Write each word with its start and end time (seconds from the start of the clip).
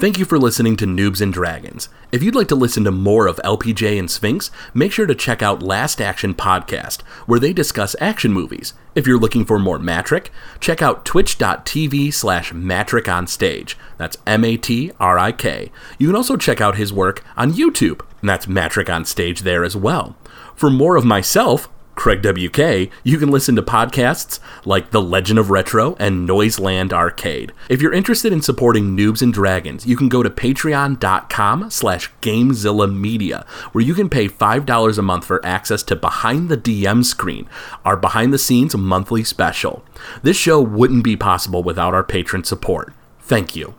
Thank 0.00 0.18
you 0.18 0.24
for 0.24 0.38
listening 0.38 0.76
to 0.78 0.86
Noobs 0.86 1.20
and 1.20 1.30
Dragons. 1.30 1.90
If 2.10 2.22
you'd 2.22 2.34
like 2.34 2.48
to 2.48 2.54
listen 2.54 2.84
to 2.84 2.90
more 2.90 3.26
of 3.26 3.36
LPJ 3.44 3.98
and 3.98 4.10
Sphinx, 4.10 4.50
make 4.72 4.92
sure 4.92 5.04
to 5.04 5.14
check 5.14 5.42
out 5.42 5.62
Last 5.62 6.00
Action 6.00 6.32
Podcast, 6.34 7.02
where 7.26 7.38
they 7.38 7.52
discuss 7.52 7.94
action 8.00 8.32
movies. 8.32 8.72
If 8.94 9.06
you're 9.06 9.18
looking 9.18 9.44
for 9.44 9.58
more 9.58 9.78
Matrik, 9.78 10.28
check 10.58 10.80
out 10.80 11.04
twitch.tv 11.04 12.14
slash 12.14 12.50
Matrik 12.50 13.12
on 13.12 13.26
stage. 13.26 13.76
That's 13.98 14.16
M 14.26 14.42
A 14.42 14.56
T 14.56 14.90
R 14.98 15.18
I 15.18 15.32
K. 15.32 15.70
You 15.98 16.06
can 16.06 16.16
also 16.16 16.38
check 16.38 16.62
out 16.62 16.78
his 16.78 16.94
work 16.94 17.22
on 17.36 17.52
YouTube, 17.52 18.00
and 18.22 18.30
that's 18.30 18.46
Matrik 18.46 18.88
on 18.88 19.04
stage 19.04 19.42
there 19.42 19.64
as 19.64 19.76
well. 19.76 20.16
For 20.56 20.70
more 20.70 20.96
of 20.96 21.04
myself, 21.04 21.68
Craig 22.00 22.22
WK, 22.22 22.90
you 23.04 23.18
can 23.18 23.30
listen 23.30 23.54
to 23.56 23.62
podcasts 23.62 24.40
like 24.64 24.90
The 24.90 25.02
Legend 25.02 25.38
of 25.38 25.50
Retro 25.50 25.96
and 25.98 26.24
Noiseland 26.24 26.94
Arcade. 26.94 27.52
If 27.68 27.82
you're 27.82 27.92
interested 27.92 28.32
in 28.32 28.40
supporting 28.40 28.96
Noobs 28.96 29.20
and 29.20 29.34
Dragons, 29.34 29.84
you 29.84 29.98
can 29.98 30.08
go 30.08 30.22
to 30.22 30.30
patreon.com 30.30 31.68
slash 31.68 32.10
Gamezilla 32.22 32.90
Media, 32.90 33.44
where 33.72 33.84
you 33.84 33.92
can 33.92 34.08
pay 34.08 34.30
$5 34.30 34.98
a 34.98 35.02
month 35.02 35.26
for 35.26 35.44
access 35.44 35.82
to 35.82 35.94
Behind 35.94 36.48
the 36.48 36.56
DM 36.56 37.04
Screen, 37.04 37.46
our 37.84 37.98
behind-the-scenes 37.98 38.74
monthly 38.74 39.22
special. 39.22 39.84
This 40.22 40.38
show 40.38 40.58
wouldn't 40.58 41.04
be 41.04 41.18
possible 41.18 41.62
without 41.62 41.92
our 41.92 42.02
patron 42.02 42.44
support. 42.44 42.94
Thank 43.20 43.54
you. 43.54 43.74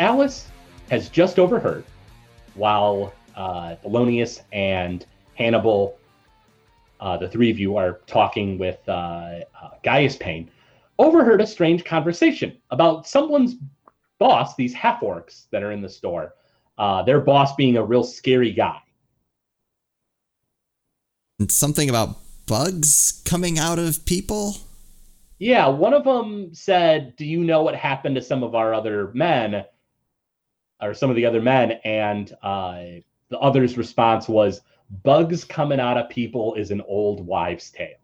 Alice 0.00 0.48
has 0.88 1.10
just 1.10 1.38
overheard 1.38 1.84
while 2.54 3.12
uh, 3.36 3.76
Thelonious 3.84 4.40
and 4.50 5.04
Hannibal, 5.34 5.98
uh, 7.00 7.18
the 7.18 7.28
three 7.28 7.50
of 7.50 7.58
you, 7.58 7.76
are 7.76 8.00
talking 8.06 8.56
with 8.56 8.78
uh, 8.88 8.92
uh, 8.92 9.44
Gaius 9.84 10.16
Payne, 10.16 10.50
overheard 10.98 11.42
a 11.42 11.46
strange 11.46 11.84
conversation 11.84 12.56
about 12.70 13.06
someone's 13.06 13.56
boss, 14.18 14.56
these 14.56 14.72
half 14.72 15.02
orcs 15.02 15.44
that 15.50 15.62
are 15.62 15.70
in 15.70 15.82
the 15.82 15.88
store, 15.88 16.34
uh, 16.78 17.02
their 17.02 17.20
boss 17.20 17.54
being 17.54 17.76
a 17.76 17.84
real 17.84 18.02
scary 18.02 18.52
guy. 18.52 18.80
Something 21.50 21.90
about 21.90 22.16
bugs 22.46 23.20
coming 23.26 23.58
out 23.58 23.78
of 23.78 24.06
people. 24.06 24.56
Yeah, 25.38 25.68
one 25.68 25.92
of 25.92 26.04
them 26.04 26.54
said, 26.54 27.16
"Do 27.16 27.26
you 27.26 27.44
know 27.44 27.62
what 27.62 27.74
happened 27.74 28.14
to 28.16 28.22
some 28.22 28.42
of 28.42 28.54
our 28.54 28.74
other 28.74 29.10
men, 29.14 29.64
or 30.82 30.94
some 30.94 31.10
of 31.10 31.16
the 31.16 31.26
other 31.26 31.40
men?" 31.42 31.72
And 31.84 32.32
uh, 32.42 32.82
the 33.28 33.38
other's 33.38 33.76
response 33.76 34.28
was, 34.28 34.60
"Bugs 35.02 35.44
coming 35.44 35.80
out 35.80 35.96
of 35.96 36.08
people 36.08 36.54
is 36.54 36.70
an 36.70 36.80
old 36.82 37.26
wives' 37.26 37.70
tale." 37.70 37.96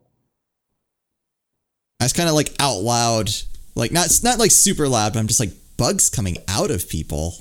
I 2.00 2.04
was 2.04 2.12
kind 2.12 2.28
of 2.28 2.34
like 2.34 2.54
out 2.60 2.80
loud, 2.80 3.30
like 3.74 3.92
not 3.92 4.08
not 4.22 4.38
like 4.38 4.50
super 4.50 4.88
loud, 4.88 5.12
but 5.14 5.18
I'm 5.18 5.26
just 5.26 5.40
like 5.40 5.52
bugs 5.76 6.10
coming 6.10 6.36
out 6.48 6.70
of 6.70 6.88
people. 6.88 7.34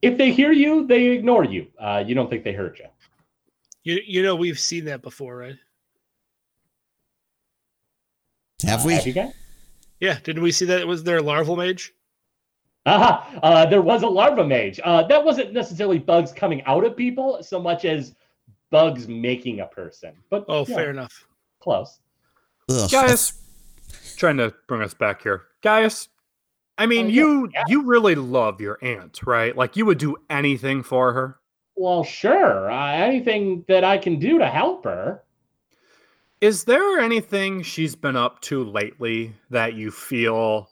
If 0.00 0.16
they 0.16 0.32
hear 0.32 0.52
you, 0.52 0.86
they 0.86 1.06
ignore 1.08 1.44
you. 1.44 1.66
Uh, 1.78 2.04
you 2.06 2.14
don't 2.14 2.30
think 2.30 2.44
they 2.44 2.52
heard 2.52 2.78
you. 2.78 2.86
You 3.82 4.00
you 4.06 4.22
know 4.22 4.34
we've 4.36 4.58
seen 4.58 4.84
that 4.86 5.02
before, 5.02 5.36
right? 5.36 5.56
Have 8.64 8.84
Uh, 8.84 8.86
we? 8.86 8.94
Have 8.94 9.06
you? 9.06 9.32
Yeah, 10.00 10.18
didn't 10.22 10.42
we 10.42 10.52
see 10.52 10.66
that? 10.66 10.86
Was 10.86 11.02
there 11.04 11.18
a 11.18 11.22
larval 11.22 11.56
mage? 11.56 11.92
Aha! 12.88 13.38
Uh, 13.42 13.66
there 13.66 13.82
was 13.82 14.02
a 14.02 14.06
larva 14.08 14.44
mage. 14.46 14.80
Uh, 14.82 15.02
that 15.06 15.24
wasn't 15.24 15.52
necessarily 15.52 15.98
bugs 15.98 16.32
coming 16.32 16.62
out 16.64 16.84
of 16.84 16.96
people 16.96 17.38
so 17.42 17.60
much 17.60 17.84
as 17.84 18.14
bugs 18.70 19.06
making 19.08 19.60
a 19.60 19.66
person. 19.66 20.12
But 20.30 20.44
Oh, 20.48 20.64
yeah, 20.66 20.74
fair 20.76 20.90
enough. 20.90 21.26
close. 21.60 22.00
Ugh, 22.70 22.90
Gaius, 22.90 23.32
trying 24.16 24.36
to 24.38 24.54
bring 24.66 24.82
us 24.82 24.94
back 24.94 25.22
here. 25.22 25.42
Gaius, 25.62 26.08
I 26.76 26.86
mean, 26.86 27.06
Oh, 27.06 27.08
yeah, 27.08 27.14
you 27.14 27.50
yeah. 27.54 27.64
you 27.68 27.82
really 27.84 28.14
love 28.14 28.60
your 28.60 28.78
aunt, 28.82 29.20
right? 29.26 29.56
Like 29.56 29.76
you 29.76 29.86
would 29.86 29.98
do 29.98 30.16
anything 30.30 30.82
for 30.82 31.12
her. 31.12 31.38
Well, 31.76 32.04
sure. 32.04 32.70
Uh, 32.70 32.92
anything 32.92 33.64
that 33.68 33.84
I 33.84 33.98
can 33.98 34.18
do 34.18 34.38
to 34.38 34.46
help 34.48 34.84
her. 34.84 35.22
Is 36.40 36.64
there 36.64 37.00
anything 37.00 37.62
she's 37.62 37.96
been 37.96 38.16
up 38.16 38.40
to 38.42 38.62
lately 38.62 39.34
that 39.50 39.74
you 39.74 39.90
feel 39.90 40.68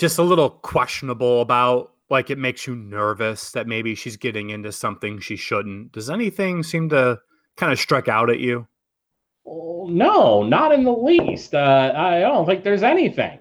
just 0.00 0.18
a 0.18 0.22
little 0.22 0.50
questionable 0.50 1.42
about? 1.42 1.92
Like 2.08 2.30
it 2.30 2.38
makes 2.38 2.66
you 2.66 2.74
nervous 2.74 3.52
that 3.52 3.68
maybe 3.68 3.94
she's 3.94 4.16
getting 4.16 4.50
into 4.50 4.72
something 4.72 5.20
she 5.20 5.36
shouldn't. 5.36 5.92
Does 5.92 6.10
anything 6.10 6.64
seem 6.64 6.88
to 6.88 7.20
kind 7.56 7.72
of 7.72 7.78
strike 7.78 8.08
out 8.08 8.30
at 8.30 8.40
you? 8.40 8.66
Oh, 9.46 9.86
no, 9.88 10.42
not 10.42 10.72
in 10.72 10.82
the 10.82 10.92
least. 10.92 11.54
Uh, 11.54 11.92
I 11.94 12.20
don't 12.20 12.46
think 12.46 12.64
there's 12.64 12.82
anything. 12.82 13.38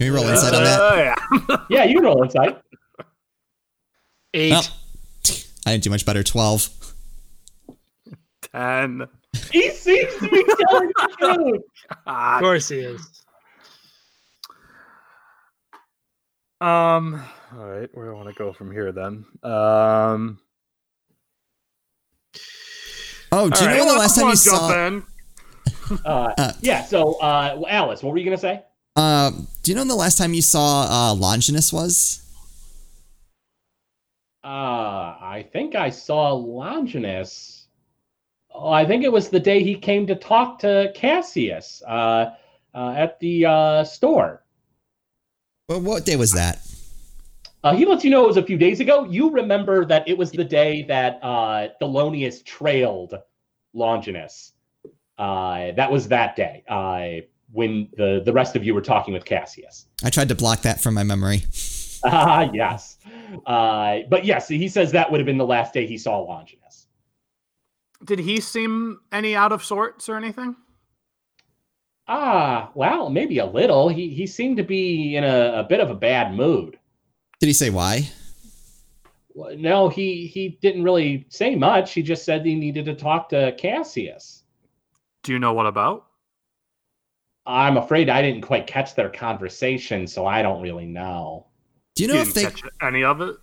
Can 0.00 0.10
we 0.10 0.10
roll 0.10 0.24
insight 0.26 0.54
on 0.54 0.64
that? 0.64 0.80
Uh, 0.80 1.16
yeah. 1.48 1.56
Yeah, 1.68 1.84
you 1.84 2.00
roll 2.00 2.22
insight. 2.22 2.60
Eight. 4.32 4.52
Well, 4.52 4.64
I 5.66 5.72
didn't 5.72 5.84
do 5.84 5.90
much 5.90 6.06
better. 6.06 6.22
Twelve. 6.22 6.68
Ten. 8.52 9.06
He 9.52 9.70
seems 9.70 10.14
to 10.16 10.28
be 10.28 10.44
telling 10.68 10.88
the 10.88 11.16
truth. 11.18 11.62
of 12.06 12.40
course 12.40 12.68
he 12.68 12.78
is. 12.78 13.24
Um. 16.60 17.24
All 17.56 17.66
right. 17.66 17.88
Where 17.92 18.06
do 18.06 18.12
I 18.12 18.14
want 18.14 18.28
to 18.28 18.34
go 18.34 18.52
from 18.52 18.72
here 18.72 18.92
then? 18.92 19.24
Um. 19.42 20.40
Oh, 23.30 23.50
do 23.50 23.62
you 23.62 23.70
all 23.70 23.76
know 23.76 23.84
when 23.84 23.94
the 23.94 23.98
last 24.00 24.18
time 24.18 24.28
you 24.28 24.36
saw? 24.36 24.86
in. 24.86 25.02
Uh, 26.04 26.32
Uh, 26.36 26.52
yeah, 26.60 26.82
so, 26.84 27.14
uh, 27.20 27.62
Alice, 27.68 28.02
what 28.02 28.12
were 28.12 28.18
you 28.18 28.24
going 28.24 28.36
to 28.36 28.40
say? 28.40 28.62
Uh, 28.96 29.30
do 29.62 29.70
you 29.70 29.74
know 29.74 29.82
when 29.82 29.88
the 29.88 29.94
last 29.94 30.18
time 30.18 30.34
you 30.34 30.42
saw 30.42 30.86
uh, 30.90 31.14
Longinus 31.14 31.72
was? 31.72 32.22
Uh, 34.44 34.46
I 35.20 35.46
think 35.52 35.74
I 35.74 35.90
saw 35.90 36.32
Longinus. 36.32 37.66
Oh, 38.50 38.70
I 38.70 38.84
think 38.84 39.04
it 39.04 39.12
was 39.12 39.28
the 39.28 39.40
day 39.40 39.62
he 39.62 39.74
came 39.76 40.06
to 40.06 40.14
talk 40.14 40.58
to 40.60 40.90
Cassius 40.94 41.82
uh, 41.86 42.30
uh, 42.74 42.94
at 42.96 43.20
the 43.20 43.46
uh, 43.46 43.84
store. 43.84 44.42
Well, 45.68 45.82
what 45.82 46.06
day 46.06 46.16
was 46.16 46.32
that? 46.32 46.66
Uh, 47.62 47.74
he 47.74 47.84
lets 47.84 48.02
you 48.02 48.08
know 48.10 48.24
it 48.24 48.28
was 48.28 48.38
a 48.38 48.42
few 48.42 48.56
days 48.56 48.80
ago. 48.80 49.04
You 49.04 49.30
remember 49.30 49.84
that 49.84 50.08
it 50.08 50.16
was 50.16 50.30
the 50.30 50.44
day 50.44 50.82
that 50.84 51.18
uh, 51.22 51.68
Thelonious 51.80 52.42
trailed 52.42 53.14
Longinus. 53.74 54.52
Uh, 55.18 55.72
that 55.72 55.90
was 55.90 56.08
that 56.08 56.36
day 56.36 56.64
uh, 56.68 57.26
when 57.52 57.90
the, 57.98 58.22
the 58.24 58.32
rest 58.32 58.56
of 58.56 58.64
you 58.64 58.74
were 58.74 58.80
talking 58.80 59.12
with 59.12 59.26
Cassius. 59.26 59.86
I 60.02 60.08
tried 60.08 60.30
to 60.30 60.34
block 60.34 60.62
that 60.62 60.80
from 60.80 60.94
my 60.94 61.02
memory. 61.02 61.44
Ah, 62.02 62.48
yes. 62.54 62.96
Uh, 63.44 63.98
but 64.08 64.24
yes, 64.24 64.48
he 64.48 64.68
says 64.68 64.92
that 64.92 65.10
would 65.10 65.20
have 65.20 65.26
been 65.26 65.36
the 65.36 65.46
last 65.46 65.74
day 65.74 65.86
he 65.86 65.98
saw 65.98 66.18
Longinus. 66.20 66.86
Did 68.02 68.20
he 68.20 68.40
seem 68.40 69.00
any 69.12 69.36
out 69.36 69.52
of 69.52 69.62
sorts 69.62 70.08
or 70.08 70.16
anything? 70.16 70.56
Ah, 72.08 72.70
well, 72.74 73.10
maybe 73.10 73.38
a 73.38 73.44
little. 73.46 73.88
He 73.88 74.08
he 74.08 74.26
seemed 74.26 74.56
to 74.56 74.62
be 74.62 75.16
in 75.16 75.24
a, 75.24 75.60
a 75.60 75.64
bit 75.64 75.80
of 75.80 75.90
a 75.90 75.94
bad 75.94 76.34
mood. 76.34 76.78
Did 77.40 77.46
he 77.46 77.52
say 77.52 77.70
why? 77.70 78.08
Well, 79.34 79.54
No, 79.56 79.88
he 79.88 80.26
he 80.26 80.58
didn't 80.62 80.82
really 80.84 81.26
say 81.28 81.54
much. 81.54 81.92
He 81.92 82.02
just 82.02 82.24
said 82.24 82.44
he 82.46 82.54
needed 82.54 82.86
to 82.86 82.94
talk 82.94 83.28
to 83.30 83.54
Cassius. 83.58 84.42
Do 85.22 85.32
you 85.32 85.38
know 85.38 85.52
what 85.52 85.66
about? 85.66 86.06
I'm 87.44 87.76
afraid 87.76 88.08
I 88.08 88.22
didn't 88.22 88.42
quite 88.42 88.66
catch 88.66 88.94
their 88.94 89.10
conversation, 89.10 90.06
so 90.06 90.26
I 90.26 90.42
don't 90.42 90.62
really 90.62 90.86
know. 90.86 91.46
Do 91.94 92.04
you 92.04 92.08
You 92.08 92.14
know 92.14 92.20
if 92.20 92.32
didn't 92.32 92.34
they? 92.54 92.60
catch 92.60 92.62
any 92.82 93.04
of 93.04 93.20
it. 93.20 93.36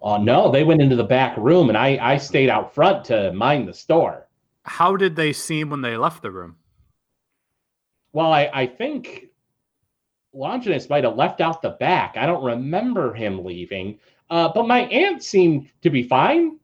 Oh 0.00 0.18
no, 0.18 0.52
they 0.52 0.62
went 0.62 0.80
into 0.82 0.94
the 0.96 1.04
back 1.04 1.36
room, 1.36 1.68
and 1.70 1.76
I 1.78 1.98
I 2.00 2.16
stayed 2.18 2.50
out 2.50 2.72
front 2.72 3.04
to 3.06 3.32
mind 3.32 3.66
the 3.66 3.74
store. 3.74 4.28
How 4.64 4.94
did 4.96 5.16
they 5.16 5.32
seem 5.32 5.70
when 5.70 5.80
they 5.80 5.96
left 5.96 6.22
the 6.22 6.30
room? 6.30 6.56
Well, 8.16 8.32
I 8.32 8.48
I 8.54 8.66
think 8.66 9.26
Longinus 10.32 10.88
might 10.88 11.04
have 11.04 11.16
left 11.16 11.42
out 11.42 11.60
the 11.60 11.76
back. 11.78 12.16
I 12.16 12.24
don't 12.24 12.42
remember 12.42 13.12
him 13.12 13.44
leaving. 13.44 13.98
Uh, 14.30 14.50
but 14.54 14.66
my 14.66 14.86
aunt 14.86 15.22
seemed 15.22 15.68
to 15.82 15.90
be 15.90 16.02
fine. 16.02 16.58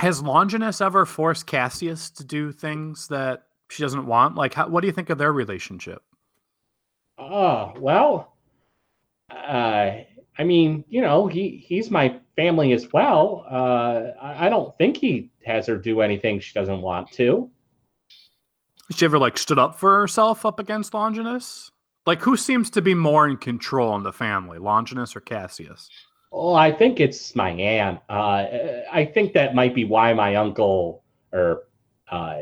Has 0.00 0.22
Longinus 0.22 0.80
ever 0.80 1.04
forced 1.04 1.46
Cassius 1.46 2.08
to 2.12 2.24
do 2.24 2.50
things 2.50 3.08
that 3.08 3.42
she 3.68 3.82
doesn't 3.82 4.06
want? 4.06 4.34
Like, 4.34 4.54
how, 4.54 4.68
what 4.68 4.80
do 4.80 4.86
you 4.86 4.92
think 4.94 5.10
of 5.10 5.18
their 5.18 5.34
relationship? 5.34 6.02
Oh 7.18 7.74
well, 7.78 8.32
uh, 9.30 9.98
I 10.38 10.44
mean, 10.44 10.82
you 10.88 11.02
know, 11.02 11.26
he 11.26 11.62
he's 11.62 11.90
my 11.90 12.18
family 12.36 12.72
as 12.72 12.90
well. 12.90 13.44
Uh, 13.50 14.12
I, 14.18 14.46
I 14.46 14.48
don't 14.48 14.74
think 14.78 14.96
he 14.96 15.30
has 15.44 15.66
her 15.66 15.76
do 15.76 16.00
anything 16.00 16.40
she 16.40 16.54
doesn't 16.54 16.80
want 16.80 17.12
to. 17.12 17.50
She 18.90 19.04
ever 19.04 19.18
like 19.18 19.38
stood 19.38 19.58
up 19.58 19.78
for 19.78 20.00
herself 20.00 20.44
up 20.44 20.58
against 20.58 20.94
Longinus? 20.94 21.70
Like 22.06 22.20
who 22.20 22.36
seems 22.36 22.68
to 22.70 22.82
be 22.82 22.94
more 22.94 23.28
in 23.28 23.36
control 23.36 23.94
in 23.96 24.02
the 24.02 24.12
family, 24.12 24.58
Longinus 24.58 25.14
or 25.14 25.20
Cassius? 25.20 25.88
Oh, 26.32 26.54
I 26.54 26.72
think 26.72 26.98
it's 26.98 27.36
my 27.36 27.50
aunt. 27.50 28.00
Uh, 28.08 28.46
I 28.90 29.04
think 29.12 29.34
that 29.34 29.54
might 29.54 29.74
be 29.74 29.84
why 29.84 30.12
my 30.14 30.34
uncle, 30.36 31.04
or 31.32 31.64
uh, 32.10 32.38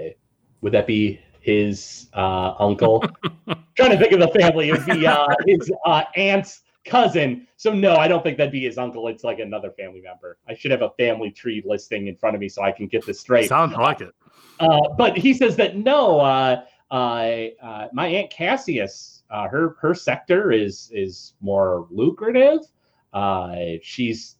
would 0.61 0.73
that 0.73 0.87
be 0.87 1.21
his 1.41 2.09
uh, 2.15 2.55
uncle? 2.59 3.05
Trying 3.77 3.91
to 3.91 3.99
think 3.99 4.13
of 4.13 4.21
the 4.21 4.39
family. 4.39 4.69
It 4.69 4.73
would 4.73 4.87
be 4.87 5.07
uh, 5.07 5.27
his 5.47 5.73
uh, 5.85 6.05
aunt's 6.15 6.63
cousin. 6.85 7.47
So 7.57 7.73
no, 7.73 7.97
I 7.97 8.09
don't 8.09 8.23
think 8.23 8.39
that'd 8.39 8.53
be 8.53 8.65
his 8.65 8.79
uncle. 8.79 9.09
It's 9.09 9.25
like 9.25 9.41
another 9.41 9.73
family 9.73 10.01
member. 10.01 10.39
I 10.49 10.55
should 10.55 10.71
have 10.71 10.83
a 10.83 10.91
family 10.91 11.31
tree 11.31 11.63
listing 11.67 12.07
in 12.07 12.17
front 12.17 12.37
of 12.37 12.41
me 12.41 12.49
so 12.49 12.63
I 12.63 12.73
can 12.73 12.87
get 12.87 13.05
this 13.05 13.21
straight. 13.21 13.49
Sounds 13.49 13.75
like 13.75 14.01
it. 14.01 14.15
Uh, 14.61 14.81
but 14.97 15.17
he 15.17 15.33
says 15.33 15.57
that 15.57 15.77
no, 15.77 16.21
uh, 16.21 16.63
uh, 16.91 16.95
uh, 17.63 17.89
my 17.93 18.07
aunt 18.07 18.31
Cassius, 18.31 19.23
uh, 19.31 19.49
her 19.49 19.77
her 19.81 19.95
sector 19.95 20.53
is 20.53 20.91
is 20.93 21.35
more 21.41 21.87
lucrative. 21.91 22.61
Uh, 23.13 23.57
she's 23.83 24.37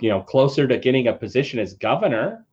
you 0.00 0.08
know 0.08 0.22
closer 0.22 0.66
to 0.66 0.78
getting 0.78 1.08
a 1.08 1.12
position 1.12 1.58
as 1.58 1.74
governor. 1.74 2.46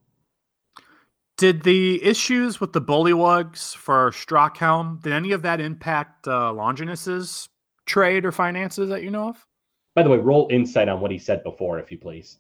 Did 1.38 1.63
the 1.63 2.04
issues 2.04 2.59
with 2.59 2.74
the 2.74 2.81
bullywugs 2.81 3.75
for 3.75 4.09
Strockhelm, 4.09 5.01
did 5.04 5.13
any 5.13 5.31
of 5.33 5.44
that 5.44 5.62
impact 5.62 6.27
uh, 6.27 6.51
Longinus's 6.51 7.48
trade 7.86 8.25
or 8.25 8.31
finances 8.31 8.89
that 8.89 9.04
you 9.04 9.12
know 9.12 9.30
of? 9.30 9.45
By 9.94 10.01
the 10.01 10.09
way, 10.09 10.18
roll 10.18 10.48
insight 10.51 10.89
on 10.89 11.00
what 11.00 11.12
he 11.12 11.19
said 11.19 11.44
before, 11.44 11.80
if 11.80 11.92
you 11.92 12.00
please. 12.00 12.39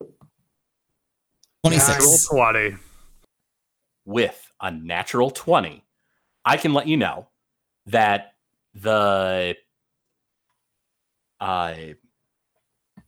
Roll 0.00 0.12
26. 1.64 2.28
20. 4.10 4.22
with 4.22 4.52
a 4.60 4.70
natural 4.70 5.30
20, 5.30 5.84
I 6.44 6.56
can 6.56 6.74
let 6.74 6.86
you 6.86 6.96
know 6.96 7.28
that 7.86 8.34
the 8.74 9.56
uh 11.40 11.74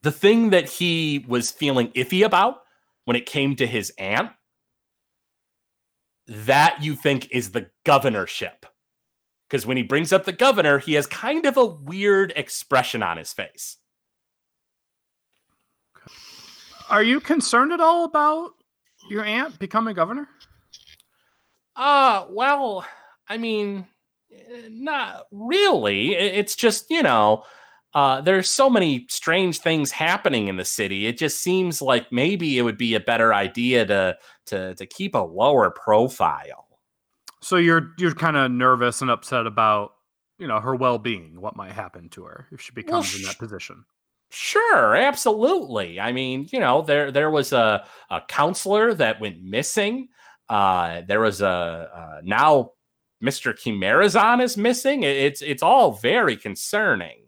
the 0.03 0.11
thing 0.11 0.51
that 0.51 0.69
he 0.69 1.25
was 1.29 1.51
feeling 1.51 1.89
iffy 1.89 2.25
about 2.25 2.63
when 3.05 3.17
it 3.17 3.27
came 3.27 3.57
to 3.57 3.67
his 3.67 3.93
aunt 3.99 4.31
that 6.27 6.83
you 6.83 6.95
think 6.95 7.29
is 7.31 7.51
the 7.51 7.71
governorship. 7.85 8.67
Because 9.49 9.67
when 9.67 9.77
he 9.77 9.83
brings 9.83 10.13
up 10.13 10.25
the 10.25 10.33
governor, 10.33 10.79
he 10.79 10.95
has 10.95 11.07
kind 11.07 11.45
of 11.47 11.57
a 11.57 11.67
weird 11.67 12.33
expression 12.37 13.03
on 13.03 13.19
his 13.19 13.33
face. 13.33 13.77
Are 16.91 17.03
you 17.03 17.21
concerned 17.21 17.73
at 17.73 17.81
all 17.81 18.05
about 18.05 18.53
your 19.11 19.25
aunt 19.25 19.59
becoming 19.59 19.95
governor? 19.95 20.29
Uh, 21.77 22.27
well, 22.31 22.85
I 23.29 23.39
mean, 23.39 23.87
eh, 24.33 24.69
not 24.71 25.27
really. 25.31 26.15
It's 26.15 26.55
just, 26.55 26.91
you 26.91 27.03
know, 27.03 27.45
uh, 27.95 28.21
there's 28.21 28.49
so 28.49 28.71
many 28.71 29.07
strange 29.11 29.59
things 29.61 29.91
happening 29.91 30.49
in 30.49 30.57
the 30.57 30.65
city. 30.65 31.07
It 31.07 31.19
just 31.19 31.41
seems 31.41 31.83
like 31.83 32.11
maybe 32.13 32.59
it 32.59 32.63
would 32.63 32.79
be 32.79 32.95
a 32.95 33.01
better 33.01 33.35
idea 33.35 33.85
to 33.87 34.17
to 34.47 34.75
to 34.77 34.87
keep 34.87 35.15
a 35.15 35.19
lower 35.19 35.71
profile. 35.71 36.67
So 37.43 37.57
you're 37.57 37.93
you're 37.99 38.15
kind 38.15 38.37
of 38.37 38.51
nervous 38.51 39.03
and 39.03 39.11
upset 39.11 39.47
about 39.47 39.93
you 40.39 40.47
know 40.47 40.61
her 40.61 40.75
well 40.77 40.99
being, 40.99 41.41
what 41.41 41.57
might 41.57 41.73
happen 41.73 42.09
to 42.11 42.25
her 42.25 42.49
if 42.53 42.61
she 42.61 42.73
becomes 42.73 43.15
in 43.15 43.23
sh- 43.23 43.27
that 43.27 43.39
position. 43.39 43.85
Sure, 44.31 44.97
absolutely. 44.97 46.01
I 46.01 46.13
mean, 46.13 46.49
you 46.53 46.61
know, 46.61 46.83
there 46.83 47.11
there 47.13 47.31
was 47.31 47.53
a 47.53 47.85
a 48.11 48.23
counselor 48.29 48.95
that 48.95 49.21
went 49.21 49.43
missing. 49.43 50.09
Uh, 50.49 51.03
there 51.07 51.21
was 51.21 51.41
a 51.41 51.47
uh, 51.49 52.21
now 52.23 52.73
Mr. 53.23 53.55
Chimerazon 53.55 54.43
is 54.43 54.57
missing. 54.57 55.05
It's 55.05 55.43
it's 55.43 55.63
all 55.63 55.93
very 55.93 56.37
concerning. 56.37 57.19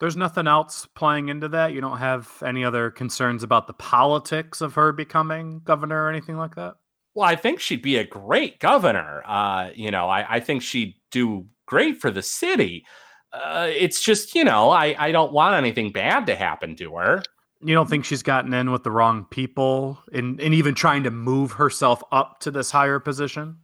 There's 0.00 0.16
nothing 0.16 0.48
else 0.48 0.86
playing 0.94 1.28
into 1.28 1.48
that. 1.48 1.72
You 1.72 1.80
don't 1.80 1.98
have 1.98 2.30
any 2.44 2.64
other 2.64 2.90
concerns 2.90 3.42
about 3.42 3.68
the 3.68 3.74
politics 3.74 4.60
of 4.60 4.74
her 4.74 4.92
becoming 4.92 5.60
governor 5.64 6.04
or 6.04 6.10
anything 6.10 6.36
like 6.36 6.56
that. 6.56 6.74
Well, 7.14 7.28
I 7.28 7.36
think 7.36 7.60
she'd 7.60 7.82
be 7.82 7.96
a 7.96 8.04
great 8.04 8.58
governor. 8.58 9.22
Uh, 9.24 9.70
you 9.74 9.92
know, 9.92 10.08
I, 10.08 10.36
I 10.36 10.40
think 10.40 10.62
she'd 10.62 10.96
do 11.12 11.46
great 11.66 12.00
for 12.00 12.10
the 12.10 12.22
city. 12.22 12.84
Uh, 13.32 13.68
it's 13.70 14.02
just, 14.02 14.34
you 14.34 14.44
know, 14.44 14.70
I, 14.70 14.96
I 14.98 15.12
don't 15.12 15.32
want 15.32 15.54
anything 15.54 15.92
bad 15.92 16.26
to 16.26 16.34
happen 16.34 16.74
to 16.76 16.96
her. 16.96 17.22
You 17.64 17.74
don't 17.74 17.88
think 17.88 18.04
she's 18.04 18.22
gotten 18.22 18.52
in 18.52 18.70
with 18.70 18.82
the 18.82 18.90
wrong 18.90 19.24
people 19.30 19.98
and, 20.12 20.38
and 20.38 20.52
even 20.52 20.74
trying 20.74 21.04
to 21.04 21.10
move 21.10 21.52
herself 21.52 22.02
up 22.12 22.40
to 22.40 22.50
this 22.50 22.70
higher 22.70 23.00
position? 23.00 23.56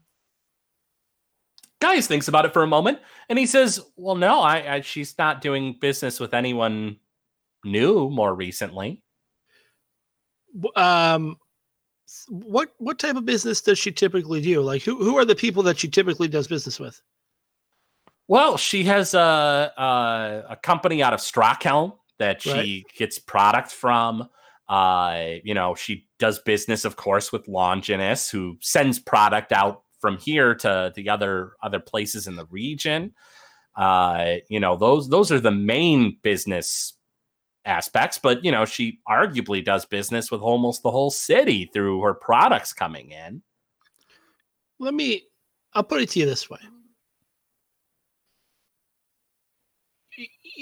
Gaius 1.81 2.07
thinks 2.07 2.27
about 2.27 2.47
it 2.47 2.55
for 2.55 2.63
a 2.63 2.67
moment 2.67 2.99
and 3.29 3.39
he 3.39 3.45
says, 3.45 3.79
Well, 3.97 4.15
no, 4.15 4.41
I, 4.41 4.77
I 4.77 4.81
she's 4.81 5.17
not 5.19 5.43
doing 5.43 5.77
business 5.81 6.19
with 6.19 6.33
anyone 6.33 6.97
new 7.65 8.09
more 8.09 8.35
recently. 8.35 9.03
Um, 10.77 11.37
what 12.29 12.71
what 12.79 12.99
type 12.99 13.17
of 13.17 13.25
business 13.25 13.61
does 13.61 13.79
she 13.79 13.93
typically 13.93 14.41
do? 14.41 14.63
Like, 14.63 14.83
who 14.83 14.97
who 14.97 15.17
are 15.19 15.25
the 15.25 15.35
people 15.35 15.63
that 15.65 15.79
she 15.79 15.89
typically 15.89 16.29
does 16.29 16.49
business 16.49 16.81
with? 16.81 17.01
Well, 18.29 18.57
she 18.57 18.85
has 18.85 19.15
a 19.15 19.73
a, 19.77 20.53
a 20.53 20.57
company 20.57 21.03
out 21.03 21.13
of 21.13 21.21
Strockhelm 21.21 21.95
that 22.21 22.41
she 22.41 22.51
Right. 22.53 22.85
gets 22.97 23.19
product 23.19 23.73
from. 23.73 24.29
Uh, 24.69 25.35
you 25.43 25.53
know, 25.53 25.75
she 25.75 26.07
does 26.21 26.39
business, 26.39 26.85
of 26.85 26.95
course, 26.95 27.33
with 27.33 27.49
Longinus, 27.49 28.31
who 28.31 28.57
sends 28.61 29.01
product 29.01 29.51
out 29.51 29.83
from 30.01 30.17
here 30.19 30.55
to 30.55 30.93
the 30.95 31.09
other 31.09 31.55
other 31.63 31.81
places 31.81 32.29
in 32.29 32.37
the 32.37 32.47
region. 32.47 33.13
Uh, 33.77 34.37
you 34.49 34.61
know, 34.61 34.77
those 34.77 35.09
those 35.09 35.33
are 35.33 35.41
the 35.41 35.51
main 35.51 36.19
business 36.23 36.95
aspects, 37.65 38.19
but 38.19 38.45
you 38.45 38.53
know, 38.53 38.65
she 38.65 39.01
arguably 39.09 39.65
does 39.65 39.85
business 39.85 40.31
with 40.31 40.41
almost 40.41 40.83
the 40.83 40.91
whole 40.91 41.11
city 41.11 41.69
through 41.73 42.01
her 42.03 42.15
products 42.15 42.73
coming 42.73 43.11
in. 43.11 43.43
Let 44.79 44.95
me. 44.95 45.25
I'll 45.75 45.85
put 45.85 46.01
it 46.01 46.11
to 46.11 46.21
you 46.21 46.27
this 46.27 46.49
way. 46.49 46.59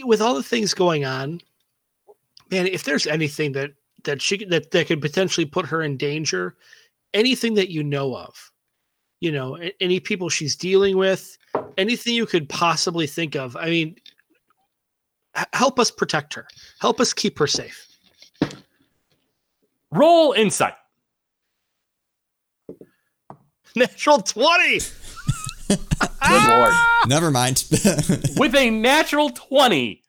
With 0.04 0.20
all 0.20 0.34
the 0.34 0.42
things 0.42 0.74
going 0.74 1.04
on, 1.04 1.40
man, 2.50 2.66
if 2.66 2.84
there's 2.84 3.06
anything 3.06 3.52
that 3.52 3.72
that 4.04 4.22
she 4.22 4.44
that 4.46 4.70
that 4.70 4.86
could 4.86 5.00
potentially 5.00 5.44
put 5.44 5.66
her 5.66 5.82
in 5.82 5.96
danger, 5.96 6.56
anything 7.14 7.54
that 7.54 7.70
you 7.70 7.82
know 7.82 8.16
of, 8.16 8.52
you 9.20 9.32
know, 9.32 9.58
any 9.80 10.00
people 10.00 10.28
she's 10.28 10.56
dealing 10.56 10.96
with, 10.96 11.36
anything 11.76 12.14
you 12.14 12.26
could 12.26 12.48
possibly 12.48 13.06
think 13.06 13.34
of. 13.34 13.56
I 13.56 13.70
mean, 13.70 13.96
help 15.52 15.78
us 15.78 15.90
protect 15.90 16.34
her. 16.34 16.46
Help 16.80 17.00
us 17.00 17.12
keep 17.12 17.38
her 17.38 17.46
safe. 17.46 17.86
Roll 19.90 20.32
insight. 20.32 20.74
Natural 23.76 24.18
twenty. 24.18 24.80
Good 25.68 26.48
lord. 26.48 26.72
Ah! 26.72 27.04
Never 27.06 27.30
mind. 27.30 27.64
with 28.36 28.54
a 28.54 28.70
natural 28.70 29.30
20 29.30 30.02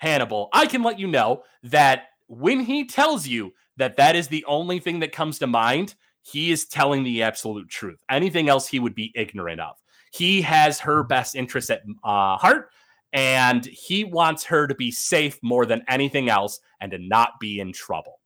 hannibal. 0.00 0.48
I 0.52 0.66
can 0.66 0.82
let 0.82 0.98
you 0.98 1.06
know 1.06 1.44
that 1.62 2.08
when 2.26 2.60
he 2.60 2.86
tells 2.86 3.26
you 3.26 3.52
that 3.76 3.96
that 3.96 4.16
is 4.16 4.28
the 4.28 4.44
only 4.46 4.78
thing 4.80 5.00
that 5.00 5.12
comes 5.12 5.38
to 5.38 5.46
mind 5.46 5.94
he 6.22 6.50
is 6.50 6.66
telling 6.66 7.02
the 7.02 7.22
absolute 7.22 7.68
truth. 7.68 7.98
Anything 8.10 8.48
else 8.48 8.66
he 8.66 8.78
would 8.78 8.94
be 8.94 9.12
ignorant 9.14 9.60
of. 9.60 9.76
He 10.12 10.42
has 10.42 10.80
her 10.80 11.02
best 11.02 11.34
interest 11.34 11.70
at 11.70 11.82
uh, 12.04 12.36
heart 12.36 12.70
and 13.12 13.64
he 13.64 14.04
wants 14.04 14.44
her 14.44 14.66
to 14.66 14.74
be 14.74 14.90
safe 14.90 15.38
more 15.42 15.66
than 15.66 15.82
anything 15.88 16.28
else 16.28 16.60
and 16.80 16.92
to 16.92 16.98
not 16.98 17.40
be 17.40 17.60
in 17.60 17.72
trouble. 17.72 18.20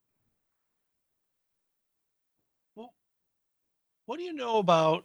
What 4.06 4.18
do 4.18 4.22
you 4.22 4.34
know 4.34 4.58
about 4.58 5.04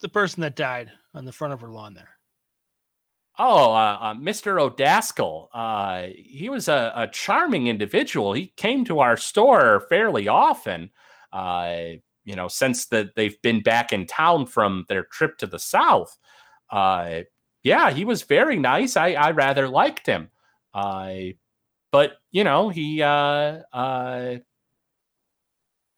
the 0.00 0.08
person 0.08 0.42
that 0.42 0.54
died 0.54 0.92
on 1.12 1.24
the 1.24 1.32
front 1.32 1.52
of 1.52 1.60
her 1.60 1.70
lawn 1.70 1.94
there? 1.94 2.17
Oh, 3.38 3.72
uh, 3.72 3.98
uh, 4.00 4.14
Mr. 4.14 4.60
O'Daskell. 4.60 5.48
Uh, 5.54 6.08
he 6.16 6.48
was 6.48 6.66
a, 6.68 6.92
a 6.94 7.06
charming 7.06 7.68
individual. 7.68 8.32
He 8.32 8.52
came 8.56 8.84
to 8.86 8.98
our 8.98 9.16
store 9.16 9.86
fairly 9.88 10.26
often. 10.26 10.90
Uh, 11.32 11.82
you 12.24 12.36
know, 12.36 12.48
since 12.48 12.86
that 12.86 13.14
they've 13.14 13.40
been 13.40 13.62
back 13.62 13.92
in 13.92 14.06
town 14.06 14.44
from 14.44 14.84
their 14.88 15.04
trip 15.04 15.38
to 15.38 15.46
the 15.46 15.58
south. 15.58 16.18
Uh, 16.70 17.20
yeah, 17.62 17.90
he 17.90 18.04
was 18.04 18.22
very 18.22 18.58
nice. 18.58 18.96
I, 18.96 19.12
I 19.12 19.30
rather 19.30 19.68
liked 19.68 20.06
him. 20.06 20.30
Uh, 20.74 21.14
but 21.90 22.18
you 22.30 22.44
know, 22.44 22.68
he 22.68 23.02
uh, 23.02 23.60
uh, 23.72 24.36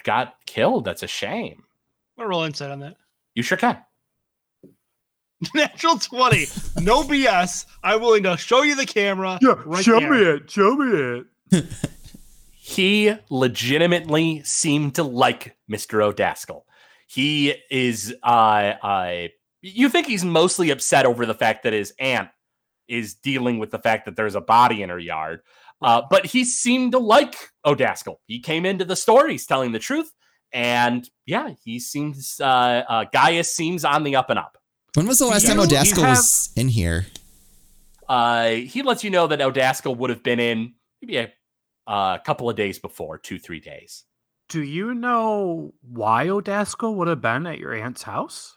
got 0.04 0.34
killed. 0.46 0.84
That's 0.84 1.02
a 1.02 1.08
shame. 1.08 1.64
What 2.14 2.28
roll 2.28 2.44
insight 2.44 2.70
on 2.70 2.80
that? 2.80 2.96
You 3.34 3.42
sure 3.42 3.58
can. 3.58 3.78
Natural 5.54 5.96
20. 5.96 6.46
No 6.80 7.02
BS. 7.02 7.66
I'm 7.82 8.00
willing 8.00 8.24
to 8.24 8.36
show 8.36 8.62
you 8.62 8.74
the 8.74 8.86
camera. 8.86 9.38
Yeah, 9.40 9.54
right 9.64 9.84
show 9.84 9.98
there. 9.98 10.10
Me 10.10 10.22
it. 10.22 10.50
Show 10.50 10.76
me 10.76 11.24
it. 11.52 11.66
he 12.52 13.14
legitimately 13.30 14.42
seemed 14.44 14.96
to 14.96 15.02
like 15.02 15.56
Mr. 15.70 16.02
O'Daskell. 16.02 16.62
He 17.06 17.54
is 17.70 18.14
uh 18.22 18.74
uh 18.82 19.28
you 19.62 19.88
think 19.88 20.06
he's 20.06 20.24
mostly 20.24 20.70
upset 20.70 21.06
over 21.06 21.26
the 21.26 21.34
fact 21.34 21.64
that 21.64 21.72
his 21.72 21.92
aunt 21.98 22.28
is 22.88 23.14
dealing 23.14 23.58
with 23.58 23.70
the 23.70 23.78
fact 23.78 24.04
that 24.04 24.16
there's 24.16 24.34
a 24.34 24.40
body 24.40 24.82
in 24.82 24.90
her 24.90 24.98
yard. 24.98 25.40
Uh, 25.82 26.02
but 26.10 26.26
he 26.26 26.44
seemed 26.44 26.92
to 26.92 26.98
like 26.98 27.34
O'Daskell. 27.64 28.16
He 28.26 28.40
came 28.40 28.66
into 28.66 28.84
the 28.84 28.96
store, 28.96 29.28
he's 29.28 29.46
telling 29.46 29.72
the 29.72 29.78
truth, 29.78 30.12
and 30.52 31.08
yeah, 31.24 31.50
he 31.64 31.78
seems 31.80 32.38
uh, 32.40 32.84
uh 32.88 33.04
Gaius 33.12 33.54
seems 33.54 33.84
on 33.84 34.04
the 34.04 34.16
up 34.16 34.30
and 34.30 34.38
up. 34.38 34.58
When 34.94 35.06
was 35.06 35.18
the 35.18 35.26
last 35.26 35.46
time 35.46 35.56
you- 35.56 35.62
you 35.62 35.68
O'Daskell 35.68 36.02
have- 36.02 36.16
was 36.16 36.50
in 36.56 36.68
here? 36.68 37.06
Uh, 38.08 38.50
he 38.50 38.82
lets 38.82 39.04
you 39.04 39.10
know 39.10 39.26
that 39.28 39.40
O'Daskell 39.40 39.94
would 39.94 40.10
have 40.10 40.22
been 40.22 40.40
in 40.40 40.74
maybe 41.00 41.16
a 41.18 41.32
uh, 41.86 42.18
couple 42.18 42.48
of 42.50 42.56
days 42.56 42.78
before, 42.78 43.18
two, 43.18 43.38
three 43.38 43.60
days. 43.60 44.04
Do 44.48 44.62
you 44.62 44.94
know 44.94 45.74
why 45.80 46.28
O'Daskell 46.28 46.94
would 46.96 47.08
have 47.08 47.20
been 47.20 47.46
at 47.46 47.58
your 47.58 47.72
aunt's 47.72 48.02
house? 48.02 48.56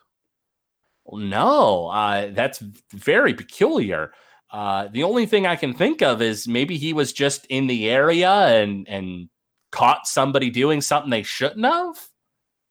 Well, 1.05 1.21
no, 1.21 1.87
uh, 1.87 2.31
that's 2.31 2.59
very 2.91 3.33
peculiar. 3.33 4.11
Uh, 4.51 4.87
the 4.91 5.03
only 5.03 5.25
thing 5.25 5.45
I 5.45 5.55
can 5.55 5.73
think 5.73 6.01
of 6.01 6.21
is 6.21 6.47
maybe 6.47 6.77
he 6.77 6.93
was 6.93 7.11
just 7.13 7.45
in 7.47 7.67
the 7.67 7.89
area 7.89 8.29
and 8.31 8.87
and 8.87 9.29
caught 9.71 10.07
somebody 10.07 10.49
doing 10.49 10.81
something 10.81 11.09
they 11.09 11.23
shouldn't 11.23 11.65
have. 11.65 11.95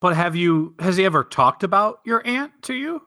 But 0.01 0.15
have 0.15 0.35
you 0.35 0.75
has 0.79 0.97
he 0.97 1.05
ever 1.05 1.23
talked 1.23 1.63
about 1.63 1.99
your 2.05 2.25
aunt 2.25 2.51
to 2.63 2.73
you? 2.73 3.01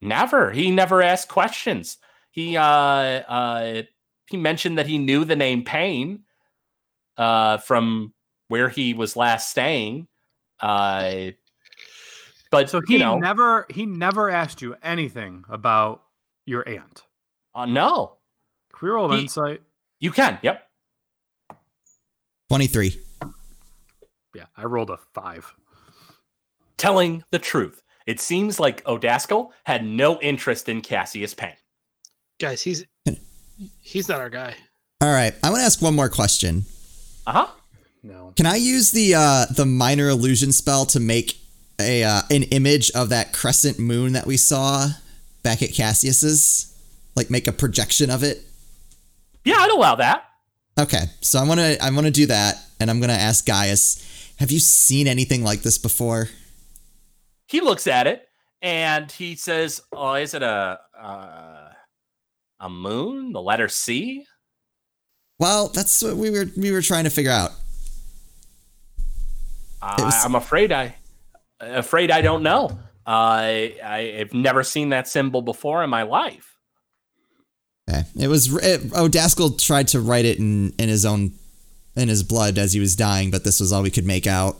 Never. 0.00 0.50
He 0.52 0.70
never 0.70 1.02
asked 1.02 1.28
questions. 1.28 1.98
He 2.30 2.56
uh 2.56 2.62
uh 2.62 3.82
he 4.28 4.36
mentioned 4.36 4.78
that 4.78 4.86
he 4.86 4.98
knew 4.98 5.24
the 5.24 5.36
name 5.36 5.64
Payne 5.64 6.24
uh 7.16 7.58
from 7.58 8.12
where 8.48 8.68
he 8.68 8.92
was 8.94 9.16
last 9.16 9.50
staying. 9.50 10.06
Uh 10.60 11.30
but 12.50 12.70
So 12.70 12.80
he 12.86 12.94
you 12.94 12.98
know, 13.00 13.18
never 13.18 13.66
he 13.70 13.86
never 13.86 14.30
asked 14.30 14.62
you 14.62 14.76
anything 14.82 15.44
about 15.48 16.02
your 16.44 16.66
aunt. 16.68 17.02
uh, 17.54 17.64
no. 17.66 18.18
Can 18.74 18.86
we 18.88 18.92
roll 18.94 19.10
He- 19.12 19.22
insight? 19.22 19.62
You 19.98 20.10
can. 20.12 20.38
Yep. 20.42 20.62
23. 22.50 23.00
Yeah, 24.34 24.44
I 24.56 24.64
rolled 24.64 24.90
a 24.90 24.98
five. 25.14 25.52
Telling 26.76 27.24
the 27.30 27.38
truth. 27.38 27.82
It 28.06 28.20
seems 28.20 28.60
like 28.60 28.86
O'Daskell 28.86 29.50
had 29.64 29.84
no 29.84 30.20
interest 30.20 30.68
in 30.68 30.80
Cassius 30.80 31.34
Payne. 31.34 31.56
Guys, 32.40 32.62
he's 32.62 32.84
he's 33.80 34.08
not 34.08 34.20
our 34.20 34.30
guy. 34.30 34.54
All 35.00 35.12
right. 35.12 35.34
I 35.42 35.50
want 35.50 35.60
to 35.60 35.64
ask 35.64 35.82
one 35.82 35.94
more 35.96 36.08
question. 36.08 36.64
Uh-huh. 37.26 37.48
No. 38.02 38.32
Can 38.36 38.46
I 38.46 38.56
use 38.56 38.92
the 38.92 39.14
uh, 39.16 39.46
the 39.46 39.66
minor 39.66 40.08
illusion 40.08 40.52
spell 40.52 40.86
to 40.86 41.00
make 41.00 41.38
a 41.80 42.04
uh, 42.04 42.22
an 42.30 42.44
image 42.44 42.90
of 42.92 43.08
that 43.08 43.32
crescent 43.32 43.78
moon 43.78 44.12
that 44.12 44.26
we 44.26 44.36
saw 44.36 44.88
back 45.42 45.62
at 45.62 45.72
Cassius's? 45.74 46.72
Like 47.16 47.30
make 47.30 47.48
a 47.48 47.52
projection 47.52 48.10
of 48.10 48.22
it? 48.22 48.44
Yeah, 49.44 49.56
I'd 49.58 49.70
allow 49.70 49.96
that. 49.96 50.24
Okay. 50.78 51.04
So 51.22 51.38
I'm 51.40 51.48
gonna 51.48 51.76
I'm 51.80 51.94
gonna 51.94 52.10
do 52.10 52.26
that, 52.26 52.56
and 52.78 52.90
I'm 52.90 53.00
gonna 53.00 53.14
ask 53.14 53.44
Gaius. 53.44 54.02
Have 54.38 54.50
you 54.50 54.60
seen 54.60 55.08
anything 55.08 55.42
like 55.42 55.62
this 55.62 55.78
before? 55.78 56.28
He 57.48 57.60
looks 57.60 57.86
at 57.86 58.06
it 58.06 58.26
and 58.62 59.10
he 59.10 59.36
says, 59.36 59.80
"Oh, 59.92 60.14
is 60.14 60.34
it 60.34 60.42
a 60.42 60.78
uh, 61.00 61.68
a 62.60 62.68
moon? 62.70 63.32
The 63.32 63.40
letter 63.42 63.68
C?" 63.68 64.24
Well, 65.38 65.68
that's 65.68 66.02
what 66.02 66.16
we 66.16 66.30
were 66.30 66.46
we 66.56 66.72
were 66.72 66.82
trying 66.82 67.04
to 67.04 67.10
figure 67.10 67.30
out. 67.30 67.50
I, 69.82 70.02
was- 70.02 70.24
I'm 70.24 70.34
afraid 70.34 70.72
I 70.72 70.96
afraid 71.60 72.10
I 72.10 72.20
don't 72.22 72.42
know. 72.42 72.78
I 73.06 73.76
I 73.84 73.98
have 74.18 74.34
never 74.34 74.62
seen 74.62 74.88
that 74.90 75.06
symbol 75.06 75.42
before 75.42 75.84
in 75.84 75.90
my 75.90 76.02
life. 76.02 76.56
Okay. 77.88 78.02
It 78.18 78.26
was 78.28 78.52
it, 78.64 78.92
O'Daskell 78.94 79.50
tried 79.60 79.88
to 79.88 80.00
write 80.00 80.24
it 80.24 80.38
in 80.38 80.72
in 80.78 80.88
his 80.88 81.04
own 81.06 81.32
in 81.94 82.08
his 82.08 82.22
blood 82.24 82.58
as 82.58 82.72
he 82.72 82.80
was 82.80 82.96
dying, 82.96 83.30
but 83.30 83.44
this 83.44 83.60
was 83.60 83.72
all 83.72 83.82
we 83.82 83.90
could 83.90 84.04
make 84.06 84.26
out. 84.26 84.56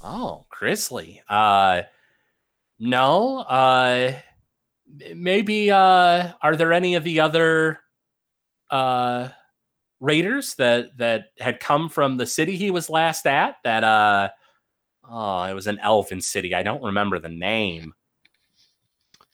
Oh, 0.00 0.46
Grizzly. 0.50 1.22
Uh 1.28 1.82
no. 2.78 3.38
Uh 3.38 4.12
maybe 5.14 5.70
uh 5.70 6.32
are 6.42 6.56
there 6.56 6.72
any 6.72 6.94
of 6.94 7.04
the 7.04 7.20
other 7.20 7.80
uh 8.70 9.28
raiders 10.00 10.54
that 10.56 10.96
that 10.98 11.26
had 11.38 11.60
come 11.60 11.88
from 11.88 12.16
the 12.16 12.26
city 12.26 12.56
he 12.56 12.70
was 12.70 12.90
last 12.90 13.26
at 13.26 13.56
that 13.64 13.84
uh 13.84 14.28
oh 15.08 15.44
it 15.44 15.54
was 15.54 15.66
an 15.66 15.78
elfin 15.78 16.20
city 16.20 16.54
i 16.54 16.62
don't 16.62 16.82
remember 16.82 17.18
the 17.18 17.28
name 17.28 17.94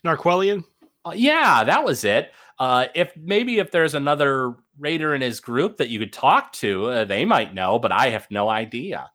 Narquelian? 0.07 0.63
Uh, 1.05 1.13
yeah 1.15 1.65
that 1.65 1.85
was 1.85 2.05
it 2.05 2.33
uh 2.59 2.87
if 2.95 3.11
maybe 3.17 3.59
if 3.59 3.71
there's 3.71 3.95
another 3.95 4.55
raider 4.79 5.15
in 5.15 5.21
his 5.21 5.41
group 5.41 5.77
that 5.79 5.89
you 5.89 5.99
could 5.99 6.13
talk 6.13 6.53
to 6.53 6.87
uh, 6.87 7.05
they 7.05 7.25
might 7.25 7.55
know 7.55 7.79
but 7.79 7.91
i 7.91 8.11
have 8.11 8.27
no 8.31 8.49
idea 8.49 9.11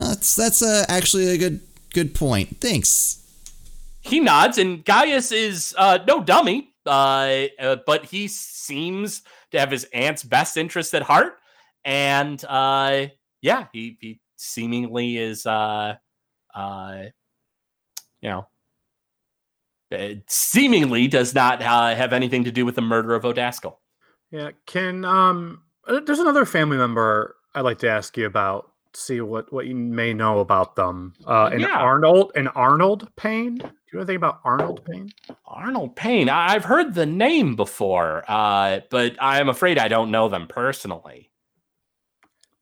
That's 0.00 0.34
that's 0.34 0.62
uh, 0.62 0.84
actually 0.88 1.28
a 1.28 1.38
good 1.38 1.60
good 1.92 2.14
point. 2.14 2.60
Thanks. 2.60 3.16
he 4.02 4.18
nods 4.20 4.56
and 4.58 4.84
gaius 4.84 5.30
is 5.32 5.74
uh 5.76 5.98
no 6.06 6.22
dummy 6.22 6.72
uh, 6.86 7.44
uh 7.60 7.76
but 7.86 8.06
he 8.06 8.26
seems 8.28 9.22
to 9.50 9.58
have 9.60 9.70
his 9.70 9.84
aunt's 9.92 10.22
best 10.24 10.56
interest 10.56 10.94
at 10.94 11.02
heart 11.02 11.34
and 11.84 12.42
uh 12.48 13.06
yeah 13.42 13.66
he 13.72 13.98
he 14.00 14.20
seemingly 14.36 15.18
is 15.18 15.44
uh 15.44 15.94
uh 16.54 17.02
you 18.22 18.30
know 18.30 18.46
uh, 19.92 20.14
seemingly 20.28 21.08
does 21.08 21.34
not 21.34 21.60
uh, 21.60 21.94
have 21.94 22.12
anything 22.12 22.44
to 22.44 22.52
do 22.52 22.64
with 22.64 22.76
the 22.76 22.80
murder 22.80 23.14
of 23.14 23.24
O'Daskell. 23.24 23.78
Yeah, 24.30 24.50
can 24.66 25.04
um 25.04 25.62
uh, 25.86 26.00
there's 26.00 26.20
another 26.20 26.46
family 26.46 26.76
member 26.78 27.36
I'd 27.54 27.62
like 27.62 27.78
to 27.80 27.90
ask 27.90 28.16
you 28.16 28.24
about. 28.26 28.69
See 28.94 29.20
what 29.20 29.52
what 29.52 29.66
you 29.66 29.74
may 29.74 30.12
know 30.12 30.40
about 30.40 30.74
them. 30.76 31.14
Uh 31.26 31.50
and 31.52 31.60
Yeah. 31.60 31.78
Arnold 31.78 32.32
and 32.34 32.48
Arnold 32.54 33.08
Payne. 33.16 33.56
Do 33.58 33.64
you 33.64 33.70
know 33.94 34.00
anything 34.00 34.16
about 34.16 34.40
Arnold 34.44 34.84
Payne? 34.84 35.10
Arnold 35.46 35.96
Payne. 35.96 36.28
I- 36.28 36.54
I've 36.54 36.64
heard 36.64 36.94
the 36.94 37.06
name 37.06 37.56
before, 37.56 38.24
uh, 38.28 38.80
but 38.90 39.16
I'm 39.20 39.48
afraid 39.48 39.78
I 39.78 39.88
don't 39.88 40.10
know 40.10 40.28
them 40.28 40.46
personally. 40.48 41.30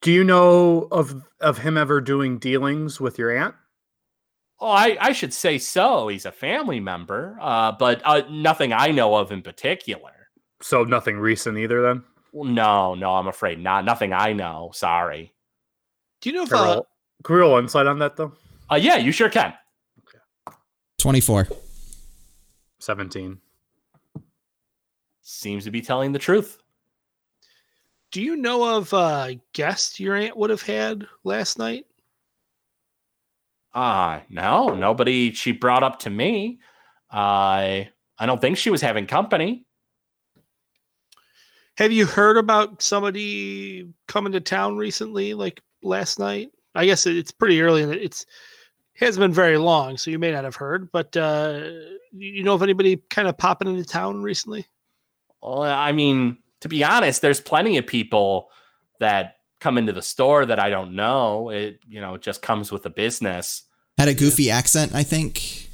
Do 0.01 0.11
you 0.11 0.23
know 0.23 0.87
of 0.91 1.23
of 1.41 1.57
him 1.59 1.77
ever 1.77 1.99
doing 2.01 2.37
dealings 2.39 2.99
with 3.01 3.17
your 3.19 3.35
aunt? 3.35 3.55
Oh, 4.61 4.67
I, 4.69 4.97
I 4.99 5.11
should 5.13 5.33
say 5.33 5.57
so. 5.57 6.09
He's 6.09 6.25
a 6.25 6.31
family 6.33 6.79
member, 6.81 7.37
uh, 7.39 7.71
but 7.73 8.01
uh, 8.03 8.23
nothing 8.29 8.73
I 8.73 8.87
know 8.91 9.15
of 9.15 9.31
in 9.31 9.41
particular. 9.41 10.11
So 10.61 10.83
nothing 10.83 11.17
recent 11.17 11.57
either 11.57 11.81
then? 11.81 12.03
Well, 12.33 12.43
no, 12.51 12.93
no, 12.93 13.15
I'm 13.15 13.27
afraid 13.27 13.59
not. 13.59 13.85
Nothing 13.85 14.11
I 14.13 14.33
know. 14.33 14.71
Sorry. 14.73 15.33
Do 16.21 16.29
you 16.29 16.35
know 16.35 16.43
if 16.43 16.49
Can 16.49 16.57
we 16.57 16.63
uh, 16.69 16.73
roll- 16.75 16.87
can 17.23 17.35
we 17.35 17.41
roll 17.41 17.57
insight 17.59 17.87
on 17.87 17.99
that 17.99 18.15
though? 18.15 18.33
Uh, 18.71 18.75
yeah, 18.75 18.97
you 18.97 19.11
sure 19.11 19.29
can. 19.29 19.53
24. 20.99 21.47
17. 22.79 23.37
Seems 25.21 25.63
to 25.65 25.71
be 25.71 25.81
telling 25.81 26.11
the 26.11 26.19
truth. 26.19 26.57
do 28.11 28.21
you 28.21 28.35
know 28.35 28.77
of 28.77 28.91
a 28.93 29.39
guest 29.53 29.99
your 29.99 30.15
aunt 30.15 30.35
would 30.35 30.49
have 30.49 30.61
had 30.61 31.05
last 31.23 31.57
night? 31.59 31.85
Uh, 33.73 34.19
no, 34.29 34.73
nobody 34.75 35.31
she 35.31 35.51
brought 35.51 35.83
up 35.83 35.99
to 35.99 36.09
me. 36.09 36.59
I 37.11 37.89
I 38.17 38.25
don't 38.25 38.41
think 38.41 38.57
she 38.57 38.69
was 38.71 38.81
having 38.81 39.05
company. 39.05 39.65
Have 41.77 41.91
you 41.91 42.05
heard 42.05 42.37
about 42.37 42.81
somebody 42.81 43.87
coming 44.07 44.33
to 44.33 44.41
town 44.41 44.75
recently, 44.75 45.33
like 45.33 45.61
last 45.81 46.19
night? 46.19 46.49
I 46.75 46.85
guess 46.85 47.05
it's 47.05 47.31
pretty 47.31 47.61
early 47.61 47.83
and 47.83 47.93
it's 47.93 48.25
hasn't 48.99 49.21
been 49.21 49.33
very 49.33 49.57
long, 49.57 49.97
so 49.97 50.11
you 50.11 50.19
may 50.19 50.31
not 50.31 50.43
have 50.43 50.55
heard. 50.55 50.91
But 50.91 51.15
uh, 51.15 51.61
you 52.11 52.33
you 52.33 52.43
know 52.43 52.55
if 52.55 52.61
anybody 52.61 52.97
kind 53.09 53.27
of 53.27 53.37
popping 53.37 53.67
into 53.67 53.85
town 53.85 54.21
recently? 54.21 54.65
Well, 55.41 55.63
I 55.63 55.91
mean, 55.91 56.37
to 56.61 56.69
be 56.69 56.83
honest, 56.83 57.21
there's 57.21 57.39
plenty 57.39 57.77
of 57.77 57.87
people 57.87 58.49
that 58.99 59.37
come 59.59 59.77
into 59.77 59.93
the 59.93 60.01
store 60.01 60.45
that 60.45 60.59
I 60.59 60.69
don't 60.69 60.95
know. 60.95 61.49
It 61.49 61.79
you 61.87 62.01
know 62.01 62.15
it 62.15 62.21
just 62.21 62.41
comes 62.41 62.71
with 62.71 62.83
the 62.83 62.89
business. 62.89 63.63
Had 63.97 64.07
a 64.07 64.13
goofy 64.13 64.49
accent, 64.49 64.93
I 64.93 65.03
think. 65.03 65.67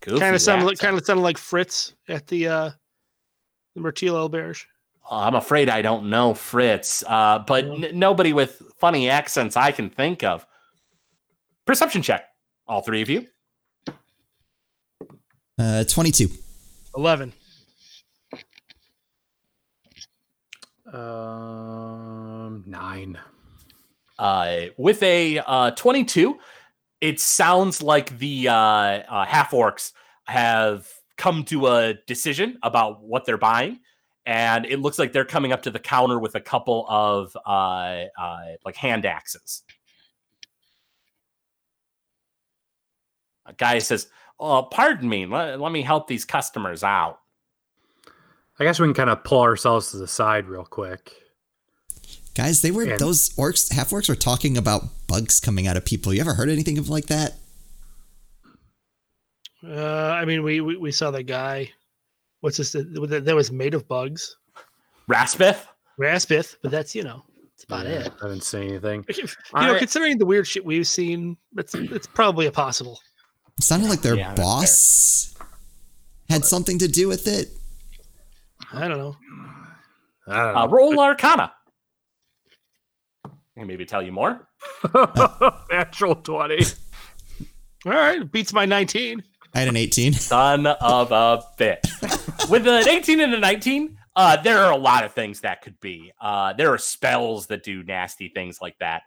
Goofy 0.00 0.20
Kind 0.20 0.34
of 0.34 0.42
sounded 0.42 0.66
like 0.66 0.78
kind 0.78 0.96
of 0.96 1.04
sounded 1.04 1.22
like 1.22 1.38
Fritz 1.38 1.94
at 2.08 2.26
the 2.26 2.48
uh, 2.48 2.70
the 3.74 3.80
Mertil 3.80 4.28
Auberge. 4.28 4.64
I'm 5.10 5.34
afraid 5.34 5.68
I 5.68 5.82
don't 5.82 6.08
know 6.08 6.34
Fritz, 6.34 7.04
uh, 7.06 7.40
but 7.40 7.64
n- 7.64 7.90
nobody 7.98 8.32
with 8.32 8.62
funny 8.78 9.10
accents 9.10 9.56
I 9.56 9.72
can 9.72 9.90
think 9.90 10.22
of. 10.22 10.46
Perception 11.66 12.02
check, 12.02 12.24
all 12.66 12.82
three 12.82 13.02
of 13.02 13.08
you. 13.08 13.26
Uh, 15.58 15.84
22. 15.84 16.28
11. 16.96 17.32
Um, 20.92 22.64
nine. 22.66 23.18
Uh, 24.18 24.66
with 24.76 25.02
a 25.02 25.38
uh, 25.38 25.70
22, 25.72 26.38
it 27.00 27.18
sounds 27.20 27.82
like 27.82 28.18
the 28.18 28.48
uh, 28.48 28.54
uh, 28.54 29.24
half 29.24 29.50
orcs 29.52 29.92
have 30.24 30.88
come 31.16 31.44
to 31.44 31.66
a 31.66 31.94
decision 32.06 32.58
about 32.62 33.02
what 33.02 33.24
they're 33.24 33.38
buying. 33.38 33.80
And 34.24 34.66
it 34.66 34.78
looks 34.78 34.98
like 34.98 35.12
they're 35.12 35.24
coming 35.24 35.52
up 35.52 35.62
to 35.62 35.70
the 35.70 35.80
counter 35.80 36.18
with 36.18 36.34
a 36.36 36.40
couple 36.40 36.86
of 36.88 37.36
uh, 37.44 38.04
uh, 38.18 38.38
like 38.64 38.76
hand 38.76 39.04
axes. 39.04 39.62
A 43.46 43.52
guy 43.52 43.78
says, 43.80 44.06
"Oh, 44.38 44.62
pardon 44.62 45.08
me. 45.08 45.26
Let, 45.26 45.60
let 45.60 45.72
me 45.72 45.82
help 45.82 46.06
these 46.06 46.24
customers 46.24 46.84
out." 46.84 47.18
I 48.60 48.64
guess 48.64 48.78
we 48.78 48.86
can 48.86 48.94
kind 48.94 49.10
of 49.10 49.24
pull 49.24 49.40
ourselves 49.40 49.90
to 49.90 49.96
the 49.96 50.06
side 50.06 50.46
real 50.46 50.64
quick. 50.64 51.12
Guys, 52.34 52.62
they 52.62 52.70
were 52.70 52.84
And- 52.84 53.00
those 53.00 53.30
orcs, 53.30 53.72
half 53.72 53.90
orcs 53.90 54.08
were 54.08 54.14
talking 54.14 54.56
about 54.56 54.84
bugs 55.08 55.40
coming 55.40 55.66
out 55.66 55.76
of 55.76 55.84
people. 55.84 56.14
You 56.14 56.20
ever 56.20 56.34
heard 56.34 56.48
anything 56.48 56.78
of 56.78 56.88
like 56.88 57.06
that? 57.06 57.34
Uh, 59.66 60.10
I 60.10 60.24
mean, 60.24 60.42
we, 60.42 60.60
we 60.60 60.76
we 60.76 60.92
saw 60.92 61.10
the 61.10 61.22
guy. 61.22 61.72
What's 62.42 62.58
this? 62.58 62.72
That 62.72 63.22
that 63.24 63.34
was 63.34 63.50
made 63.50 63.72
of 63.74 63.88
bugs. 63.88 64.36
Raspith? 65.10 65.64
Raspith, 65.98 66.56
but 66.62 66.70
that's 66.70 66.94
you 66.94 67.02
know, 67.02 67.24
that's 67.50 67.64
about 67.64 67.86
Yeah, 67.86 67.92
it. 68.06 68.12
I 68.22 68.28
didn't 68.28 68.44
say 68.44 68.66
anything. 68.68 69.04
You 69.16 69.24
know, 69.54 69.74
I- 69.74 69.78
considering 69.78 70.18
the 70.18 70.26
weird 70.26 70.46
shit 70.46 70.64
we've 70.64 70.86
seen, 70.86 71.36
it's 71.56 71.74
it's 71.74 72.06
probably 72.06 72.46
a 72.46 72.52
possible. 72.52 72.98
It 73.58 73.64
sounded 73.64 73.88
like 73.88 74.00
their 74.02 74.14
Yeah, 74.16 74.34
boss 74.34 75.34
had 76.28 76.44
something 76.44 76.78
to 76.78 76.88
do 76.88 77.08
with 77.08 77.26
it. 77.26 77.48
I 78.72 78.88
don't 78.88 78.98
know. 78.98 79.16
I 80.26 80.36
don't 80.36 80.56
Uh, 80.56 80.66
know. 80.66 80.72
roll 80.72 81.00
Arcana. 81.00 81.52
And 83.56 83.66
maybe 83.66 83.84
tell 83.84 84.02
you 84.02 84.12
more. 84.12 84.48
Natural 85.70 86.14
20. 86.16 86.64
All 87.84 87.92
right, 87.92 88.32
beats 88.32 88.52
my 88.54 88.64
19. 88.64 89.22
I 89.54 89.60
had 89.60 89.68
an 89.68 89.76
18. 89.76 90.12
Son 90.14 90.66
of 90.66 91.12
a 91.12 91.42
bitch. 91.58 92.48
With 92.48 92.66
an 92.66 92.88
18 92.88 93.20
and 93.20 93.34
a 93.34 93.38
19, 93.38 93.98
uh, 94.16 94.42
there 94.42 94.58
are 94.58 94.72
a 94.72 94.76
lot 94.76 95.04
of 95.04 95.12
things 95.12 95.40
that 95.40 95.62
could 95.62 95.78
be. 95.80 96.12
Uh, 96.20 96.52
there 96.54 96.72
are 96.72 96.78
spells 96.78 97.46
that 97.48 97.62
do 97.62 97.82
nasty 97.82 98.28
things 98.28 98.60
like 98.60 98.78
that. 98.80 99.02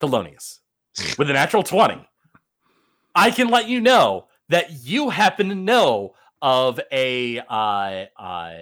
Thelonious. 0.00 0.60
With 1.16 1.30
a 1.30 1.32
natural 1.32 1.62
20, 1.62 2.06
I 3.14 3.30
can 3.30 3.48
let 3.48 3.68
you 3.68 3.80
know 3.80 4.26
that 4.48 4.84
you 4.84 5.10
happen 5.10 5.48
to 5.48 5.54
know 5.54 6.14
of 6.42 6.80
a, 6.90 7.38
uh, 7.38 8.06
uh, 8.18 8.54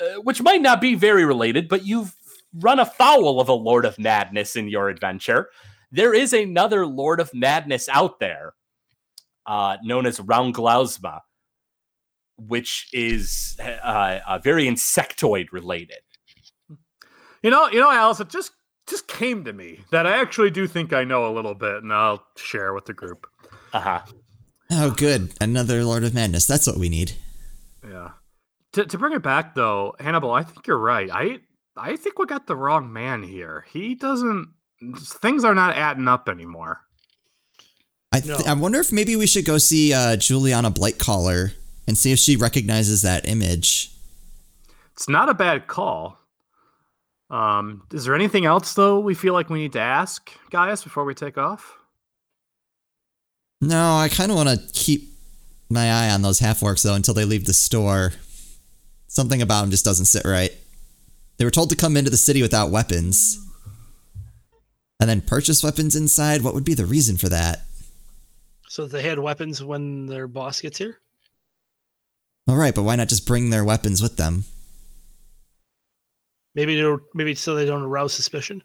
uh, 0.00 0.14
which 0.22 0.40
might 0.40 0.62
not 0.62 0.80
be 0.80 0.94
very 0.94 1.24
related, 1.24 1.68
but 1.68 1.84
you've 1.84 2.14
run 2.54 2.78
afoul 2.78 3.40
of 3.40 3.48
a 3.48 3.54
Lord 3.54 3.84
of 3.84 3.98
Madness 3.98 4.56
in 4.56 4.68
your 4.68 4.88
adventure. 4.88 5.50
There 5.90 6.14
is 6.14 6.32
another 6.32 6.86
Lord 6.86 7.20
of 7.20 7.32
Madness 7.34 7.88
out 7.88 8.20
there 8.20 8.54
uh, 9.46 9.76
known 9.82 10.06
as 10.06 10.20
round 10.20 10.54
Raunglausma, 10.54 11.20
which 12.36 12.88
is 12.92 13.56
uh, 13.62 14.20
uh, 14.26 14.38
very 14.38 14.64
insectoid 14.64 15.48
related. 15.52 15.98
You 17.42 17.50
know, 17.50 17.68
you 17.68 17.80
know, 17.80 17.90
Alice, 17.90 18.20
it 18.20 18.28
just 18.28 18.52
just 18.88 19.06
came 19.08 19.44
to 19.44 19.52
me 19.52 19.80
that 19.90 20.06
I 20.06 20.20
actually 20.20 20.50
do 20.50 20.66
think 20.66 20.92
I 20.92 21.04
know 21.04 21.26
a 21.26 21.32
little 21.32 21.54
bit, 21.54 21.82
and 21.82 21.92
I'll 21.92 22.24
share 22.36 22.74
with 22.74 22.86
the 22.86 22.94
group. 22.94 23.26
Uh-huh. 23.72 24.00
Oh, 24.70 24.90
good. 24.90 25.32
Another 25.40 25.84
Lord 25.84 26.04
of 26.04 26.14
Madness. 26.14 26.46
That's 26.46 26.66
what 26.66 26.78
we 26.78 26.88
need. 26.88 27.12
Yeah. 27.86 28.12
To 28.72 28.84
to 28.86 28.98
bring 28.98 29.12
it 29.12 29.22
back 29.22 29.54
though, 29.54 29.94
Hannibal, 30.00 30.32
I 30.32 30.42
think 30.42 30.66
you're 30.66 30.78
right. 30.78 31.08
I 31.12 31.40
I 31.76 31.96
think 31.96 32.18
we 32.18 32.26
got 32.26 32.46
the 32.46 32.56
wrong 32.56 32.92
man 32.92 33.22
here. 33.22 33.64
He 33.72 33.94
doesn't. 33.94 34.48
Things 34.98 35.44
are 35.44 35.54
not 35.54 35.76
adding 35.76 36.08
up 36.08 36.28
anymore. 36.28 36.80
I, 38.14 38.20
th- 38.20 38.38
No. 38.38 38.44
I 38.46 38.54
wonder 38.54 38.78
if 38.80 38.92
maybe 38.92 39.16
we 39.16 39.26
should 39.26 39.44
go 39.44 39.58
see 39.58 39.92
uh, 39.92 40.16
Juliana 40.16 40.70
Blightcaller 40.70 41.52
and 41.86 41.98
see 41.98 42.12
if 42.12 42.18
she 42.18 42.36
recognizes 42.36 43.02
that 43.02 43.28
image. 43.28 43.90
It's 44.92 45.08
not 45.08 45.28
a 45.28 45.34
bad 45.34 45.66
call. 45.66 46.18
Um, 47.30 47.82
is 47.92 48.04
there 48.04 48.14
anything 48.14 48.44
else 48.46 48.74
though 48.74 49.00
we 49.00 49.14
feel 49.14 49.32
like 49.34 49.50
we 49.50 49.58
need 49.58 49.72
to 49.72 49.80
ask 49.80 50.30
Gaius 50.50 50.84
before 50.84 51.04
we 51.04 51.14
take 51.14 51.36
off? 51.36 51.76
No, 53.60 53.96
I 53.96 54.08
kind 54.08 54.30
of 54.30 54.36
want 54.36 54.48
to 54.50 54.72
keep 54.72 55.08
my 55.70 55.90
eye 55.90 56.10
on 56.10 56.22
those 56.22 56.38
half 56.38 56.60
orcs 56.60 56.82
though 56.82 56.94
until 56.94 57.14
they 57.14 57.24
leave 57.24 57.46
the 57.46 57.52
store. 57.54 58.12
Something 59.08 59.42
about 59.42 59.62
them 59.62 59.70
just 59.70 59.84
doesn't 59.84 60.06
sit 60.06 60.24
right. 60.24 60.52
They 61.38 61.44
were 61.44 61.50
told 61.50 61.70
to 61.70 61.76
come 61.76 61.96
into 61.96 62.10
the 62.10 62.16
city 62.16 62.42
without 62.42 62.70
weapons 62.70 63.40
and 65.00 65.10
then 65.10 65.20
purchase 65.20 65.64
weapons 65.64 65.96
inside. 65.96 66.42
What 66.42 66.54
would 66.54 66.64
be 66.64 66.74
the 66.74 66.86
reason 66.86 67.16
for 67.16 67.28
that? 67.30 67.62
So 68.68 68.86
they 68.86 69.02
had 69.02 69.18
weapons 69.18 69.62
when 69.62 70.06
their 70.06 70.26
boss 70.26 70.60
gets 70.60 70.78
here. 70.78 70.98
All 72.48 72.56
right, 72.56 72.74
but 72.74 72.82
why 72.82 72.96
not 72.96 73.08
just 73.08 73.26
bring 73.26 73.50
their 73.50 73.64
weapons 73.64 74.02
with 74.02 74.16
them? 74.16 74.44
Maybe 76.54 76.76
they're 76.76 76.98
maybe 77.14 77.34
so 77.34 77.54
they 77.54 77.66
don't 77.66 77.82
arouse 77.82 78.12
suspicion. 78.12 78.62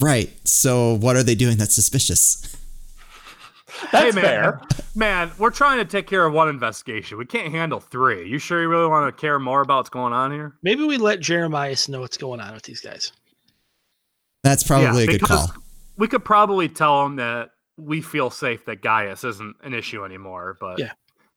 Right. 0.00 0.30
So 0.48 0.94
what 0.96 1.16
are 1.16 1.22
they 1.22 1.34
doing 1.34 1.58
that's 1.58 1.74
suspicious? 1.74 2.56
That's 3.92 4.14
man, 4.14 4.24
fair. 4.24 4.60
man, 4.94 5.30
we're 5.38 5.50
trying 5.50 5.78
to 5.78 5.84
take 5.84 6.06
care 6.06 6.26
of 6.26 6.34
one 6.34 6.48
investigation. 6.48 7.16
We 7.18 7.24
can't 7.24 7.50
handle 7.52 7.80
three. 7.80 8.28
You 8.28 8.38
sure 8.38 8.60
you 8.60 8.68
really 8.68 8.88
want 8.88 9.14
to 9.14 9.18
care 9.18 9.38
more 9.38 9.62
about 9.62 9.76
what's 9.78 9.88
going 9.90 10.12
on 10.12 10.32
here? 10.32 10.54
Maybe 10.62 10.82
we 10.84 10.98
let 10.98 11.20
Jeremias 11.20 11.88
know 11.88 12.00
what's 12.00 12.16
going 12.18 12.40
on 12.40 12.52
with 12.52 12.64
these 12.64 12.80
guys. 12.80 13.12
That's 14.42 14.64
probably 14.64 15.04
Yeah, 15.04 15.10
a 15.14 15.18
good 15.18 15.22
call. 15.22 15.54
We 15.96 16.08
could 16.08 16.24
probably 16.24 16.68
tell 16.68 17.06
him 17.06 17.16
that 17.16 17.50
we 17.80 18.00
feel 18.00 18.30
safe 18.30 18.64
that 18.66 18.82
Gaius 18.82 19.24
isn't 19.24 19.56
an 19.62 19.74
issue 19.74 20.04
anymore, 20.04 20.56
but 20.60 20.78
Yeah. 20.78 20.92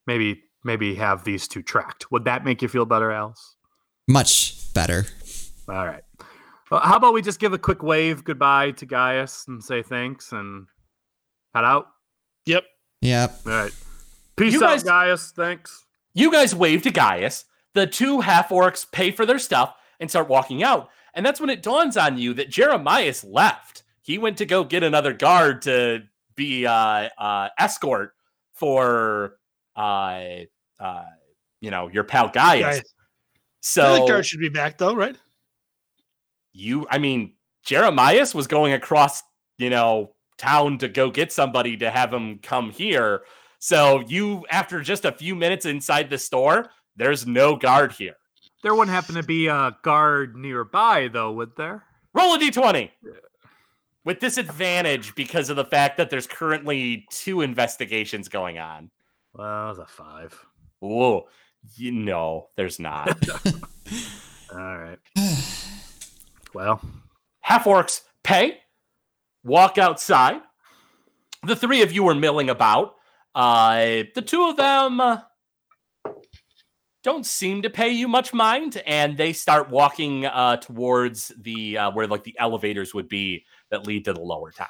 maybe 0.08 0.44
maybe 0.66 0.96
have 0.96 1.24
these 1.26 1.48
two 1.48 1.62
tracked. 1.62 2.10
Would 2.12 2.24
that 2.26 2.46
make 2.46 2.62
you 2.62 2.68
feel 2.70 2.86
better, 2.86 3.12
Alice? 3.12 3.56
Much 4.08 4.74
better. 4.74 5.06
All 5.68 5.86
right. 5.86 6.04
Well, 6.72 6.80
how 6.80 6.96
about 6.96 7.14
we 7.14 7.22
just 7.22 7.40
give 7.40 7.52
a 7.54 7.58
quick 7.58 7.84
wave 7.84 8.24
goodbye 8.24 8.72
to 8.72 8.86
Gaius 8.86 9.46
and 9.48 9.62
say 9.64 9.84
thanks 9.84 10.32
and 10.32 10.68
head 11.54 11.66
out? 11.66 11.88
Yep. 12.46 12.64
Yep. 13.02 13.40
All 13.46 13.52
right. 13.52 13.76
Peace 14.38 14.54
You 14.54 14.64
out, 14.64 14.70
guys- 14.70 14.84
Gaius. 14.84 15.32
Thanks. 15.32 15.86
You 16.14 16.32
guys 16.32 16.56
wave 16.56 16.82
to 16.84 16.92
Gaius. 16.92 17.44
The 17.74 17.86
two 17.88 18.22
half 18.22 18.50
orcs 18.50 18.90
pay 18.90 19.12
for 19.12 19.26
their 19.26 19.40
stuff 19.40 19.76
and 20.00 20.10
start 20.10 20.30
walking 20.30 20.64
out. 20.64 20.90
And 21.14 21.26
that's 21.26 21.40
when 21.42 21.50
it 21.50 21.62
dawns 21.62 21.98
on 21.98 22.18
you 22.18 22.34
that 22.36 22.50
Jeremias 22.50 23.24
left. 23.24 23.84
He 24.02 24.18
went 24.18 24.38
to 24.38 24.46
go 24.46 24.64
get 24.64 24.82
another 24.84 25.12
guard 25.14 25.62
to 25.64 26.04
be 26.36 26.66
uh, 26.66 27.10
uh, 27.18 27.50
escort 27.58 28.14
for, 28.54 29.38
uh, 29.76 30.22
uh, 30.80 31.04
you 31.62 31.72
know, 31.72 31.88
your 31.90 32.04
pal 32.04 32.30
Gaius. 32.30 32.62
Gaius. 32.62 32.80
I 32.80 32.84
So 33.62 33.94
think 33.96 34.10
guard 34.10 34.26
should 34.26 34.40
be 34.40 34.50
back 34.50 34.78
though, 34.78 34.96
right? 34.96 35.16
you, 36.54 36.88
I 36.90 37.00
mean, 37.00 37.34
Jeremias 37.64 38.34
was 38.36 38.48
going 38.48 38.74
across, 38.74 39.24
you 39.58 39.70
know, 39.70 40.14
town 40.38 40.78
to 40.80 40.88
go 40.88 41.10
get 41.10 41.32
somebody 41.32 41.78
to 41.78 41.90
have 41.90 42.14
him 42.14 42.40
come 42.40 42.70
here. 42.72 43.24
So 43.60 44.04
you, 44.08 44.46
after 44.50 44.82
just 44.82 45.06
a 45.06 45.12
few 45.12 45.36
minutes 45.36 45.66
inside 45.66 46.10
the 46.10 46.18
store, 46.18 46.70
there's 46.96 47.26
no 47.26 47.56
guard 47.56 47.94
here. 47.94 48.16
There 48.62 48.76
wouldn't 48.76 48.94
happen 48.94 49.16
to 49.16 49.24
be 49.24 49.48
a 49.48 49.76
guard 49.84 50.36
nearby, 50.36 51.10
though, 51.12 51.32
would 51.34 51.56
there? 51.56 51.84
Roll 52.14 52.36
a 52.36 52.40
d20 52.40 52.92
with 54.06 54.20
disadvantage 54.20 55.16
because 55.16 55.50
of 55.50 55.56
the 55.56 55.66
fact 55.66 55.98
that 55.98 56.10
there's 56.10 56.28
currently 56.28 57.06
two 57.10 57.42
investigations 57.42 58.28
going 58.28 58.60
on. 58.60 58.92
Well, 59.34 59.70
was 59.70 59.80
a 59.80 59.86
five. 59.86 60.46
Whoa, 60.80 61.28
you 61.76 61.92
know, 61.92 62.50
there's 62.56 62.80
not. 62.80 63.18
All 64.54 64.78
right. 64.78 65.00
Well, 66.54 66.82
Half 67.44 67.66
orcs 67.66 68.02
pay, 68.24 68.60
walk 69.44 69.78
outside. 69.78 70.40
The 71.46 71.58
three 71.58 71.82
of 71.82 71.92
you 71.92 72.08
are 72.08 72.16
milling 72.16 72.50
about. 72.50 72.96
Uh, 73.36 74.04
the 74.16 74.24
two 74.26 74.48
of 74.48 74.56
them 74.56 75.02
uh, 75.02 75.18
don't 77.04 77.26
seem 77.26 77.64
to 77.64 77.70
pay 77.70 77.90
you 77.90 78.08
much 78.08 78.34
mind, 78.34 78.82
and 78.86 79.18
they 79.18 79.34
start 79.34 79.70
walking 79.70 80.26
uh, 80.26 80.56
towards 80.58 81.34
the 81.38 81.78
uh, 81.78 81.92
where 81.92 82.08
like 82.08 82.24
the 82.24 82.36
elevators 82.40 82.94
would 82.94 83.10
be 83.10 83.44
that 83.74 83.88
lead 83.88 84.06
to 84.06 84.14
the 84.14 84.22
lower 84.22 84.52
town. 84.52 84.68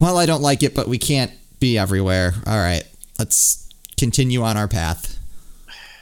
Well, 0.00 0.16
I 0.16 0.24
don't 0.24 0.40
like 0.42 0.62
it, 0.62 0.74
but 0.74 0.86
we 0.88 0.98
can't 0.98 1.32
be 1.58 1.76
everywhere. 1.76 2.32
All 2.46 2.56
right. 2.58 2.84
Let's 3.18 3.68
continue 3.98 4.42
on 4.42 4.56
our 4.56 4.68
path. 4.68 5.18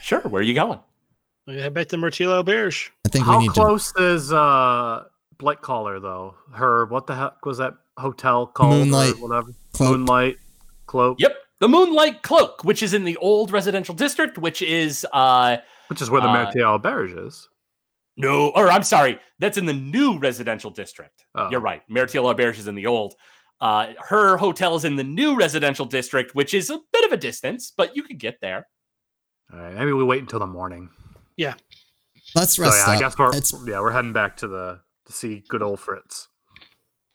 Sure, 0.01 0.21
where 0.21 0.39
are 0.41 0.43
you 0.43 0.53
going? 0.53 0.79
We 1.47 1.55
head 1.57 1.73
back 1.73 1.87
to 1.89 1.97
Mertil 1.97 2.43
Auberge. 2.43 2.89
I 3.05 3.09
think 3.09 3.25
how 3.25 3.39
we 3.39 3.43
need 3.47 3.53
close 3.53 3.93
is 3.97 4.31
uh 4.31 5.05
Blight 5.37 5.61
Caller 5.61 5.99
though? 5.99 6.35
Her 6.53 6.85
what 6.85 7.07
the 7.07 7.15
heck 7.15 7.45
was 7.45 7.57
that 7.57 7.73
hotel 7.97 8.45
called? 8.47 8.73
or 8.73 8.77
Moonlight 8.79 9.19
whatever. 9.19 9.51
Cloak. 9.73 9.91
Moonlight 9.91 10.37
cloak. 10.85 11.19
Yep, 11.19 11.35
the 11.59 11.67
Moonlight 11.69 12.21
Cloak, 12.21 12.63
which 12.63 12.83
is 12.83 12.93
in 12.93 13.03
the 13.05 13.17
old 13.17 13.51
residential 13.51 13.95
district, 13.95 14.37
which 14.37 14.61
is 14.61 15.05
uh 15.13 15.57
Which 15.87 16.01
is 16.01 16.09
where 16.11 16.21
the 16.21 16.27
Uh, 16.27 16.33
Martial 16.33 16.77
Berge 16.79 17.11
is. 17.13 17.47
No, 18.17 18.49
or 18.49 18.69
I'm 18.69 18.83
sorry, 18.83 19.19
that's 19.39 19.57
in 19.57 19.65
the 19.65 19.73
new 19.73 20.17
residential 20.17 20.71
district. 20.71 21.25
Oh. 21.35 21.49
You're 21.49 21.59
right. 21.59 21.81
Martial 21.89 22.25
Auberge 22.25 22.57
is 22.59 22.67
in 22.67 22.75
the 22.75 22.85
old. 22.85 23.15
Uh, 23.61 23.93
her 23.99 24.37
hotel 24.37 24.75
is 24.75 24.85
in 24.85 24.95
the 24.95 25.03
new 25.03 25.35
residential 25.35 25.85
district, 25.85 26.35
which 26.35 26.53
is 26.53 26.69
a 26.69 26.79
bit 26.91 27.05
of 27.05 27.11
a 27.11 27.17
distance, 27.17 27.73
but 27.75 27.95
you 27.95 28.03
could 28.03 28.19
get 28.19 28.39
there. 28.41 28.67
All 29.53 29.59
right, 29.59 29.75
maybe 29.75 29.93
we 29.93 30.03
wait 30.03 30.21
until 30.21 30.39
the 30.39 30.47
morning. 30.47 30.89
Yeah, 31.37 31.53
let's 32.35 32.55
So 32.55 32.63
rest 32.63 32.87
yeah, 32.87 32.93
I 32.93 32.99
guess 32.99 33.17
we're 33.17 33.35
It's 33.35 33.53
yeah 33.67 33.79
we're 33.79 33.91
heading 33.91 34.13
back 34.13 34.37
to 34.37 34.47
the 34.47 34.79
to 35.05 35.13
see 35.13 35.43
good 35.47 35.61
old 35.61 35.79
Fritz. 35.79 36.29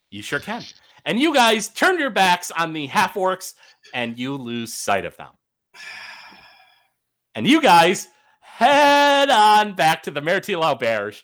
You 0.09 0.21
sure 0.21 0.39
can. 0.39 0.63
And 1.05 1.19
you 1.19 1.33
guys 1.33 1.67
turn 1.69 1.99
your 1.99 2.09
backs 2.09 2.51
on 2.51 2.73
the 2.73 2.85
half 2.87 3.15
orcs 3.15 3.53
and 3.93 4.17
you 4.17 4.35
lose 4.35 4.73
sight 4.73 5.05
of 5.05 5.15
them. 5.17 5.29
And 7.33 7.47
you 7.47 7.61
guys 7.61 8.09
head 8.57 9.29
on 9.29 9.75
back 9.75 10.03
to 10.03 10.11
the 10.11 10.21
Mertil 10.21 10.61
Auberge 10.61 11.21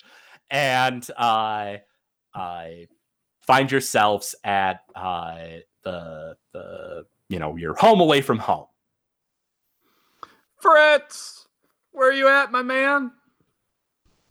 and 0.50 1.08
uh, 1.18 1.76
uh, 2.34 2.66
find 3.42 3.72
yourselves 3.72 4.36
at 4.44 4.82
uh, 4.96 5.38
the, 5.84 6.38
the, 6.54 7.06
you 7.30 7.40
know, 7.40 7.56
your 7.56 7.76
home 7.76 8.00
away 8.00 8.22
from 8.22 8.40
home. 8.40 8.68
Fritz, 10.62 11.48
where 11.92 12.10
are 12.10 12.14
you 12.14 12.28
at, 12.28 12.52
my 12.52 12.64
man? 12.64 13.12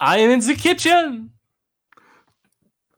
I 0.00 0.18
am 0.18 0.30
in 0.30 0.40
the 0.40 0.54
kitchen. 0.54 1.30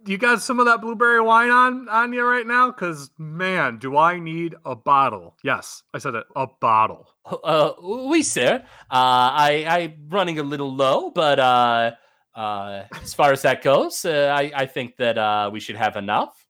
You 0.09 0.16
got 0.16 0.40
some 0.40 0.59
of 0.59 0.64
that 0.64 0.81
blueberry 0.81 1.21
wine 1.21 1.51
on 1.51 1.87
on 1.90 2.14
you 2.14 2.25
right 2.25 2.47
now? 2.47 2.71
Cause 2.71 3.11
man, 3.18 3.77
do 3.77 3.99
I 3.99 4.18
need 4.18 4.55
a 4.64 4.75
bottle? 4.75 5.37
Yes, 5.44 5.83
I 5.92 5.99
said 5.99 6.14
it, 6.14 6.25
a 6.35 6.47
bottle. 6.47 7.11
Uh, 7.44 7.73
oui, 7.83 8.23
sir. 8.23 8.62
Uh, 8.90 8.90
I 8.90 9.66
I'm 9.68 10.09
running 10.09 10.38
a 10.38 10.42
little 10.42 10.75
low, 10.75 11.11
but 11.11 11.38
uh, 11.38 11.90
uh, 12.35 12.85
as 13.03 13.12
far 13.12 13.33
as 13.33 13.42
that 13.42 13.62
goes, 13.62 14.07
uh, 14.07 14.35
I 14.35 14.51
I 14.55 14.64
think 14.64 14.97
that 14.97 15.18
uh, 15.18 15.51
we 15.53 15.61
should 15.61 15.77
have 15.77 15.94
enough. 15.97 16.47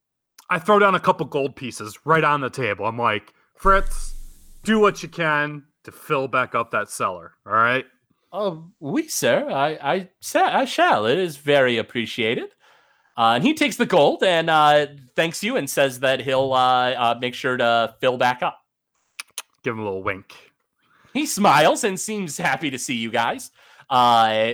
I 0.48 0.60
throw 0.60 0.78
down 0.78 0.94
a 0.94 1.00
couple 1.00 1.26
gold 1.26 1.56
pieces 1.56 1.98
right 2.04 2.22
on 2.22 2.40
the 2.40 2.50
table. 2.50 2.86
I'm 2.86 2.96
like, 2.96 3.34
Fritz, 3.56 4.14
do 4.62 4.78
what 4.78 5.02
you 5.02 5.08
can 5.08 5.64
to 5.82 5.90
fill 5.90 6.28
back 6.28 6.54
up 6.54 6.70
that 6.70 6.90
cellar. 6.90 7.32
All 7.44 7.54
right. 7.54 7.86
Oh, 8.32 8.70
oui, 8.78 9.08
sir. 9.08 9.50
I 9.50 9.78
I 9.82 10.08
I 10.36 10.64
shall. 10.64 11.06
It 11.06 11.18
is 11.18 11.38
very 11.38 11.76
appreciated. 11.76 12.50
Uh, 13.18 13.34
and 13.34 13.42
he 13.42 13.52
takes 13.52 13.74
the 13.74 13.84
gold 13.84 14.22
and 14.22 14.48
uh, 14.48 14.86
thanks 15.16 15.42
you 15.42 15.56
and 15.56 15.68
says 15.68 15.98
that 15.98 16.20
he'll 16.20 16.52
uh, 16.52 16.92
uh, 16.92 17.18
make 17.20 17.34
sure 17.34 17.56
to 17.56 17.92
fill 18.00 18.16
back 18.16 18.44
up. 18.44 18.60
Give 19.64 19.74
him 19.74 19.80
a 19.80 19.84
little 19.84 20.04
wink. 20.04 20.32
He 21.12 21.26
smiles 21.26 21.82
and 21.82 21.98
seems 21.98 22.38
happy 22.38 22.70
to 22.70 22.78
see 22.78 22.94
you 22.94 23.10
guys. 23.10 23.50
Uh, 23.90 24.52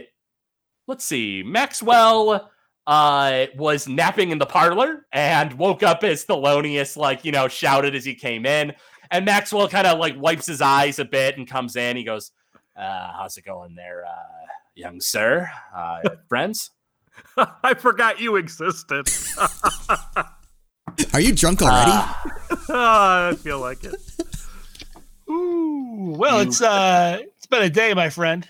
let's 0.87 1.05
see. 1.05 1.43
Maxwell 1.45 2.51
uh, 2.87 3.47
was 3.55 3.87
napping 3.87 4.31
in 4.31 4.39
the 4.39 4.47
parlor 4.47 5.05
and 5.13 5.53
woke 5.55 5.83
up 5.83 6.03
as 6.03 6.25
Thelonious, 6.25 6.97
like, 6.97 7.23
you 7.23 7.33
know, 7.33 7.49
shouted 7.49 7.95
as 7.95 8.07
he 8.07 8.15
came 8.15 8.47
in. 8.47 8.73
And 9.11 9.27
Maxwell 9.27 9.69
kind 9.69 9.87
of 9.87 9.99
like 9.99 10.19
wipes 10.19 10.47
his 10.47 10.63
eyes 10.63 10.99
a 10.99 11.05
bit 11.05 11.37
and 11.37 11.47
comes 11.47 11.77
in. 11.77 11.99
He 11.99 12.05
goes, 12.05 12.31
uh, 12.79 13.13
How's 13.13 13.37
it 13.37 13.45
going 13.45 13.75
there, 13.75 14.07
uh, 14.07 14.47
young 14.75 15.03
sir? 15.03 15.51
Uh, 15.77 16.01
friends? 16.31 16.71
I 17.63 17.75
forgot 17.75 18.21
you 18.21 18.37
existed. 18.37 19.09
Are 21.13 21.21
you 21.21 21.33
drunk 21.35 21.63
already? 21.63 21.91
Uh, 21.91 22.15
I 23.33 23.37
feel 23.43 23.59
like 23.61 23.83
it. 23.85 23.95
Ooh, 25.31 26.15
well, 26.19 26.43
You- 26.43 26.49
it's 26.49 26.61
uh, 26.63 27.19
it's 27.23 27.47
been 27.47 27.63
a 27.63 27.71
day, 27.71 27.95
my 27.95 28.11
friend. 28.11 28.47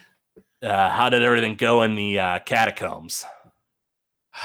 uh, 0.62 0.90
how 0.90 1.08
did 1.08 1.22
everything 1.22 1.56
go 1.56 1.82
in 1.82 1.94
the 1.94 2.18
uh, 2.18 2.38
catacombs? 2.40 3.24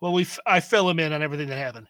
Well, 0.00 0.12
we 0.12 0.22
f- 0.22 0.38
I 0.46 0.60
fill 0.60 0.88
him 0.88 1.00
in 1.00 1.12
on 1.12 1.22
everything 1.24 1.48
that 1.48 1.58
happened. 1.58 1.88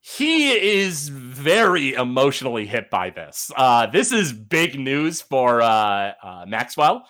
he 0.00 0.52
is 0.52 1.10
very 1.10 1.92
emotionally 1.92 2.64
hit 2.64 2.88
by 2.88 3.10
this. 3.10 3.50
Uh, 3.54 3.84
this 3.88 4.10
is 4.10 4.32
big 4.32 4.80
news 4.80 5.20
for 5.20 5.60
uh, 5.60 6.12
uh, 6.22 6.44
Maxwell, 6.48 7.04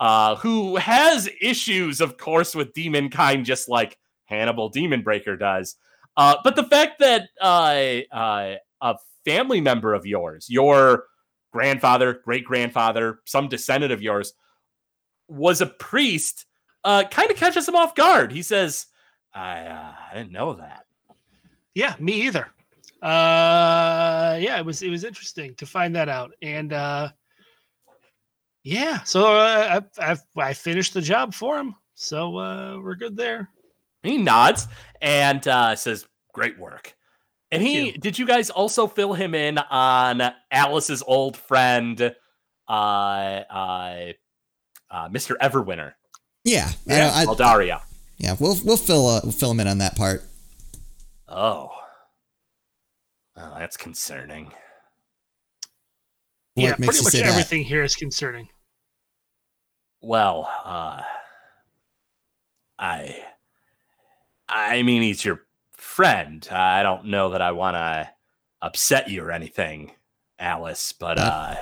uh, 0.00 0.36
who 0.36 0.76
has 0.76 1.28
issues, 1.40 2.00
of 2.00 2.16
course, 2.16 2.54
with 2.54 2.72
demon 2.72 3.10
kind, 3.10 3.44
just 3.44 3.68
like 3.68 3.98
Hannibal 4.24 4.68
Demon 4.68 5.02
Breaker 5.02 5.36
does. 5.36 5.76
Uh, 6.16 6.36
but 6.44 6.56
the 6.56 6.64
fact 6.64 6.98
that 6.98 7.28
uh, 7.40 8.14
uh, 8.14 8.56
a 8.80 8.96
family 9.24 9.60
member 9.60 9.94
of 9.94 10.06
yours, 10.06 10.46
your 10.48 11.04
grandfather, 11.52 12.20
great 12.24 12.44
grandfather, 12.44 13.20
some 13.24 13.48
descendant 13.48 13.92
of 13.92 14.02
yours, 14.02 14.34
was 15.28 15.60
a 15.60 15.66
priest, 15.66 16.46
uh, 16.84 17.04
kind 17.10 17.30
of 17.30 17.36
catches 17.36 17.68
him 17.68 17.76
off 17.76 17.94
guard. 17.94 18.32
He 18.32 18.42
says, 18.42 18.86
I, 19.34 19.92
I 20.10 20.14
didn't 20.14 20.32
know 20.32 20.54
that. 20.54 20.86
Yeah, 21.74 21.94
me 21.98 22.22
either. 22.22 22.48
Uh, 23.00 24.36
yeah, 24.40 24.58
it 24.58 24.64
was 24.64 24.82
it 24.82 24.90
was 24.90 25.04
interesting 25.04 25.54
to 25.54 25.66
find 25.66 25.94
that 25.94 26.08
out, 26.08 26.32
and 26.42 26.72
uh, 26.72 27.10
yeah, 28.68 29.02
so 29.04 29.34
uh, 29.34 29.80
I, 29.98 30.12
I 30.12 30.16
I 30.36 30.52
finished 30.52 30.92
the 30.92 31.00
job 31.00 31.32
for 31.32 31.56
him, 31.56 31.74
so 31.94 32.36
uh, 32.36 32.78
we're 32.78 32.96
good 32.96 33.16
there. 33.16 33.48
He 34.02 34.18
nods 34.18 34.68
and 35.00 35.48
uh, 35.48 35.74
says, 35.74 36.06
"Great 36.34 36.58
work." 36.58 36.94
And 37.50 37.62
Thank 37.62 37.74
he 37.74 37.86
you. 37.86 37.92
did 37.92 38.18
you 38.18 38.26
guys 38.26 38.50
also 38.50 38.86
fill 38.86 39.14
him 39.14 39.34
in 39.34 39.56
on 39.56 40.20
Alice's 40.50 41.02
old 41.06 41.38
friend, 41.38 42.14
uh, 42.68 42.70
uh, 42.70 44.12
uh 44.90 45.08
Mr. 45.08 45.38
Everwinter, 45.38 45.94
yeah. 46.44 46.70
I, 46.90 47.22
I, 47.22 47.24
Aldaria? 47.24 47.80
yeah. 48.18 48.36
We'll 48.38 48.58
we'll 48.66 48.76
fill 48.76 49.06
uh, 49.06 49.20
we'll 49.22 49.32
fill 49.32 49.52
him 49.52 49.60
in 49.60 49.66
on 49.66 49.78
that 49.78 49.96
part. 49.96 50.24
Oh, 51.26 51.70
oh, 53.34 53.54
that's 53.58 53.78
concerning. 53.78 54.52
yeah, 56.54 56.72
What 56.72 56.80
makes 56.80 56.98
pretty 56.98 57.04
much 57.04 57.12
say 57.14 57.20
that? 57.20 57.28
everything 57.30 57.64
here 57.64 57.82
is 57.82 57.96
concerning. 57.96 58.50
Well, 60.00 60.48
uh, 60.64 61.02
I, 62.78 63.24
I 64.48 64.82
mean, 64.82 65.02
he's 65.02 65.24
your 65.24 65.42
friend. 65.72 66.46
I 66.50 66.82
don't 66.82 67.06
know 67.06 67.30
that 67.30 67.42
I 67.42 67.52
want 67.52 67.74
to 67.74 68.10
upset 68.62 69.10
you 69.10 69.24
or 69.24 69.32
anything, 69.32 69.92
Alice, 70.38 70.92
but 70.92 71.18
uh, 71.18 71.56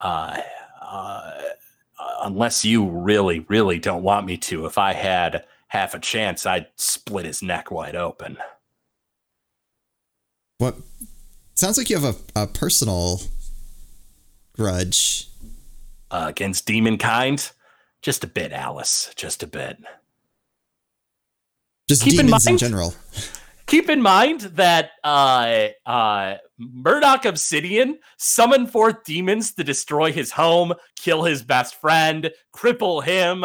uh, 0.00 0.40
uh, 0.80 1.32
unless 2.22 2.64
you 2.64 2.88
really, 2.88 3.40
really 3.48 3.78
don't 3.78 4.02
want 4.02 4.26
me 4.26 4.36
to, 4.38 4.66
if 4.66 4.78
I 4.78 4.94
had 4.94 5.44
half 5.68 5.94
a 5.94 5.98
chance, 5.98 6.46
I'd 6.46 6.68
split 6.76 7.26
his 7.26 7.42
neck 7.42 7.70
wide 7.70 7.96
open. 7.96 8.38
What 10.58 10.76
sounds 11.54 11.78
like 11.78 11.90
you 11.90 11.98
have 11.98 12.16
a, 12.36 12.42
a 12.42 12.46
personal 12.46 13.20
grudge. 14.54 15.28
Uh, 16.10 16.26
against 16.28 16.66
demon 16.66 16.96
kind, 16.96 17.50
just 18.02 18.22
a 18.22 18.26
bit, 18.28 18.52
Alice, 18.52 19.12
just 19.16 19.42
a 19.42 19.46
bit. 19.46 19.78
Just 21.88 22.02
Keep 22.02 22.20
in 22.20 22.26
demons 22.26 22.46
in 22.46 22.52
mind- 22.52 22.58
general. 22.60 22.94
keep 23.66 23.88
in 23.88 24.02
mind 24.02 24.40
that 24.42 24.90
uh 25.02 25.68
uh 25.86 26.36
Murdoch 26.58 27.24
Obsidian 27.24 27.98
summoned 28.18 28.70
forth 28.70 29.04
demons 29.04 29.54
to 29.54 29.64
destroy 29.64 30.12
his 30.12 30.30
home, 30.30 30.74
kill 30.96 31.24
his 31.24 31.42
best 31.42 31.80
friend, 31.80 32.30
cripple 32.54 33.02
him, 33.02 33.44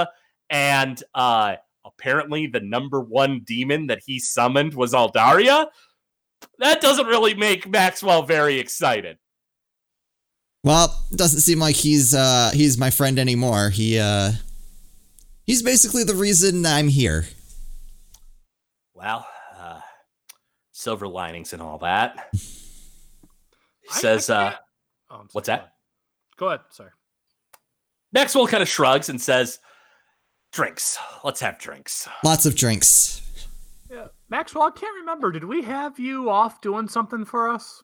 and 0.50 1.02
uh 1.16 1.56
apparently 1.86 2.48
the 2.48 2.60
number 2.60 3.00
one 3.02 3.42
demon 3.46 3.88
that 3.88 4.02
he 4.06 4.20
summoned 4.20 4.74
was 4.74 4.94
Aldaria. 4.94 5.68
That 6.60 6.82
doesn't 6.82 7.08
really 7.08 7.34
make 7.34 7.68
Maxwell 7.68 8.24
very 8.24 8.60
excited. 8.60 9.18
Well, 10.64 10.98
doesn't 11.16 11.40
seem 11.42 11.60
like 11.60 11.76
he's 11.76 12.14
uh 12.14 12.52
he's 12.54 12.78
my 12.78 12.90
friend 12.90 13.18
anymore. 13.18 13.70
He 13.70 13.98
uh 14.00 14.32
he's 15.46 15.64
basically 15.64 16.04
the 16.04 16.16
reason 16.16 16.66
I'm 16.66 16.88
here. 16.90 17.26
Well, 18.94 19.26
uh 19.58 19.80
silver 20.72 21.08
linings 21.08 21.54
and 21.54 21.62
all 21.62 21.78
that. 21.80 22.30
He 22.34 22.40
I- 23.92 23.96
I 23.96 24.00
says 24.00 24.30
uh 24.30 24.54
Oh, 25.12 25.16
sorry, 25.16 25.28
what's 25.32 25.48
that? 25.48 25.74
Go 26.38 26.48
ahead. 26.48 26.62
Sorry. 26.72 26.92
Maxwell 28.12 28.48
kind 28.48 28.62
of 28.64 28.70
shrugs 28.70 29.10
and 29.10 29.20
says, 29.22 29.60
Drinks. 30.52 30.98
Let's 31.24 31.40
have 31.42 31.58
drinks. 31.60 32.08
Lots 32.24 32.46
of 32.46 32.56
drinks. 32.56 33.22
Yeah, 33.92 34.08
Maxwell. 34.30 34.64
I 34.66 34.72
can't 34.72 34.96
remember. 35.00 35.32
Did 35.32 35.44
we 35.46 35.62
have 35.64 36.00
you 36.00 36.30
off 36.30 36.62
doing 36.62 36.88
something 36.88 37.24
for 37.26 37.50
us? 37.50 37.84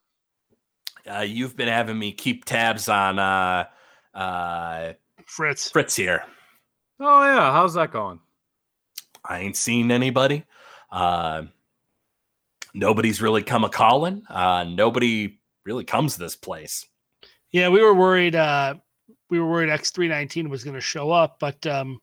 Uh, 1.10 1.22
you've 1.22 1.56
been 1.56 1.68
having 1.68 2.00
me 2.00 2.12
keep 2.12 2.46
tabs 2.46 2.90
on 2.90 3.20
uh, 3.20 3.66
uh, 4.14 4.94
Fritz. 5.26 5.70
Fritz 5.70 5.96
here. 5.96 6.24
Oh 7.00 7.24
yeah. 7.24 7.52
How's 7.52 7.74
that 7.76 7.92
going? 7.92 8.20
I 9.24 9.40
ain't 9.40 9.56
seen 9.56 9.92
anybody. 9.92 10.46
Uh, 10.92 11.44
nobody's 12.74 13.22
really 13.22 13.44
come 13.44 13.64
a 13.64 13.70
calling. 13.70 14.24
Uh, 14.30 14.64
nobody 14.64 15.40
really 15.66 15.84
comes 15.84 16.14
to 16.14 16.20
this 16.20 16.36
place. 16.36 16.86
Yeah, 17.52 17.70
we 17.70 17.82
were 17.82 17.94
worried. 17.94 18.36
Uh, 18.36 18.76
we 19.30 19.40
were 19.40 19.50
worried 19.50 19.70
X 19.70 19.92
three 19.92 20.08
nineteen 20.08 20.50
was 20.50 20.64
going 20.64 20.76
to 20.76 20.82
show 20.82 21.12
up, 21.12 21.38
but 21.40 21.66
um, 21.68 22.00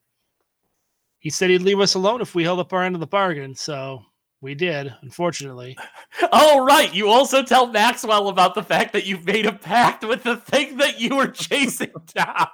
he 1.19 1.31
said 1.31 1.51
he'd 1.51 1.63
leave 1.63 1.81
us 1.81 1.95
alone 1.95 2.21
if 2.21 2.35
we 2.35 2.43
held 2.43 2.61
up 2.61 2.73
our 2.73 2.83
end 2.83 2.97
of 2.97 3.01
the 3.01 3.07
bargain. 3.07 3.55
So 3.55 4.03
we 4.43 4.55
did, 4.55 4.95
unfortunately. 5.01 5.79
Oh, 6.31 6.65
right. 6.65 6.95
You 6.95 7.09
also 7.09 7.43
tell 7.43 7.67
Maxwell 7.67 8.29
about 8.29 8.55
the 8.55 8.63
fact 8.63 8.93
that 8.93 9.07
you've 9.07 9.25
made 9.27 9.47
a 9.47 9.53
pact 9.53 10.05
with 10.05 10.23
the 10.23 10.37
thing 10.37 10.77
that 10.77 11.01
you 11.01 11.17
were 11.17 11.27
chasing 11.29 11.91
down. 12.15 12.47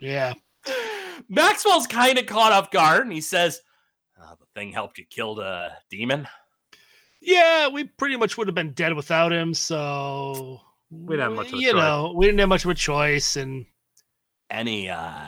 Yeah, 0.00 0.34
Maxwell's 1.28 1.86
kind 1.86 2.18
of 2.18 2.26
caught 2.26 2.52
off 2.52 2.70
guard 2.70 3.02
and 3.02 3.12
he 3.12 3.20
says, 3.20 3.60
uh, 4.20 4.34
The 4.36 4.46
thing 4.54 4.72
helped 4.72 4.98
you 4.98 5.04
kill 5.10 5.34
the 5.34 5.70
demon. 5.90 6.26
yeah, 7.20 7.68
we 7.68 7.84
pretty 7.84 8.16
much 8.16 8.36
would 8.38 8.46
have 8.48 8.54
been 8.54 8.72
dead 8.72 8.94
without 8.94 9.32
him. 9.32 9.54
So 9.54 10.60
We 10.90 11.16
didn't 11.16 11.30
have 11.30 11.36
much 11.36 11.48
of 11.48 11.54
a 11.54 11.56
you 11.58 11.72
choice. 11.72 11.80
know, 11.80 12.14
we 12.16 12.26
didn't 12.26 12.40
have 12.40 12.48
much 12.48 12.64
of 12.64 12.70
a 12.70 12.74
choice, 12.74 13.36
and 13.36 13.66
Any, 14.50 14.88
uh, 14.88 15.26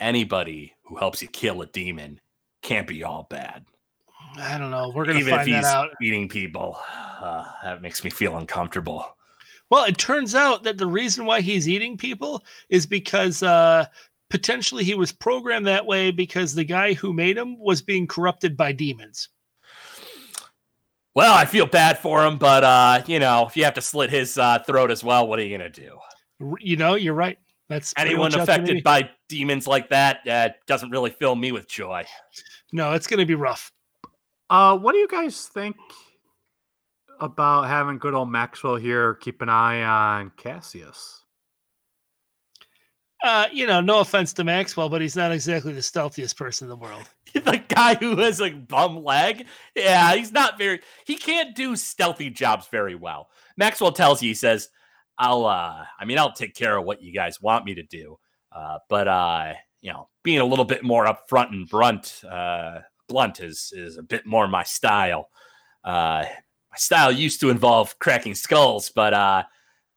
anybody 0.00 0.74
who 0.84 0.96
helps 0.96 1.22
you 1.22 1.28
kill 1.28 1.62
a 1.62 1.66
demon 1.66 2.20
can't 2.62 2.86
be 2.86 3.04
all 3.04 3.26
bad. 3.30 3.64
I 4.38 4.58
don't 4.58 4.70
know. 4.70 4.92
We're 4.94 5.04
gonna 5.04 5.18
Even 5.18 5.34
if 5.34 5.40
find 5.40 5.52
that 5.52 5.56
he's 5.56 5.64
out. 5.66 5.90
eating 6.02 6.28
people. 6.28 6.78
Uh, 7.20 7.44
that 7.62 7.82
makes 7.82 8.04
me 8.04 8.10
feel 8.10 8.36
uncomfortable. 8.36 9.16
Well, 9.70 9.84
it 9.84 9.98
turns 9.98 10.34
out 10.34 10.62
that 10.64 10.78
the 10.78 10.86
reason 10.86 11.24
why 11.24 11.40
he's 11.40 11.68
eating 11.68 11.96
people 11.96 12.44
is 12.68 12.86
because 12.86 13.42
uh, 13.42 13.86
potentially 14.30 14.84
he 14.84 14.94
was 14.94 15.12
programmed 15.12 15.66
that 15.66 15.86
way 15.86 16.10
because 16.10 16.54
the 16.54 16.64
guy 16.64 16.92
who 16.94 17.12
made 17.12 17.36
him 17.36 17.58
was 17.58 17.80
being 17.82 18.06
corrupted 18.06 18.56
by 18.56 18.72
demons. 18.72 19.28
Well, 21.14 21.32
I 21.32 21.44
feel 21.44 21.66
bad 21.66 21.98
for 21.98 22.24
him, 22.26 22.38
but 22.38 22.64
uh, 22.64 23.02
you 23.06 23.20
know, 23.20 23.46
if 23.46 23.56
you 23.56 23.64
have 23.64 23.74
to 23.74 23.82
slit 23.82 24.10
his 24.10 24.36
uh, 24.36 24.58
throat 24.66 24.90
as 24.90 25.04
well, 25.04 25.28
what 25.28 25.38
are 25.38 25.44
you 25.44 25.56
gonna 25.56 25.70
do? 25.70 25.98
You 26.58 26.76
know, 26.76 26.94
you're 26.96 27.14
right. 27.14 27.38
That's 27.68 27.94
Anyone 27.96 28.32
much 28.32 28.40
up 28.40 28.46
to 28.46 28.52
affected 28.52 28.82
by 28.84 29.10
demons 29.28 29.66
like 29.66 29.88
that 29.88 30.28
uh, 30.28 30.50
doesn't 30.66 30.90
really 30.90 31.10
fill 31.10 31.34
me 31.34 31.52
with 31.52 31.68
joy. 31.68 32.04
No, 32.72 32.92
it's 32.92 33.06
going 33.06 33.20
to 33.20 33.26
be 33.26 33.34
rough. 33.34 33.72
Uh, 34.50 34.76
what 34.76 34.92
do 34.92 34.98
you 34.98 35.08
guys 35.08 35.46
think 35.46 35.76
about 37.20 37.68
having 37.68 37.98
good 37.98 38.14
old 38.14 38.30
Maxwell 38.30 38.76
here 38.76 39.14
keep 39.14 39.40
an 39.42 39.48
eye 39.48 39.82
on 39.82 40.32
Cassius? 40.36 41.24
Uh, 43.24 43.46
you 43.50 43.66
know, 43.66 43.80
no 43.80 44.00
offense 44.00 44.34
to 44.34 44.44
Maxwell, 44.44 44.90
but 44.90 45.00
he's 45.00 45.16
not 45.16 45.32
exactly 45.32 45.72
the 45.72 45.80
stealthiest 45.80 46.36
person 46.36 46.66
in 46.66 46.68
the 46.68 46.76
world. 46.76 47.08
the 47.32 47.62
guy 47.68 47.94
who 47.94 48.16
has 48.18 48.38
a 48.42 48.50
bum 48.50 49.02
leg, 49.02 49.46
yeah, 49.74 50.14
he's 50.14 50.30
not 50.30 50.58
very. 50.58 50.80
He 51.06 51.16
can't 51.16 51.56
do 51.56 51.74
stealthy 51.74 52.28
jobs 52.28 52.66
very 52.70 52.94
well. 52.94 53.30
Maxwell 53.56 53.92
tells 53.92 54.22
you, 54.22 54.28
he 54.28 54.34
says, 54.34 54.68
"I'll, 55.16 55.46
uh, 55.46 55.84
I 55.98 56.04
mean, 56.04 56.18
I'll 56.18 56.34
take 56.34 56.54
care 56.54 56.76
of 56.76 56.84
what 56.84 57.02
you 57.02 57.14
guys 57.14 57.40
want 57.40 57.64
me 57.64 57.74
to 57.76 57.82
do, 57.82 58.18
uh, 58.52 58.80
but 58.90 59.08
uh, 59.08 59.54
you 59.80 59.90
know, 59.90 60.10
being 60.22 60.40
a 60.40 60.44
little 60.44 60.66
bit 60.66 60.84
more 60.84 61.06
upfront 61.06 61.48
and 61.48 61.66
brunt, 61.66 62.20
uh, 62.30 62.80
blunt 63.08 63.40
is 63.40 63.72
is 63.74 63.96
a 63.96 64.02
bit 64.02 64.26
more 64.26 64.48
my 64.48 64.62
style. 64.62 65.30
Uh, 65.84 66.24
my 66.70 66.76
style 66.76 67.12
used 67.12 67.40
to 67.40 67.50
involve 67.50 67.98
cracking 67.98 68.34
skulls, 68.34 68.90
but 68.94 69.14
uh, 69.14 69.44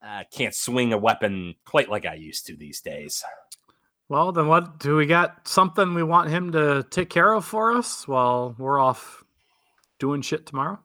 I 0.02 0.24
can't 0.32 0.54
swing 0.54 0.92
a 0.92 0.98
weapon 0.98 1.54
quite 1.64 1.88
like 1.88 2.06
I 2.06 2.14
used 2.14 2.46
to 2.46 2.56
these 2.56 2.80
days." 2.80 3.22
Well, 4.08 4.32
then 4.32 4.46
what 4.48 4.78
do 4.78 4.96
we 4.96 5.06
got? 5.06 5.46
Something 5.46 5.92
we 5.92 6.02
want 6.02 6.30
him 6.30 6.52
to 6.52 6.86
take 6.90 7.10
care 7.10 7.32
of 7.32 7.44
for 7.44 7.72
us 7.76 8.08
while 8.08 8.54
we're 8.58 8.78
off 8.78 9.22
doing 9.98 10.22
shit 10.22 10.46
tomorrow? 10.46 10.78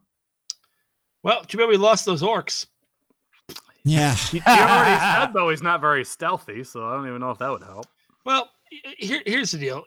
Well, 1.23 1.43
too 1.45 1.57
bad 1.57 1.69
we 1.69 1.77
lost 1.77 2.05
those 2.05 2.21
orcs. 2.21 2.65
Yeah. 3.85 4.13
He, 4.15 4.39
he 4.39 4.45
already 4.45 4.99
said 5.25 5.33
though 5.33 5.49
he's 5.49 5.61
not 5.61 5.79
very 5.79 6.03
stealthy, 6.03 6.63
so 6.63 6.85
I 6.85 6.95
don't 6.95 7.07
even 7.07 7.21
know 7.21 7.31
if 7.31 7.37
that 7.39 7.49
would 7.49 7.63
help. 7.63 7.85
Well, 8.25 8.49
here, 8.97 9.21
here's 9.25 9.51
the 9.51 9.57
deal. 9.57 9.83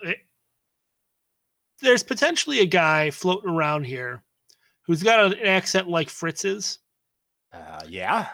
It- 1.80 1.84
there's 1.84 2.02
potentially 2.02 2.60
a 2.60 2.66
guy 2.66 3.10
floating 3.10 3.50
around 3.50 3.84
here 3.84 4.22
who's 4.86 5.02
got 5.02 5.24
an 5.32 5.38
accent 5.46 5.88
like 5.88 6.08
Fritz's. 6.10 6.78
Uh, 7.52 7.80
yeah. 7.88 8.28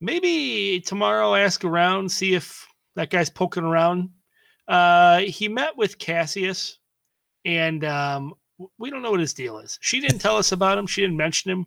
Maybe 0.00 0.80
tomorrow 0.84 1.34
ask 1.34 1.64
around, 1.64 2.10
see 2.10 2.34
if 2.34 2.66
that 2.96 3.10
guy's 3.10 3.30
poking 3.30 3.62
around. 3.64 4.10
Uh, 4.66 5.20
he 5.20 5.48
met 5.48 5.76
with 5.76 5.98
Cassius, 5.98 6.78
and 7.44 7.84
um, 7.84 8.34
we 8.78 8.90
don't 8.90 9.02
know 9.02 9.10
what 9.10 9.20
his 9.20 9.34
deal 9.34 9.58
is. 9.58 9.78
She 9.80 10.00
didn't 10.00 10.18
tell 10.18 10.36
us 10.36 10.52
about 10.52 10.78
him. 10.78 10.86
She 10.86 11.00
didn't 11.02 11.16
mention 11.16 11.50
him. 11.50 11.66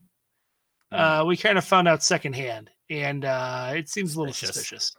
Uh, 0.91 1.23
we 1.27 1.35
kind 1.37 1.57
of 1.57 1.65
found 1.65 1.87
out 1.87 2.03
secondhand, 2.03 2.69
and 2.89 3.25
uh, 3.25 3.71
it 3.75 3.89
seems 3.89 4.15
a 4.15 4.19
little 4.19 4.33
Suspicious. 4.33 4.55
suspicious. 4.55 4.95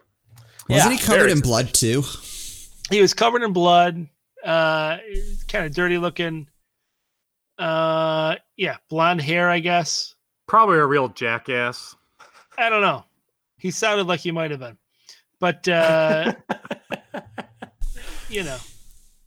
Wasn't 0.69 0.91
Yeah, 0.91 0.97
he 0.97 1.03
covered 1.03 1.19
very 1.19 1.31
in 1.31 1.39
blood 1.39 1.73
too? 1.73 2.03
He 2.89 3.01
was 3.01 3.13
covered 3.13 3.41
in 3.43 3.53
blood, 3.53 4.07
uh, 4.43 4.97
kind 5.47 5.65
of 5.65 5.73
dirty 5.73 5.97
looking. 5.97 6.47
Uh, 7.57 8.35
yeah, 8.55 8.77
blonde 8.89 9.21
hair, 9.21 9.49
I 9.49 9.59
guess. 9.59 10.15
Probably 10.47 10.77
a 10.77 10.85
real 10.85 11.09
jackass. 11.09 11.95
I 12.57 12.69
don't 12.69 12.81
know. 12.81 13.03
He 13.57 13.71
sounded 13.71 14.07
like 14.07 14.19
he 14.19 14.31
might 14.31 14.51
have 14.51 14.59
been, 14.59 14.77
but 15.39 15.67
uh, 15.67 16.33
you 18.29 18.43
know, 18.43 18.57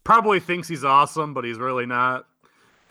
Probably 0.04 0.40
thinks 0.40 0.66
he's 0.66 0.82
awesome, 0.84 1.34
but 1.34 1.44
he's 1.44 1.58
really 1.58 1.86
not. 1.86 2.26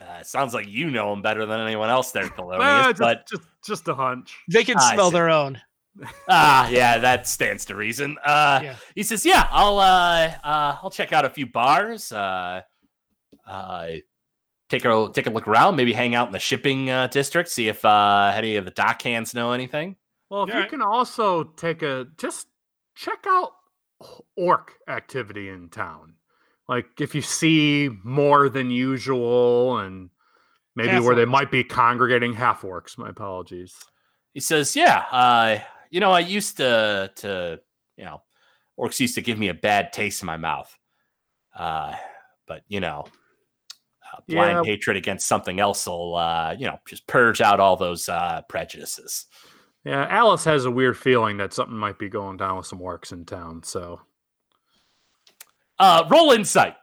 Uh, 0.00 0.22
sounds 0.22 0.54
like 0.54 0.66
you 0.68 0.90
know 0.90 1.12
him 1.12 1.20
better 1.20 1.44
than 1.44 1.60
anyone 1.60 1.90
else 1.90 2.12
there, 2.12 2.26
Thelonious. 2.28 2.84
Eh, 2.84 2.88
just, 2.88 2.98
but 3.00 3.28
just 3.28 3.42
just 3.66 3.88
a 3.88 3.94
hunch. 3.94 4.38
they 4.48 4.64
can 4.64 4.78
I 4.78 4.94
smell 4.94 5.10
see. 5.10 5.14
their 5.14 5.28
own. 5.28 5.60
Ah, 6.28 6.68
yeah, 6.68 6.98
that 6.98 7.26
stands 7.26 7.64
to 7.66 7.74
reason. 7.74 8.16
Uh, 8.24 8.60
Yeah. 8.62 8.76
He 8.94 9.02
says, 9.02 9.24
"Yeah, 9.26 9.46
I'll 9.50 9.78
uh, 9.78 10.32
uh, 10.44 10.78
I'll 10.82 10.90
check 10.90 11.12
out 11.12 11.24
a 11.24 11.30
few 11.30 11.46
bars. 11.46 12.10
Uh, 12.12 12.62
uh, 13.46 13.86
take 14.68 14.84
a 14.84 15.10
take 15.12 15.26
a 15.26 15.30
look 15.30 15.46
around. 15.48 15.76
Maybe 15.76 15.92
hang 15.92 16.14
out 16.14 16.26
in 16.28 16.32
the 16.32 16.38
shipping 16.38 16.90
uh, 16.90 17.06
district. 17.08 17.48
See 17.50 17.68
if 17.68 17.84
uh, 17.84 18.32
any 18.34 18.56
of 18.56 18.64
the 18.64 18.70
dock 18.70 19.02
hands 19.02 19.34
know 19.34 19.52
anything. 19.52 19.96
Well, 20.30 20.44
if 20.44 20.48
Yeah, 20.48 20.54
you 20.56 20.60
right. 20.62 20.70
can 20.70 20.82
also 20.82 21.44
take 21.44 21.82
a 21.82 22.06
just 22.16 22.46
check 22.94 23.24
out 23.28 23.52
orc 24.36 24.74
activity 24.88 25.48
in 25.48 25.68
town. 25.68 26.14
Like 26.68 27.00
if 27.00 27.14
you 27.14 27.22
see 27.22 27.90
more 28.04 28.48
than 28.48 28.70
usual 28.70 29.78
and 29.78 30.10
maybe 30.76 31.00
where 31.00 31.16
they 31.16 31.24
might 31.24 31.50
be 31.50 31.64
congregating 31.64 32.32
half 32.32 32.62
orcs. 32.62 32.96
My 32.96 33.08
apologies. 33.08 33.74
He 34.32 34.38
says, 34.40 34.76
"Yeah, 34.76 35.04
uh, 35.10 35.58
you 35.90 36.00
know, 36.00 36.12
I 36.12 36.20
used 36.20 36.56
to 36.58 37.10
to 37.16 37.60
you 37.96 38.04
know, 38.04 38.22
orcs 38.78 39.00
used 39.00 39.16
to 39.16 39.22
give 39.22 39.38
me 39.38 39.48
a 39.48 39.54
bad 39.54 39.92
taste 39.92 40.22
in 40.22 40.26
my 40.26 40.36
mouth. 40.36 40.74
Uh, 41.54 41.94
but 42.46 42.62
you 42.68 42.80
know." 42.80 43.04
Uh, 44.12 44.20
blind 44.26 44.66
Yeah. 44.66 44.72
hatred 44.72 44.96
against 44.96 45.28
something 45.28 45.60
else 45.60 45.86
will, 45.86 46.16
uh, 46.16 46.52
you 46.58 46.66
know, 46.66 46.80
just 46.84 47.06
purge 47.06 47.40
out 47.40 47.60
all 47.60 47.76
those 47.76 48.08
uh, 48.08 48.42
prejudices. 48.48 49.26
Yeah, 49.84 50.04
Alice 50.10 50.42
has 50.46 50.64
a 50.64 50.70
weird 50.70 50.98
feeling 50.98 51.36
that 51.36 51.52
something 51.52 51.76
might 51.76 51.96
be 51.96 52.08
going 52.08 52.36
down 52.36 52.56
with 52.56 52.66
some 52.66 52.80
orcs 52.80 53.12
in 53.12 53.24
town. 53.24 53.62
So 53.62 54.00
Uh, 55.78 56.08
roll 56.10 56.32
insight. 56.32 56.74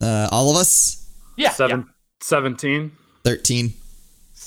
Uh, 0.00 0.28
all 0.32 0.50
of 0.50 0.56
us? 0.56 1.08
Yeah, 1.36 1.50
seven, 1.50 1.80
yeah. 1.86 1.92
17. 2.20 2.90
13. 3.24 3.72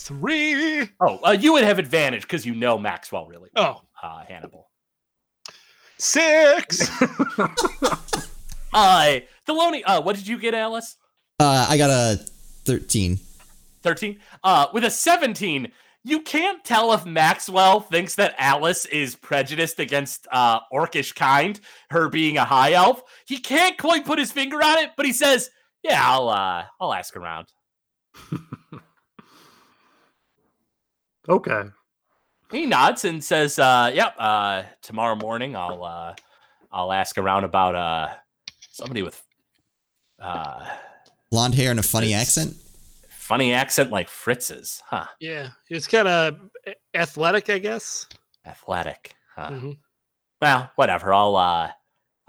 Three. 0.07 0.89
Oh, 1.01 1.19
uh, 1.23 1.31
you 1.31 1.51
would 1.53 1.63
have 1.65 1.79
advantage 1.79 2.21
because 2.21 2.45
you 2.45 2.55
know 2.55 2.77
Maxwell 2.77 3.25
really, 3.27 3.49
well, 3.55 3.85
Oh, 4.01 4.07
uh, 4.07 4.23
Hannibal. 4.25 4.69
six. 5.97 6.89
Uh, 8.73 9.21
Deloney, 9.47 9.81
uh, 9.85 10.01
what 10.01 10.15
did 10.17 10.27
you 10.27 10.37
get, 10.37 10.53
Alice? 10.53 10.97
Uh, 11.39 11.65
I 11.69 11.77
got 11.77 11.89
a 11.89 12.17
13. 12.65 13.17
13? 13.81 14.19
Uh, 14.43 14.67
with 14.73 14.83
a 14.83 14.91
17, 14.91 15.71
you 16.03 16.21
can't 16.21 16.63
tell 16.63 16.91
if 16.93 17.03
Maxwell 17.05 17.79
thinks 17.79 18.15
that 18.15 18.35
Alice 18.37 18.85
is 18.85 19.15
prejudiced 19.15 19.79
against 19.79 20.27
uh, 20.31 20.59
orcish 20.71 21.15
kind, 21.15 21.59
her 21.89 22.09
being 22.09 22.37
a 22.37 22.43
high 22.45 22.73
elf. 22.73 23.01
He 23.25 23.39
can't 23.39 23.77
quite 23.79 24.05
put 24.05 24.19
his 24.19 24.31
finger 24.31 24.61
on 24.61 24.77
it, 24.79 24.91
but 24.95 25.05
he 25.07 25.13
says, 25.13 25.49
"Yeah, 25.81 25.99
I'll 26.03 26.29
uh, 26.29 26.65
I'll 26.79 26.93
ask 26.93 27.15
around." 27.15 27.47
Okay. 31.29 31.63
He 32.51 32.65
nods 32.65 33.03
and 33.03 33.21
says, 33.23 33.59
uh, 33.59 33.91
"Yep, 33.93 34.15
uh, 34.17 34.63
tomorrow 34.81 35.15
morning 35.15 35.55
I'll 35.55 35.83
uh, 35.83 36.15
I'll 36.71 36.93
ask 36.93 37.17
around 37.17 37.43
about 37.43 37.75
uh, 37.75 38.09
somebody 38.71 39.03
with 39.03 39.21
uh, 40.19 40.65
Blonde 41.29 41.55
hair 41.55 41.71
and 41.71 41.79
a 41.79 41.83
funny 41.83 42.13
accent? 42.13 42.55
funny 43.09 43.53
accent 43.53 43.91
like 43.91 44.07
Fritz's, 44.07 44.81
huh? 44.85 45.05
yeah, 45.19 45.49
it's 45.69 45.85
kind 45.85 46.07
of 46.07 46.37
athletic, 46.93 47.49
I 47.49 47.59
guess. 47.59 48.07
Athletic, 48.45 49.13
huh? 49.35 49.49
Mhm. 49.49 49.77
Well, 50.41 50.71
whatever. 50.75 51.13
I'll 51.13 51.35
uh, 51.35 51.69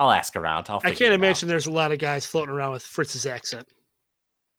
I'll 0.00 0.10
ask 0.10 0.34
around. 0.34 0.66
I'll. 0.68 0.78
I 0.82 0.88
can't 0.90 1.02
it 1.02 1.06
out. 1.10 1.14
imagine 1.14 1.48
there's 1.48 1.66
a 1.66 1.70
lot 1.72 1.92
of 1.92 2.00
guys 2.00 2.26
floating 2.26 2.52
around 2.52 2.72
with 2.72 2.82
Fritz's 2.82 3.26
accent. 3.26 3.68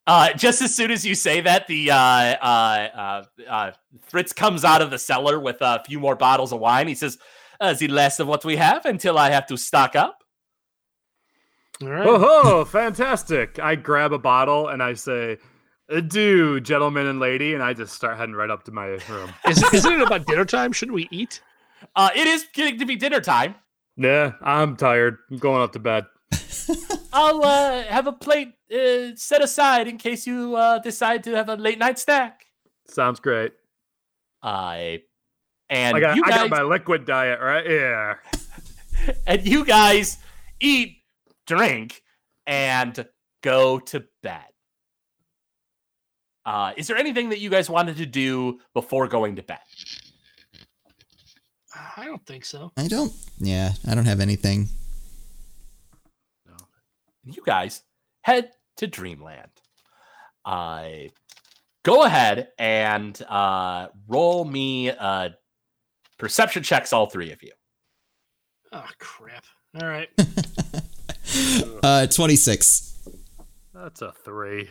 Uh, 0.10 0.34
just 0.34 0.60
as 0.64 0.74
soon 0.74 0.90
as 0.90 1.06
you 1.06 1.14
say 1.14 1.40
that, 1.40 1.68
the 1.68 1.92
uh, 1.92 1.96
uh, 1.96 3.24
uh, 3.46 3.48
uh, 3.48 3.72
Fritz 4.08 4.34
comes 4.34 4.66
out 4.66 4.82
of 4.82 4.90
the 4.90 4.98
cellar 4.98 5.40
with 5.40 5.58
a 5.62 5.84
few 5.86 6.00
more 6.00 6.16
bottles 6.16 6.52
of 6.52 6.60
wine. 6.60 6.88
He 6.88 6.96
says, 6.96 7.20
uh, 7.60 7.74
"The 7.74 7.90
last 7.90 8.20
of 8.20 8.26
what 8.28 8.44
we 8.44 8.56
have 8.56 8.86
until 8.86 9.20
I 9.20 9.30
have 9.30 9.46
to 9.46 9.56
stock 9.56 9.96
up." 9.96 10.24
All 11.84 11.90
right. 11.90 12.08
Oh, 12.08 12.66
fantastic. 12.66 13.60
I 13.60 13.76
grab 13.76 14.12
a 14.12 14.18
bottle 14.18 14.70
and 14.70 14.82
I 14.82 14.96
say, 14.96 15.38
Adieu, 15.90 16.60
gentlemen 16.60 17.06
and 17.06 17.20
lady, 17.20 17.54
and 17.54 17.62
I 17.62 17.74
just 17.74 17.94
start 17.94 18.18
heading 18.18 18.34
right 18.34 18.50
up 18.50 18.64
to 18.64 18.72
my 18.72 18.86
room. 19.10 19.32
Is, 19.48 19.62
isn't 19.72 19.94
it 19.94 20.02
about 20.02 20.26
dinner 20.26 20.44
time? 20.44 20.72
Shouldn't 20.72 20.96
we 20.96 21.08
eat? 21.12 21.40
Uh, 21.96 22.10
it 22.16 22.26
is 22.26 22.46
getting 22.54 22.80
to 22.80 22.86
be 22.86 22.96
dinner 22.96 23.22
time. 23.22 23.54
Yeah, 23.96 24.34
I'm 24.42 24.76
tired. 24.76 25.20
I'm 25.30 25.38
going 25.38 25.62
up 25.62 25.72
to 25.74 25.80
bed. 25.80 26.06
I'll 27.14 27.44
uh, 27.44 27.84
have 27.84 28.08
a 28.08 28.12
plate 28.12 28.54
uh, 28.74 29.16
set 29.16 29.44
aside 29.44 29.88
in 29.88 29.98
case 29.98 30.26
you 30.26 30.56
uh, 30.56 30.80
decide 30.80 31.24
to 31.26 31.36
have 31.36 31.50
a 31.50 31.56
late 31.56 31.80
night 31.80 32.00
snack. 32.00 32.46
Sounds 32.88 33.20
great. 33.20 33.54
I 34.42 35.04
and 35.70 35.98
I 35.98 36.00
got, 36.00 36.16
you 36.16 36.24
I 36.26 36.30
got 36.30 36.50
my 36.50 36.62
liquid 36.62 37.06
diet, 37.06 37.40
right? 37.42 37.70
Yeah. 37.70 38.16
and 39.28 39.46
you 39.46 39.66
guys 39.66 40.18
eat, 40.60 40.98
drink, 41.46 42.02
and 42.48 43.08
go 43.44 43.80
to 43.80 44.04
bed. 44.24 44.42
Uh, 46.46 46.74
is 46.78 46.88
there 46.88 46.98
anything 46.98 47.30
that 47.30 47.40
you 47.40 47.50
guys 47.50 47.70
wanted 47.70 47.98
to 47.98 48.06
do 48.06 48.60
before 48.74 49.08
going 49.08 49.36
to 49.36 49.44
bed? 49.44 49.60
I 51.96 52.06
don't 52.06 52.26
think 52.26 52.46
so. 52.46 52.72
I 52.76 52.88
don't. 52.88 53.14
Yeah, 53.38 53.74
I 53.88 53.94
don't 53.94 54.06
have 54.06 54.20
anything. 54.20 54.70
You 57.34 57.44
guys 57.46 57.84
head 58.22 58.52
to 58.78 58.88
Dreamland. 58.88 59.52
Uh, 60.46 61.10
go 61.84 62.04
ahead 62.04 62.50
and 62.58 63.22
uh, 63.28 63.88
roll 64.08 64.46
me 64.46 64.90
uh, 64.90 65.30
perception 66.18 66.64
checks, 66.64 66.94
all 66.94 67.08
three 67.08 67.32
of 67.32 67.42
you. 67.44 67.52
Oh 68.72 68.86
crap! 69.00 69.46
All 69.80 69.88
right. 69.88 70.10
Uh, 71.84 72.08
26. 72.08 73.08
That's 73.72 74.02
a 74.02 74.12
three. 74.26 74.68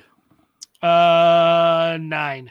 Uh, 0.83 1.97
nine. 2.01 2.51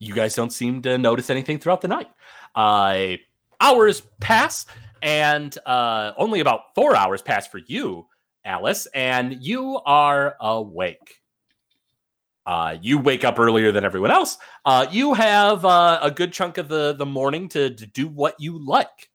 you 0.00 0.14
guys 0.14 0.34
don't 0.34 0.52
seem 0.52 0.82
to 0.82 0.98
notice 0.98 1.30
anything 1.30 1.58
throughout 1.58 1.82
the 1.82 1.88
night. 1.88 2.08
Uh, 2.54 3.16
hours 3.60 4.02
pass, 4.18 4.66
and 5.02 5.56
uh, 5.66 6.12
only 6.16 6.40
about 6.40 6.74
four 6.74 6.96
hours 6.96 7.22
pass 7.22 7.46
for 7.46 7.58
you, 7.58 8.06
Alice, 8.44 8.86
and 8.94 9.42
you 9.42 9.80
are 9.84 10.36
awake. 10.40 11.16
Uh, 12.46 12.76
you 12.80 12.98
wake 12.98 13.24
up 13.24 13.38
earlier 13.38 13.70
than 13.70 13.84
everyone 13.84 14.10
else. 14.10 14.38
Uh, 14.64 14.86
you 14.90 15.14
have 15.14 15.64
uh, 15.64 16.00
a 16.02 16.10
good 16.10 16.32
chunk 16.32 16.58
of 16.58 16.68
the, 16.68 16.94
the 16.94 17.06
morning 17.06 17.48
to, 17.48 17.70
to 17.70 17.86
do 17.86 18.08
what 18.08 18.34
you 18.38 18.58
like. 18.64 19.10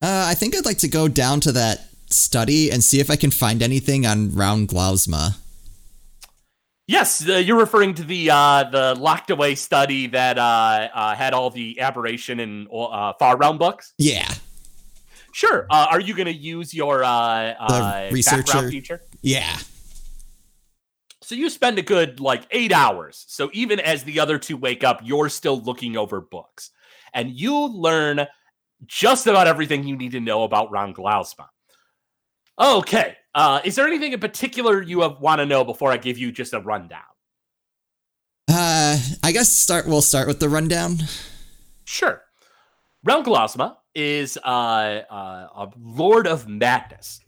Uh, 0.00 0.26
I 0.28 0.34
think 0.34 0.56
I'd 0.56 0.64
like 0.64 0.78
to 0.78 0.88
go 0.88 1.06
down 1.06 1.40
to 1.40 1.52
that 1.52 1.88
study 2.06 2.70
and 2.70 2.82
see 2.82 3.00
if 3.00 3.10
I 3.10 3.16
can 3.16 3.30
find 3.30 3.62
anything 3.62 4.06
on 4.06 4.34
Ron 4.34 4.66
Glausma. 4.66 5.36
Yes, 6.88 7.26
uh, 7.26 7.34
you're 7.34 7.58
referring 7.58 7.94
to 7.94 8.02
the 8.02 8.28
uh, 8.30 8.64
the 8.64 8.94
locked 8.96 9.30
away 9.30 9.54
study 9.54 10.08
that 10.08 10.36
uh, 10.36 10.88
uh, 10.92 11.14
had 11.14 11.32
all 11.32 11.48
the 11.48 11.80
aberration 11.80 12.40
and 12.40 12.66
uh, 12.72 13.12
far 13.18 13.36
realm 13.36 13.56
books. 13.56 13.94
Yeah. 13.98 14.28
Sure. 15.32 15.66
Uh, 15.70 15.86
are 15.90 16.00
you 16.00 16.14
going 16.14 16.26
to 16.26 16.32
use 16.32 16.72
your 16.74 17.02
uh, 17.02 17.08
uh, 17.58 18.08
researcher. 18.12 18.42
background 18.42 18.70
feature? 18.70 19.02
Yeah. 19.22 19.58
So 21.22 21.34
you 21.34 21.48
spend 21.48 21.78
a 21.78 21.82
good 21.82 22.20
like 22.20 22.46
eight 22.50 22.72
hours. 22.72 23.24
So 23.28 23.50
even 23.52 23.80
as 23.80 24.04
the 24.04 24.20
other 24.20 24.38
two 24.38 24.56
wake 24.56 24.84
up, 24.84 25.00
you're 25.02 25.28
still 25.30 25.60
looking 25.60 25.96
over 25.96 26.20
books, 26.20 26.70
and 27.14 27.30
you 27.30 27.66
learn 27.66 28.26
just 28.86 29.26
about 29.26 29.46
everything 29.46 29.84
you 29.84 29.96
need 29.96 30.12
to 30.12 30.20
know 30.20 30.42
about 30.42 30.70
Ron 30.70 30.92
Glausma. 30.92 31.46
Okay. 32.60 33.16
Uh, 33.34 33.60
is 33.64 33.76
there 33.76 33.86
anything 33.86 34.12
in 34.12 34.20
particular 34.20 34.82
you 34.82 34.98
want 34.98 35.38
to 35.38 35.46
know 35.46 35.64
before 35.64 35.90
I 35.90 35.96
give 35.96 36.18
you 36.18 36.32
just 36.32 36.52
a 36.52 36.60
rundown? 36.60 37.00
Uh, 38.48 38.98
I 39.22 39.32
guess 39.32 39.50
start. 39.50 39.86
We'll 39.86 40.02
start 40.02 40.28
with 40.28 40.40
the 40.40 40.48
rundown. 40.48 40.98
Sure. 41.84 42.20
Ron 43.04 43.24
Glausma 43.24 43.76
is 43.94 44.38
uh, 44.44 45.02
uh, 45.10 45.48
a 45.54 45.70
Lord 45.78 46.26
of 46.26 46.48
Madness. 46.48 47.20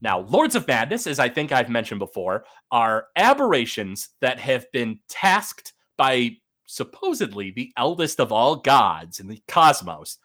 Now, 0.00 0.20
Lords 0.20 0.54
of 0.54 0.68
Madness, 0.68 1.06
as 1.06 1.18
I 1.18 1.28
think 1.28 1.52
I've 1.52 1.68
mentioned 1.68 1.98
before, 1.98 2.44
are 2.70 3.06
aberrations 3.16 4.10
that 4.20 4.38
have 4.38 4.70
been 4.72 5.00
tasked 5.08 5.72
by 5.96 6.36
supposedly 6.66 7.50
the 7.50 7.72
eldest 7.76 8.20
of 8.20 8.32
all 8.32 8.56
gods 8.56 9.20
in 9.20 9.28
the 9.28 9.42
cosmos 9.48 10.18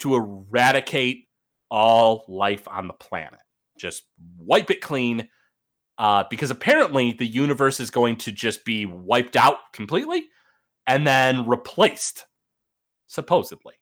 to 0.00 0.14
eradicate 0.14 1.28
all 1.70 2.24
life 2.28 2.68
on 2.68 2.86
the 2.86 2.94
planet. 2.94 3.40
Just 3.78 4.04
wipe 4.38 4.70
it 4.70 4.80
clean. 4.80 5.28
Uh, 5.96 6.24
because 6.28 6.50
apparently 6.50 7.12
the 7.12 7.26
universe 7.26 7.78
is 7.78 7.90
going 7.90 8.16
to 8.16 8.32
just 8.32 8.64
be 8.64 8.84
wiped 8.84 9.36
out 9.36 9.58
completely 9.72 10.24
and 10.88 11.06
then 11.06 11.46
replaced, 11.46 12.26
supposedly. 13.06 13.74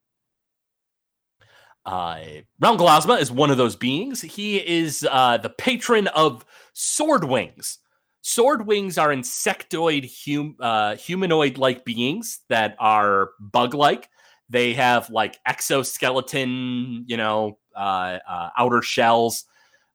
Uh, 1.85 2.21
Realm 2.61 2.79
Glausma 2.79 3.21
is 3.21 3.33
one 3.33 3.51
of 3.51 3.57
those 3.57 3.77
beings. 3.77 4.21
He 4.21 4.57
is 4.59 5.07
uh, 5.11 5.39
the 5.39 5.51
patron 5.51 6.07
of 6.09 6.45
sword 6.75 7.25
wings. 7.25 7.79
Sword 8.21 8.67
wings 8.67 8.99
are 8.99 9.09
insectoid, 9.09 10.09
hum- 10.25 10.57
uh, 10.61 10.95
humanoid-like 10.95 11.85
beings 11.85 12.41
that 12.49 12.77
are 12.79 13.31
bug-like. 13.41 14.09
They 14.49 14.75
have 14.75 15.11
like 15.11 15.39
exoskeleton, 15.45 17.05
you 17.09 17.17
know, 17.17 17.59
uh, 17.75 18.19
uh, 18.29 18.51
outer 18.57 18.83
shells. 18.83 19.45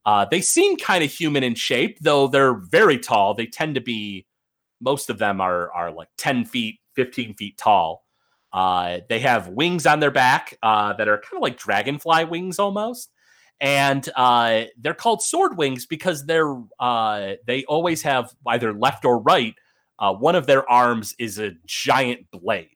Uh, 0.05 0.25
they 0.25 0.41
seem 0.41 0.77
kind 0.77 1.03
of 1.03 1.11
human 1.11 1.43
in 1.43 1.55
shape, 1.55 1.99
though 2.01 2.27
they're 2.27 2.55
very 2.55 2.97
tall. 2.97 3.33
They 3.33 3.45
tend 3.45 3.75
to 3.75 3.81
be, 3.81 4.25
most 4.81 5.09
of 5.09 5.19
them 5.19 5.39
are 5.39 5.71
are 5.71 5.91
like 5.91 6.09
ten 6.17 6.43
feet, 6.43 6.79
fifteen 6.95 7.33
feet 7.33 7.57
tall. 7.57 8.06
Uh, 8.53 8.99
they 9.09 9.19
have 9.19 9.49
wings 9.49 9.85
on 9.85 9.99
their 9.99 10.11
back 10.11 10.57
uh, 10.63 10.93
that 10.93 11.07
are 11.07 11.17
kind 11.17 11.35
of 11.35 11.41
like 11.41 11.57
dragonfly 11.57 12.25
wings 12.25 12.59
almost, 12.59 13.11
and 13.59 14.07
uh, 14.15 14.63
they're 14.79 14.93
called 14.93 15.21
sword 15.21 15.57
wings 15.57 15.85
because 15.85 16.25
they're 16.25 16.55
uh, 16.79 17.33
they 17.45 17.65
always 17.65 18.01
have 18.03 18.33
either 18.47 18.73
left 18.73 19.05
or 19.05 19.19
right. 19.19 19.55
Uh, 19.99 20.13
one 20.13 20.35
of 20.35 20.45
their 20.45 20.69
arms 20.69 21.15
is 21.19 21.39
a 21.39 21.51
giant 21.65 22.29
blade. 22.31 22.69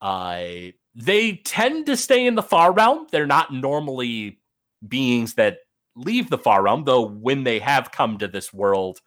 Uh, 0.00 0.70
they 0.94 1.40
tend 1.44 1.86
to 1.86 1.96
stay 1.96 2.26
in 2.26 2.34
the 2.34 2.42
far 2.42 2.72
realm. 2.72 3.06
They're 3.10 3.26
not 3.26 3.52
normally 3.52 4.40
beings 4.86 5.34
that 5.34 5.58
leave 5.96 6.30
the 6.30 6.38
far 6.38 6.62
realm, 6.62 6.84
though 6.84 7.06
when 7.06 7.44
they 7.44 7.58
have 7.58 7.90
come 7.90 8.18
to 8.18 8.28
this 8.28 8.52
world, 8.52 9.00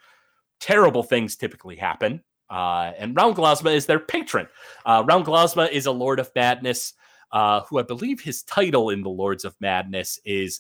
terrible 0.60 1.04
things 1.04 1.36
typically 1.36 1.78
happen. 1.78 2.22
Uh, 2.52 2.92
and 2.98 3.16
Realm 3.16 3.34
Glausma 3.34 3.74
is 3.74 3.86
their 3.86 4.00
patron. 4.00 4.48
Uh, 4.86 5.04
Realm 5.06 5.24
Glausma 5.24 5.72
is 5.72 5.86
a 5.86 5.92
Lord 5.92 6.20
of 6.20 6.30
Madness, 6.36 6.94
uh, 7.32 7.62
who 7.62 7.80
I 7.80 7.84
believe 7.84 8.20
his 8.20 8.44
title 8.44 8.90
in 8.90 9.02
the 9.04 9.10
Lords 9.10 9.46
of 9.46 9.56
Madness 9.62 10.20
is 10.26 10.60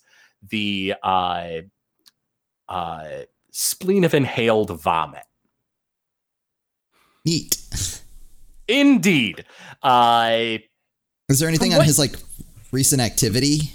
the 0.49 0.95
uh, 1.03 1.47
uh, 2.69 3.07
Spleen 3.51 4.05
of 4.05 4.13
Inhaled 4.13 4.71
Vomit. 4.81 5.23
Neat. 7.25 8.01
Indeed. 8.69 9.43
Uh, 9.83 10.57
Is 11.27 11.39
there 11.39 11.49
anything 11.49 11.73
on 11.73 11.79
what- 11.79 11.87
his 11.87 11.99
like 11.99 12.15
recent 12.71 13.01
activity? 13.01 13.73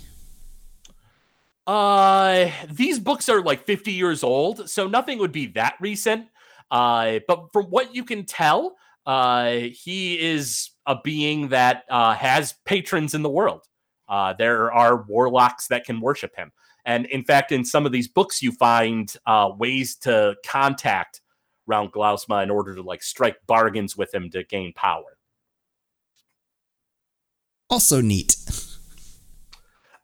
Uh, 1.67 2.51
these 2.71 2.99
books 2.99 3.29
are 3.29 3.43
like 3.43 3.67
50 3.67 3.93
years 3.93 4.23
old, 4.23 4.71
so 4.71 4.87
nothing 4.87 5.19
would 5.19 5.33
be 5.33 5.47
that 5.49 5.75
recent. 5.81 6.29
Uh, 6.71 7.21
but 7.29 7.53
from 7.53 7.67
what 7.67 7.95
you 7.95 8.05
can 8.05 8.25
tell, 8.25 8.77
uh, 9.07 9.51
he 9.73 10.19
is 10.19 10.71
a 10.87 10.97
being 11.03 11.49
that 11.49 11.85
uh, 11.91 12.15
has 12.15 12.55
patrons 12.65 13.15
in 13.15 13.23
the 13.23 13.31
world. 13.31 13.63
Uh, 14.09 14.35
there 14.39 14.73
are 14.73 15.03
warlocks 15.03 15.69
that 15.69 15.85
can 15.85 16.01
worship 16.01 16.35
him. 16.37 16.53
And 16.85 17.07
in 17.07 17.25
fact, 17.25 17.51
in 17.51 17.65
some 17.65 17.87
of 17.87 17.93
these 17.93 18.07
books, 18.07 18.43
you 18.43 18.53
find 18.53 19.13
uh, 19.27 19.51
ways 19.59 19.97
to 20.03 20.37
contact 20.47 21.21
Ron 21.67 21.89
Glausma 21.89 22.43
in 22.43 22.51
order 22.51 22.77
to 22.77 22.83
like 22.83 23.03
strike 23.03 23.37
bargains 23.47 23.97
with 23.97 24.15
him 24.15 24.31
to 24.31 24.45
gain 24.45 24.73
power. 24.75 25.19
Also 27.69 28.01
neat. 28.01 28.37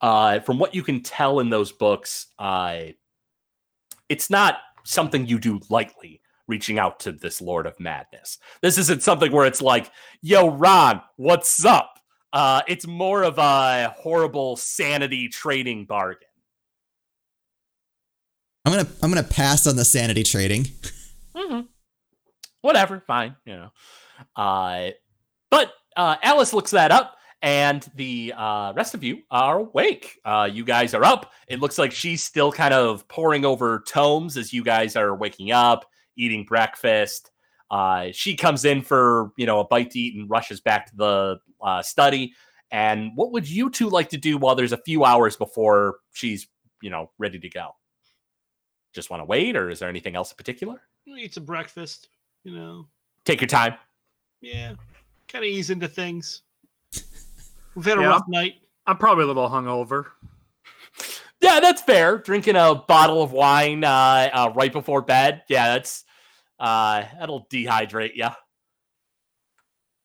uh, 0.00 0.40
from 0.40 0.58
what 0.58 0.74
you 0.74 0.82
can 0.82 1.00
tell 1.00 1.38
in 1.38 1.50
those 1.50 1.70
books, 1.70 2.26
uh, 2.38 2.78
it's 4.08 4.28
not 4.28 4.58
something 4.84 5.26
you 5.26 5.38
do 5.38 5.60
lightly. 5.70 6.20
Reaching 6.52 6.78
out 6.78 7.00
to 7.00 7.12
this 7.12 7.40
Lord 7.40 7.66
of 7.66 7.80
Madness. 7.80 8.36
This 8.60 8.76
isn't 8.76 9.02
something 9.02 9.32
where 9.32 9.46
it's 9.46 9.62
like, 9.62 9.90
"Yo, 10.20 10.50
Ron, 10.50 11.00
what's 11.16 11.64
up?" 11.64 11.98
Uh, 12.30 12.60
it's 12.68 12.86
more 12.86 13.22
of 13.22 13.38
a 13.38 13.88
horrible 13.96 14.56
sanity 14.56 15.28
trading 15.30 15.86
bargain. 15.86 16.28
I'm 18.66 18.72
gonna 18.74 18.86
I'm 19.02 19.10
gonna 19.10 19.22
pass 19.22 19.66
on 19.66 19.76
the 19.76 19.84
sanity 19.86 20.22
trading. 20.24 20.66
Mhm. 21.34 21.68
Whatever, 22.60 23.02
fine, 23.06 23.34
you 23.46 23.56
know. 23.56 23.70
Uh, 24.36 24.90
but 25.50 25.72
uh, 25.96 26.16
Alice 26.22 26.52
looks 26.52 26.72
that 26.72 26.90
up, 26.90 27.16
and 27.40 27.88
the 27.94 28.34
uh, 28.36 28.74
rest 28.76 28.92
of 28.92 29.02
you 29.02 29.22
are 29.30 29.60
awake. 29.60 30.18
Uh, 30.22 30.50
you 30.52 30.66
guys 30.66 30.92
are 30.92 31.02
up. 31.04 31.32
It 31.48 31.60
looks 31.60 31.78
like 31.78 31.92
she's 31.92 32.22
still 32.22 32.52
kind 32.52 32.74
of 32.74 33.08
poring 33.08 33.46
over 33.46 33.82
tomes 33.88 34.36
as 34.36 34.52
you 34.52 34.62
guys 34.62 34.96
are 34.96 35.16
waking 35.16 35.50
up, 35.50 35.86
eating 36.16 36.44
breakfast. 36.44 37.30
Uh, 37.70 38.08
she 38.12 38.36
comes 38.36 38.64
in 38.64 38.82
for 38.82 39.32
you 39.36 39.46
know 39.46 39.60
a 39.60 39.64
bite 39.64 39.90
to 39.92 39.98
eat 39.98 40.14
and 40.16 40.28
rushes 40.28 40.60
back 40.60 40.86
to 40.86 40.96
the 40.96 41.38
uh, 41.60 41.82
study. 41.82 42.34
And 42.70 43.12
what 43.14 43.32
would 43.32 43.48
you 43.48 43.70
two 43.70 43.88
like 43.88 44.08
to 44.10 44.16
do 44.16 44.38
while 44.38 44.54
there's 44.54 44.72
a 44.72 44.78
few 44.78 45.04
hours 45.04 45.36
before 45.36 45.96
she's 46.12 46.46
you 46.80 46.90
know 46.90 47.10
ready 47.18 47.38
to 47.38 47.48
go? 47.48 47.70
Just 48.92 49.08
want 49.10 49.20
to 49.20 49.24
wait, 49.24 49.56
or 49.56 49.70
is 49.70 49.78
there 49.78 49.88
anything 49.88 50.16
else 50.16 50.30
in 50.32 50.36
particular? 50.36 50.82
Eat 51.06 51.34
some 51.34 51.44
breakfast, 51.44 52.08
you 52.44 52.54
know. 52.54 52.86
Take 53.24 53.40
your 53.40 53.48
time. 53.48 53.74
Yeah. 54.40 54.74
Kind 55.28 55.44
of 55.44 55.50
ease 55.50 55.70
into 55.70 55.88
things. 55.88 56.42
We've 57.74 57.84
had 57.86 57.98
a 57.98 58.02
Yeah. 58.02 58.08
rough 58.08 58.28
night. 58.28 58.56
I'm 58.86 58.98
probably 58.98 59.24
a 59.24 59.26
little 59.28 59.48
hungover. 59.48 60.06
Yeah, 61.42 61.58
that's 61.58 61.82
fair. 61.82 62.18
Drinking 62.18 62.54
a 62.54 62.76
bottle 62.76 63.20
of 63.20 63.32
wine 63.32 63.82
uh, 63.82 64.30
uh, 64.32 64.52
right 64.54 64.72
before 64.72 65.02
bed. 65.02 65.42
Yeah, 65.48 65.74
that's 65.74 66.04
uh, 66.60 67.02
that'll 67.18 67.46
dehydrate 67.52 68.14
you. 68.14 68.28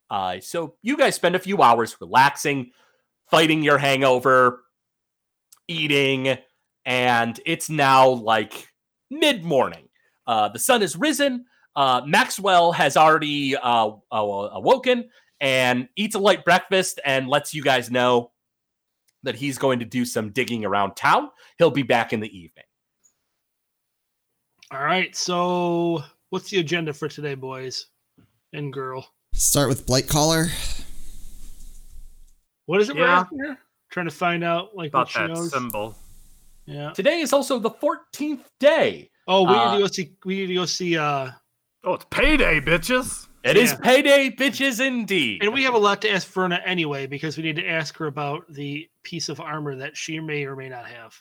Uh, 0.10 0.40
so 0.40 0.76
you 0.82 0.98
guys 0.98 1.14
spend 1.14 1.36
a 1.36 1.40
few 1.40 1.62
hours 1.62 1.96
relaxing, 2.02 2.72
fighting 3.30 3.62
your 3.62 3.78
hangover, 3.78 4.64
eating, 5.68 6.40
and 6.86 7.40
it's 7.46 7.70
now 7.70 8.10
like 8.10 8.68
mid 9.12 9.44
morning. 9.44 9.90
Uh, 10.26 10.50
the 10.50 10.60
sun 10.60 10.82
has 10.82 10.96
risen. 10.96 11.46
Uh, 11.76 12.02
Maxwell 12.04 12.72
has 12.72 12.98
already 12.98 13.56
uh, 13.56 13.92
awoken 14.12 15.08
and 15.40 15.88
eats 15.96 16.16
a 16.16 16.20
light 16.20 16.44
breakfast 16.44 17.00
and 17.06 17.28
lets 17.28 17.54
you 17.54 17.62
guys 17.62 17.92
know 17.92 18.32
that 19.24 19.36
he's 19.36 19.58
going 19.58 19.80
to 19.80 19.86
do 19.86 20.06
some 20.06 20.32
digging 20.32 20.64
around 20.66 20.96
town. 20.96 21.30
He'll 21.58 21.72
be 21.72 21.84
back 21.84 22.14
in 22.14 22.20
the 22.20 22.28
evening. 22.38 22.66
All 24.72 24.84
right. 24.84 25.16
So, 25.16 26.04
what's 26.30 26.50
the 26.50 26.60
agenda 26.60 26.94
for 26.94 27.08
today, 27.08 27.36
boys 27.36 27.88
and 28.54 28.72
girl? 28.72 29.08
Start 29.34 29.70
with 29.70 29.86
Blight 29.86 30.08
Caller. 30.08 30.48
What 32.66 32.82
is 32.82 32.90
it 32.90 32.96
we're 32.96 33.06
Yeah. 33.06 33.20
asking 33.22 33.40
her? 33.40 33.58
Trying 33.92 34.08
to 34.08 34.12
find 34.12 34.44
out 34.44 34.76
like 34.76 34.90
About 34.90 35.00
what 35.08 35.10
she 35.10 35.20
that 35.20 35.30
knows. 35.30 35.52
symbol. 35.52 35.96
Yeah. 36.66 36.92
Today 36.92 37.22
is 37.22 37.32
also 37.32 37.60
the 37.60 37.70
14th 37.70 38.44
day. 38.60 39.10
Oh, 39.28 39.44
we 39.44 39.56
Uh, 39.56 39.72
need 39.72 39.78
to 39.78 39.84
go 39.84 39.88
see. 39.88 40.12
We 40.26 40.36
need 40.42 40.48
to 40.48 40.54
go 40.56 40.66
see. 40.66 40.98
uh 40.98 41.32
Oh, 41.86 41.94
it's 41.94 42.06
payday, 42.10 42.60
bitches. 42.60 43.28
It 43.44 43.56
is 43.56 43.72
Yeah. 43.72 43.78
payday, 43.78 44.30
bitches, 44.32 44.86
indeed. 44.86 45.42
And 45.42 45.54
we 45.54 45.64
have 45.64 45.74
a 45.76 45.78
lot 45.78 46.02
to 46.02 46.12
ask 46.12 46.28
Verna 46.28 46.62
anyway 46.66 47.08
because 47.08 47.38
we 47.38 47.44
need 47.44 47.56
to 47.56 47.66
ask 47.66 47.96
her 47.98 48.08
about 48.08 48.52
the 48.52 48.90
piece 49.08 49.30
of 49.30 49.40
armor 49.40 49.78
that 49.78 49.96
she 49.96 50.20
may 50.20 50.44
or 50.44 50.56
may 50.58 50.68
not 50.68 50.86
have. 50.86 51.16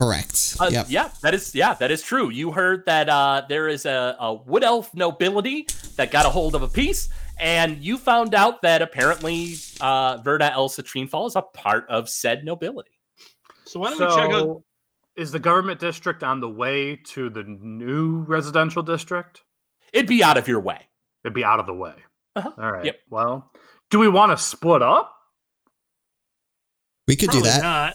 Correct. 0.00 0.56
Uh, 0.58 0.70
yep. 0.72 0.86
Yeah, 0.88 1.10
that 1.20 1.34
is 1.34 1.54
yeah, 1.54 1.74
that 1.74 1.90
is 1.90 2.02
true. 2.02 2.30
You 2.30 2.50
heard 2.50 2.84
that 2.86 3.08
uh, 3.08 3.42
there 3.48 3.68
is 3.68 3.84
a, 3.86 4.16
a 4.18 4.34
wood 4.34 4.64
elf 4.64 4.92
nobility 4.94 5.68
that 5.96 6.10
got 6.10 6.24
a 6.26 6.30
hold 6.30 6.54
of 6.54 6.62
a 6.62 6.68
piece, 6.68 7.10
and 7.38 7.78
you 7.84 7.98
found 7.98 8.34
out 8.34 8.62
that 8.62 8.80
apparently 8.80 9.54
uh, 9.80 10.16
Verna 10.24 10.50
El 10.52 10.68
Citrine 10.70 11.26
is 11.26 11.36
a 11.36 11.42
part 11.42 11.86
of 11.88 12.08
said 12.08 12.44
nobility. 12.44 12.98
So 13.64 13.78
why 13.78 13.90
don't 13.90 14.00
we 14.00 14.06
check 14.06 14.32
out? 14.32 14.62
Is 15.14 15.30
the 15.30 15.38
government 15.38 15.78
district 15.78 16.24
on 16.24 16.40
the 16.40 16.48
way 16.48 16.96
to 16.96 17.28
the 17.28 17.42
new 17.44 18.22
residential 18.22 18.82
district? 18.82 19.42
It'd 19.92 20.08
be 20.08 20.24
out 20.24 20.38
of 20.38 20.48
your 20.48 20.60
way. 20.60 20.88
It'd 21.22 21.34
be 21.34 21.44
out 21.44 21.60
of 21.60 21.66
the 21.66 21.74
way. 21.74 21.94
Uh-huh. 22.34 22.50
All 22.58 22.72
right. 22.72 22.86
Yep. 22.86 22.96
Well, 23.10 23.52
do 23.90 23.98
we 23.98 24.08
want 24.08 24.32
to 24.32 24.42
split 24.42 24.80
up? 24.82 25.14
We 27.12 27.16
could 27.16 27.28
do 27.28 27.42
Probably 27.42 27.50
that. 27.50 27.62
Not. 27.62 27.94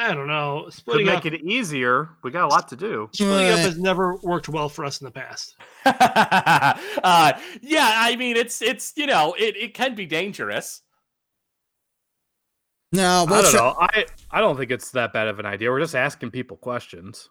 I 0.00 0.14
don't 0.14 0.26
know. 0.26 0.62
Could 0.64 0.74
Splitting 0.74 1.06
make 1.06 1.18
up, 1.18 1.26
it 1.26 1.42
easier. 1.42 2.08
We 2.24 2.32
got 2.32 2.46
a 2.46 2.48
lot 2.48 2.66
to 2.70 2.76
do. 2.76 3.08
splitting 3.12 3.50
up 3.50 3.58
Uh, 3.60 3.62
has 3.62 3.78
never 3.78 4.16
worked 4.16 4.48
well 4.48 4.68
for 4.68 4.84
us 4.84 5.00
in 5.00 5.04
the 5.04 5.12
past. 5.12 5.54
uh, 5.84 7.32
yeah, 7.60 7.92
I 7.98 8.16
mean 8.16 8.36
it's 8.36 8.60
it's 8.60 8.94
you 8.96 9.06
know 9.06 9.36
it, 9.38 9.56
it 9.56 9.74
can 9.74 9.94
be 9.94 10.06
dangerous. 10.06 10.82
No, 12.90 13.26
I 13.28 13.30
we'll 13.30 13.42
don't 13.42 13.52
try- 13.52 13.60
know. 13.60 13.76
I 13.78 14.06
I 14.32 14.40
don't 14.40 14.56
think 14.56 14.72
it's 14.72 14.90
that 14.90 15.12
bad 15.12 15.28
of 15.28 15.38
an 15.38 15.46
idea. 15.46 15.70
We're 15.70 15.78
just 15.78 15.94
asking 15.94 16.32
people 16.32 16.56
questions. 16.56 17.28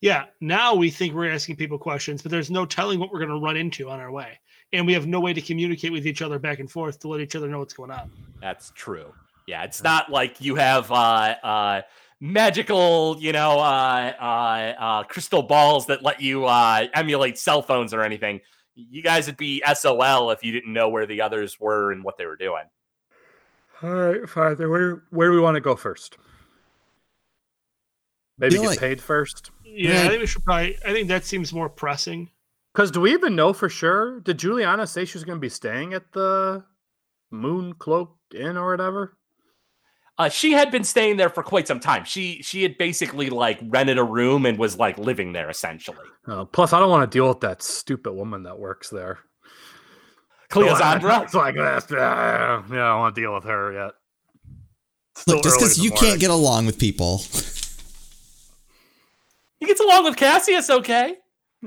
Yeah, 0.00 0.24
now 0.40 0.74
we 0.74 0.90
think 0.90 1.14
we're 1.14 1.30
asking 1.30 1.56
people 1.56 1.78
questions, 1.78 2.22
but 2.22 2.30
there's 2.30 2.50
no 2.50 2.64
telling 2.64 2.98
what 2.98 3.12
we're 3.12 3.18
going 3.18 3.30
to 3.30 3.38
run 3.38 3.56
into 3.56 3.90
on 3.90 4.00
our 4.00 4.10
way. 4.10 4.38
And 4.72 4.86
we 4.86 4.94
have 4.94 5.06
no 5.06 5.20
way 5.20 5.32
to 5.34 5.40
communicate 5.40 5.92
with 5.92 6.06
each 6.06 6.22
other 6.22 6.38
back 6.38 6.58
and 6.58 6.70
forth 6.70 7.00
to 7.00 7.08
let 7.08 7.20
each 7.20 7.36
other 7.36 7.48
know 7.48 7.58
what's 7.58 7.74
going 7.74 7.90
on. 7.90 8.10
That's 8.40 8.72
true. 8.74 9.12
Yeah, 9.46 9.64
it's 9.64 9.82
not 9.82 10.10
like 10.10 10.40
you 10.40 10.54
have 10.54 10.90
uh, 10.90 11.34
uh, 11.42 11.82
magical, 12.20 13.16
you 13.18 13.32
know, 13.32 13.58
uh, 13.58 14.12
uh, 14.20 14.74
uh, 14.80 15.02
crystal 15.04 15.42
balls 15.42 15.86
that 15.86 16.02
let 16.02 16.20
you 16.20 16.46
uh, 16.46 16.86
emulate 16.94 17.36
cell 17.36 17.60
phones 17.60 17.92
or 17.92 18.02
anything. 18.02 18.40
You 18.74 19.02
guys 19.02 19.26
would 19.26 19.36
be 19.36 19.62
SOL 19.74 20.30
if 20.30 20.44
you 20.44 20.52
didn't 20.52 20.72
know 20.72 20.88
where 20.88 21.04
the 21.04 21.20
others 21.20 21.58
were 21.58 21.92
and 21.92 22.04
what 22.04 22.16
they 22.16 22.26
were 22.26 22.36
doing. 22.36 22.64
All 23.82 23.90
right, 23.90 24.28
Father. 24.28 24.68
Where 24.68 25.02
where 25.10 25.28
do 25.28 25.34
we 25.34 25.40
want 25.40 25.56
to 25.56 25.60
go 25.60 25.74
first? 25.74 26.16
Maybe 28.40 28.54
Feel 28.54 28.62
get 28.62 28.68
like- 28.70 28.80
paid 28.80 29.00
first. 29.00 29.50
Yeah, 29.64 29.98
Right. 29.98 30.06
I 30.06 30.08
think 30.08 30.20
we 30.22 30.26
should 30.26 30.44
probably, 30.44 30.76
I 30.84 30.92
think 30.92 31.06
that 31.08 31.24
seems 31.24 31.52
more 31.52 31.68
pressing. 31.68 32.30
Because 32.74 32.90
do 32.90 33.00
we 33.00 33.12
even 33.12 33.36
know 33.36 33.52
for 33.52 33.68
sure? 33.68 34.18
Did 34.20 34.38
Juliana 34.38 34.86
say 34.86 35.04
she 35.04 35.16
was 35.16 35.24
going 35.24 35.36
to 35.36 35.40
be 35.40 35.48
staying 35.48 35.92
at 35.94 36.12
the 36.12 36.64
Moon 37.30 37.74
Cloak 37.74 38.16
Inn 38.34 38.56
or 38.56 38.70
whatever? 38.70 39.16
Uh, 40.18 40.28
she 40.28 40.52
had 40.52 40.70
been 40.70 40.84
staying 40.84 41.16
there 41.16 41.28
for 41.30 41.42
quite 41.42 41.66
some 41.66 41.80
time. 41.80 42.04
She 42.04 42.42
she 42.42 42.62
had 42.62 42.76
basically 42.78 43.30
like 43.30 43.58
rented 43.62 43.96
a 43.96 44.04
room 44.04 44.44
and 44.44 44.58
was 44.58 44.76
like 44.76 44.98
living 44.98 45.32
there 45.32 45.48
essentially. 45.48 45.96
Uh, 46.26 46.44
plus, 46.44 46.72
I 46.74 46.78
don't 46.78 46.90
want 46.90 47.10
to 47.10 47.16
deal 47.16 47.26
with 47.28 47.40
that 47.40 47.62
stupid 47.62 48.12
woman 48.12 48.42
that 48.42 48.58
works 48.58 48.90
there. 48.90 49.20
Cleosandra. 50.50 51.22
It's 51.24 51.34
like 51.46 51.54
that. 51.56 51.86
Yeah, 51.90 52.62
yeah, 52.70 52.84
I 52.84 52.88
don't 52.90 52.98
want 53.00 53.14
to 53.14 53.20
deal 53.20 53.34
with 53.34 53.44
her 53.44 53.72
yet. 53.72 53.92
Still 55.16 55.34
Look, 55.36 55.44
just 55.44 55.58
because 55.58 55.78
you 55.78 55.90
morning. 55.90 56.08
can't 56.08 56.20
get 56.20 56.30
along 56.30 56.66
with 56.66 56.78
people. 56.78 57.22
He 59.60 59.66
gets 59.66 59.80
along 59.80 60.04
with 60.04 60.16
Cassius 60.16 60.70
okay. 60.70 61.16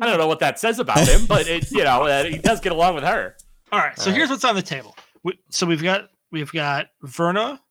I 0.01 0.05
don't 0.07 0.17
know 0.17 0.27
what 0.27 0.39
that 0.39 0.59
says 0.59 0.79
about 0.79 1.07
him, 1.07 1.25
but 1.27 1.47
it 1.47 1.71
you 1.71 1.83
know 1.83 2.03
uh, 2.03 2.23
he 2.25 2.39
does 2.39 2.59
get 2.59 2.71
along 2.71 2.95
with 2.95 3.03
her. 3.03 3.35
All 3.71 3.79
right, 3.79 3.97
so 3.97 4.09
All 4.09 4.15
here's 4.15 4.29
what's 4.29 4.43
on 4.43 4.55
the 4.55 4.61
table. 4.61 4.95
We, 5.23 5.39
so 5.49 5.65
we've 5.67 5.81
got 5.83 6.09
we've 6.31 6.51
got 6.51 6.87
Verna, 7.03 7.61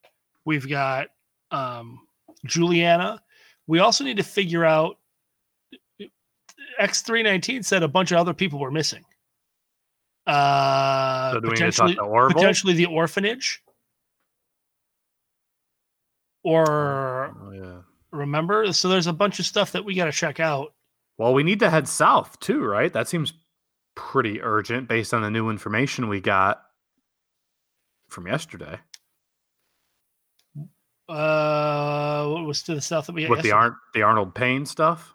we've 0.44 0.68
got 0.68 1.08
um, 1.50 2.00
Juliana. 2.46 3.20
We 3.66 3.80
also 3.80 4.04
need 4.04 4.16
to 4.16 4.22
figure 4.22 4.64
out. 4.64 4.98
X 6.78 7.02
three 7.02 7.22
nineteen 7.22 7.62
said 7.62 7.82
a 7.82 7.88
bunch 7.88 8.12
of 8.12 8.18
other 8.18 8.32
people 8.32 8.58
were 8.58 8.70
missing. 8.70 9.04
Uh, 10.26 11.32
So 11.32 11.40
do 11.40 11.48
we 11.48 11.54
need 11.54 11.58
to 11.58 11.72
talk 11.72 11.88
potentially, 11.88 11.94
to 11.96 12.02
Orville? 12.02 12.34
potentially 12.34 12.74
the 12.74 12.86
orphanage, 12.86 13.62
or 16.44 16.64
yeah. 16.64 17.11
Remember. 18.12 18.72
So 18.72 18.88
there's 18.88 19.06
a 19.06 19.12
bunch 19.12 19.38
of 19.38 19.46
stuff 19.46 19.72
that 19.72 19.84
we 19.84 19.94
got 19.94 20.06
to 20.06 20.12
check 20.12 20.40
out. 20.40 20.74
Well, 21.18 21.34
we 21.34 21.42
need 21.42 21.60
to 21.60 21.70
head 21.70 21.88
south 21.88 22.38
too, 22.40 22.64
right? 22.64 22.92
That 22.92 23.08
seems 23.08 23.32
pretty 23.94 24.40
urgent 24.40 24.88
based 24.88 25.12
on 25.12 25.22
the 25.22 25.30
new 25.30 25.50
information 25.50 26.08
we 26.08 26.20
got 26.20 26.62
from 28.08 28.26
yesterday 28.26 28.78
Uh, 31.08 32.26
what 32.28 32.44
was 32.44 32.62
to 32.62 32.74
the 32.74 32.80
south 32.80 33.06
that 33.06 33.12
we 33.12 33.26
with 33.28 33.42
the 33.42 33.48
yesterday? 33.48 33.52
Ar- 33.52 33.76
the 33.94 34.02
Arnold 34.02 34.34
Payne 34.34 34.64
stuff. 34.64 35.14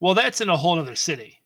Well, 0.00 0.14
that's 0.14 0.40
in 0.40 0.48
a 0.48 0.56
whole 0.56 0.78
other 0.78 0.94
city. 0.94 1.38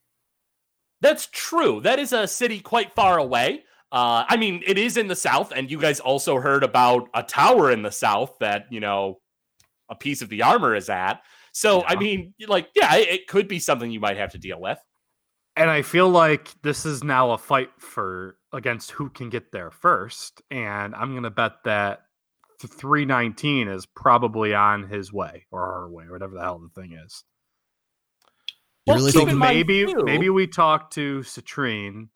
That's 1.00 1.28
true. 1.32 1.80
That 1.80 1.98
is 1.98 2.12
a 2.12 2.28
city 2.28 2.60
quite 2.60 2.92
far 2.92 3.18
away. 3.18 3.64
Uh, 3.90 4.24
I 4.28 4.36
mean, 4.36 4.62
it 4.66 4.78
is 4.78 4.96
in 4.96 5.08
the 5.08 5.16
south, 5.16 5.52
and 5.54 5.70
you 5.70 5.80
guys 5.80 5.98
also 5.98 6.36
heard 6.36 6.62
about 6.62 7.08
a 7.14 7.22
tower 7.22 7.72
in 7.72 7.82
the 7.82 7.90
south 7.90 8.36
that 8.38 8.66
you 8.70 8.78
know 8.78 9.18
a 9.90 9.94
piece 9.96 10.22
of 10.22 10.28
the 10.28 10.42
armor 10.42 10.74
is 10.74 10.88
at. 10.88 11.20
So, 11.52 11.84
I 11.84 11.96
mean, 11.96 12.32
like, 12.46 12.68
yeah, 12.76 12.94
it, 12.96 13.08
it 13.08 13.26
could 13.26 13.48
be 13.48 13.58
something 13.58 13.90
you 13.90 14.00
might 14.00 14.16
have 14.16 14.32
to 14.32 14.38
deal 14.38 14.60
with. 14.60 14.78
And 15.56 15.68
I 15.68 15.82
feel 15.82 16.08
like 16.08 16.54
this 16.62 16.86
is 16.86 17.02
now 17.02 17.32
a 17.32 17.38
fight 17.38 17.70
for 17.78 18.36
against 18.52 18.92
who 18.92 19.10
can 19.10 19.28
get 19.30 19.50
there 19.52 19.70
first. 19.70 20.40
And 20.50 20.94
I'm 20.94 21.12
gonna 21.14 21.30
bet 21.30 21.64
that 21.64 22.02
319 22.60 23.68
is 23.68 23.84
probably 23.86 24.54
on 24.54 24.84
his 24.88 25.12
way 25.12 25.46
or 25.50 25.60
her 25.66 25.90
way, 25.90 26.04
or 26.04 26.12
whatever 26.12 26.34
the 26.34 26.40
hell 26.40 26.58
the 26.60 26.80
thing 26.80 26.92
is. 27.04 27.24
Well, 28.86 28.96
really 28.96 29.10
So 29.10 29.26
think 29.26 29.38
maybe 29.38 29.86
too- 29.86 30.04
maybe 30.04 30.30
we 30.30 30.46
talk 30.46 30.90
to 30.92 31.20
Citrine. 31.20 32.08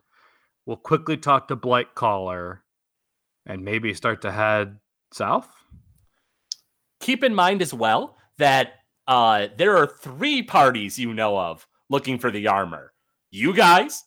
We'll 0.66 0.76
quickly 0.76 1.16
talk 1.16 1.48
to 1.48 1.56
Blight 1.56 1.94
Caller, 1.94 2.62
and 3.46 3.64
maybe 3.64 3.92
start 3.94 4.22
to 4.22 4.32
head 4.32 4.78
south. 5.12 5.48
Keep 7.00 7.24
in 7.24 7.34
mind 7.34 7.62
as 7.62 7.74
well 7.74 8.16
that 8.38 8.74
uh, 9.06 9.48
there 9.56 9.76
are 9.76 9.86
three 9.86 10.42
parties 10.42 10.98
you 10.98 11.14
know 11.14 11.38
of 11.38 11.66
looking 11.90 12.18
for 12.18 12.30
the 12.30 12.48
armor. 12.48 12.92
You 13.30 13.52
guys, 13.52 14.04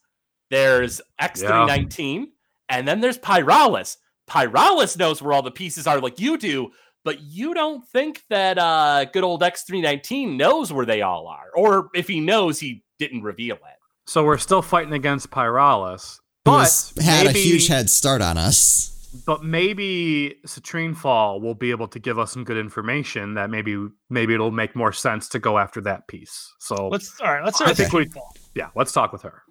there's 0.50 1.02
X319, 1.22 2.26
and 2.70 2.88
then 2.88 3.02
there's 3.02 3.18
Pyralis. 3.18 3.98
Pyralis 4.30 4.98
knows 4.98 5.22
where 5.22 5.34
all 5.34 5.42
the 5.42 5.52
pieces 5.52 5.88
are, 5.88 6.00
like 6.00 6.20
you 6.20 6.38
do, 6.38 6.72
but 7.06 7.22
you 7.22 7.54
don't 7.54 7.86
think 7.88 8.22
that 8.30 8.58
uh, 8.58 9.06
good 9.06 9.24
old 9.24 9.42
X319 9.42 10.36
knows 10.36 10.74
where 10.74 10.86
they 10.86 11.02
all 11.02 11.28
are. 11.28 11.48
Or 11.56 11.90
if 11.94 12.08
he 12.08 12.20
knows, 12.20 12.60
he 12.60 12.84
didn't 13.00 13.24
reveal 13.24 13.56
it. 13.56 13.78
So 14.06 14.24
we're 14.26 14.38
still 14.38 14.62
fighting 14.62 14.94
against 14.94 15.30
Pyralis. 15.30 16.20
But 16.44 16.60
has 16.60 16.94
had 17.02 17.28
maybe, 17.28 17.40
a 17.40 17.44
huge 17.44 17.68
head 17.68 17.90
start 17.90 18.22
on 18.22 18.38
us. 18.38 18.97
But 19.26 19.44
maybe 19.44 20.36
Citrine 20.46 20.96
Fall 20.96 21.40
will 21.42 21.56
be 21.56 21.72
able 21.72 21.88
to 21.90 22.00
give 22.00 22.20
us 22.20 22.32
some 22.32 22.44
good 22.44 22.58
information 22.58 23.34
that 23.36 23.50
maybe 23.50 23.78
maybe 24.10 24.34
it'll 24.34 24.52
make 24.52 24.76
more 24.76 24.92
sense 24.92 25.30
to 25.30 25.40
go 25.40 25.58
after 25.58 25.82
that 25.82 26.08
piece. 26.08 26.54
So 26.60 26.88
Let's 26.90 27.20
all 27.22 27.32
right. 27.32 27.44
Let's 27.44 27.62
I 27.62 27.74
think 27.74 27.94
we 27.94 28.10
yeah, 28.56 28.70
let's 28.76 28.92
talk 28.92 29.12
with 29.12 29.22
her. 29.24 29.44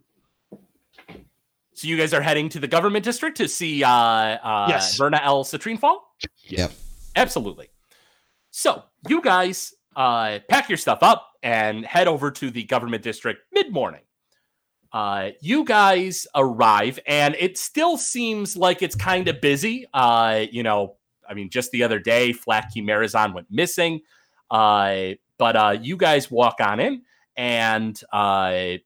So 1.75 1.89
you 1.89 1.99
guys 1.99 2.15
are 2.15 2.23
heading 2.23 2.49
to 2.51 2.59
the 2.59 2.69
government 2.69 3.05
district 3.05 3.37
to 3.37 3.49
see 3.49 3.85
uh, 3.85 3.91
uh, 3.91 4.67
Yes. 4.69 4.97
Verna 4.97 5.21
L. 5.23 5.45
Citrine 5.45 5.79
Fall? 5.79 6.03
Yep. 6.45 6.73
Absolutely. 7.17 7.69
So 8.51 8.83
you 9.09 9.21
guys 9.21 9.75
uh, 9.95 10.39
pack 10.49 10.71
your 10.71 10.79
stuff 10.79 11.01
up 11.03 11.33
and 11.43 11.85
head 11.85 12.09
over 12.09 12.31
to 12.31 12.51
the 12.51 12.65
government 12.65 13.03
district 13.03 13.41
mid 13.53 13.73
morning. 13.73 14.01
Uh, 14.93 15.31
you 15.41 15.65
guys 15.65 16.27
arrive, 16.35 16.99
and 17.07 17.35
it 17.39 17.59
still 17.59 17.97
seems 17.97 18.57
like 18.57 18.83
it's 18.83 18.95
kind 18.95 19.29
of 19.29 19.41
busy. 19.41 19.87
Uh, 19.93 20.47
you 20.51 20.63
know, 20.63 20.97
I 21.29 21.35
mean, 21.35 21.51
just 21.51 21.71
the 21.71 21.83
other 21.83 21.99
day, 21.99 22.33
Flack 22.33 22.75
Chimerazon 22.75 23.35
went 23.35 23.49
missing. 23.51 24.01
Uh, 24.51 25.13
but 25.39 25.57
uh, 25.57 25.77
you 25.81 25.97
guys 25.97 26.31
walk 26.31 26.57
on 26.61 26.81
in, 26.81 27.03
and 27.37 28.01
uh, 28.13 28.77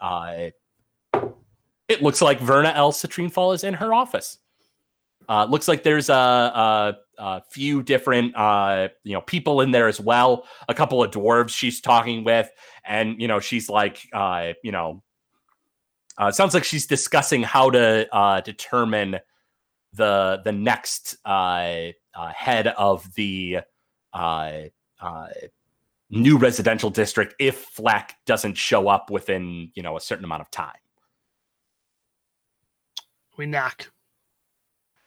uh, 0.00 0.50
it 1.88 2.02
looks 2.02 2.22
like 2.22 2.40
Verna 2.40 2.72
L. 2.74 2.92
Citrine 2.92 3.30
Fall 3.32 3.52
is 3.52 3.64
in 3.64 3.74
her 3.74 3.92
office. 3.92 4.38
Uh, 5.28 5.44
looks 5.44 5.68
like 5.68 5.82
there's 5.82 6.08
a, 6.08 6.14
a, 6.14 6.96
a 7.18 7.42
few 7.50 7.82
different 7.82 8.34
uh, 8.36 8.88
you 9.04 9.12
know 9.12 9.20
people 9.20 9.60
in 9.60 9.70
there 9.70 9.86
as 9.86 10.00
well. 10.00 10.46
A 10.68 10.74
couple 10.74 11.02
of 11.02 11.10
dwarves 11.10 11.50
she's 11.50 11.80
talking 11.80 12.24
with, 12.24 12.50
and 12.90 13.22
you 13.22 13.28
know 13.28 13.40
she's 13.40 13.70
like 13.70 14.06
uh, 14.12 14.52
you 14.62 14.72
know 14.72 15.02
uh, 16.18 16.30
sounds 16.30 16.52
like 16.52 16.64
she's 16.64 16.86
discussing 16.86 17.42
how 17.42 17.70
to 17.70 18.06
uh, 18.14 18.40
determine 18.42 19.18
the 19.94 20.40
the 20.44 20.52
next 20.52 21.16
uh, 21.24 21.92
uh, 22.14 22.32
head 22.34 22.66
of 22.66 23.14
the 23.14 23.60
uh, 24.12 24.52
uh, 25.00 25.26
new 26.10 26.36
residential 26.36 26.90
district 26.90 27.34
if 27.38 27.56
Flack 27.56 28.16
doesn't 28.26 28.56
show 28.56 28.88
up 28.88 29.10
within 29.10 29.70
you 29.74 29.82
know 29.82 29.96
a 29.96 30.00
certain 30.00 30.24
amount 30.24 30.42
of 30.42 30.50
time. 30.50 30.74
we 33.36 33.46
knock. 33.46 33.90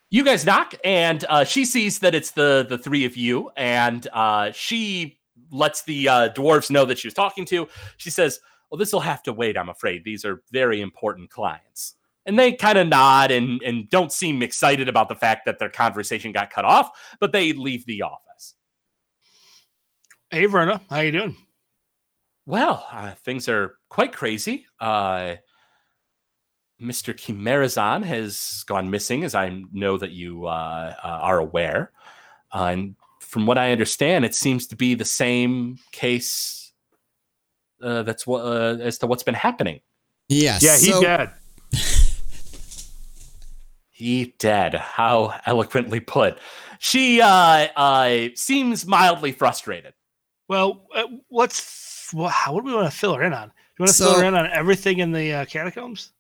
you 0.09 0.23
guys 0.23 0.45
knock 0.45 0.73
and 0.83 1.25
uh, 1.29 1.43
she 1.43 1.65
sees 1.65 1.99
that 1.99 2.15
it's 2.15 2.31
the 2.31 2.65
the 2.69 2.77
three 2.77 3.05
of 3.05 3.17
you 3.17 3.51
and 3.57 4.07
uh, 4.13 4.51
she 4.53 5.19
lets 5.53 5.83
the 5.83 6.09
uh, 6.09 6.29
dwarves 6.29 6.69
know 6.69 6.85
that 6.85 6.97
she 6.97 7.07
was 7.07 7.13
talking 7.13 7.45
to 7.45 7.67
she 7.97 8.09
says 8.09 8.39
well 8.69 8.77
this 8.77 8.91
will 8.91 8.99
have 8.99 9.23
to 9.23 9.31
wait 9.31 9.57
i'm 9.57 9.69
afraid 9.69 10.03
these 10.03 10.25
are 10.25 10.41
very 10.51 10.81
important 10.81 11.29
clients 11.29 11.95
and 12.25 12.37
they 12.37 12.51
kind 12.53 12.77
of 12.77 12.87
nod 12.87 13.31
and 13.31 13.61
and 13.63 13.89
don't 13.89 14.11
seem 14.11 14.41
excited 14.41 14.89
about 14.89 15.09
the 15.09 15.15
fact 15.15 15.45
that 15.45 15.59
their 15.59 15.69
conversation 15.69 16.31
got 16.31 16.49
cut 16.49 16.65
off 16.65 16.89
but 17.19 17.31
they 17.31 17.53
leave 17.53 17.85
the 17.85 18.01
office 18.01 18.55
Hey 20.31 20.47
Verna, 20.47 20.81
how 20.89 21.01
you 21.01 21.11
doing? 21.11 21.37
well 22.45 22.85
uh, 22.91 23.11
things 23.23 23.47
are 23.47 23.77
quite 23.89 24.11
crazy 24.11 24.65
uh, 24.79 25.35
Mr. 26.81 27.13
Chimerazon 27.13 28.03
has 28.03 28.63
gone 28.67 28.89
missing, 28.89 29.23
as 29.23 29.35
I 29.35 29.61
know 29.71 29.97
that 29.97 30.11
you 30.11 30.45
uh, 30.47 30.93
uh, 31.01 31.07
are 31.07 31.39
aware. 31.39 31.91
Uh, 32.53 32.65
and 32.65 32.95
from 33.33 33.47
what 33.47 33.57
I 33.57 33.71
understand, 33.71 34.23
it 34.25 34.35
seems 34.35 34.67
to 34.67 34.75
be 34.75 34.93
the 34.93 35.05
same 35.05 35.79
case. 35.91 36.71
Uh, 37.81 38.03
that's 38.03 38.27
what 38.27 38.41
uh, 38.41 38.77
as 38.79 38.99
to 38.99 39.07
what's 39.07 39.23
been 39.23 39.33
happening. 39.33 39.81
Yes. 40.29 40.63
Yeah, 40.63 40.77
he's 40.77 40.93
so, 40.93 41.01
dead. 41.01 41.31
He 43.95 44.33
dead. 44.39 44.73
How 44.73 45.39
eloquently 45.45 45.99
put. 45.99 46.37
She 46.79 47.21
uh, 47.21 47.27
uh, 47.75 48.27
seems 48.35 48.85
mildly 48.87 49.31
frustrated. 49.31 49.93
Well, 50.49 50.87
uh, 50.93 51.03
let's. 51.31 52.09
Well, 52.13 52.27
how, 52.27 52.53
what 52.53 52.63
do 52.65 52.71
we 52.71 52.75
want 52.75 52.91
to 52.91 52.97
fill 52.97 53.13
her 53.13 53.23
in 53.23 53.33
on? 53.33 53.47
Do 53.47 53.53
you 53.79 53.83
want 53.83 53.89
to 53.89 53.93
So- 53.93 54.11
fill 54.11 54.19
her 54.21 54.25
in 54.25 54.33
on 54.35 54.47
everything 54.51 54.99
in 54.99 55.11
the 55.11 55.33
uh, 55.33 55.45
catacombs? 55.45 56.11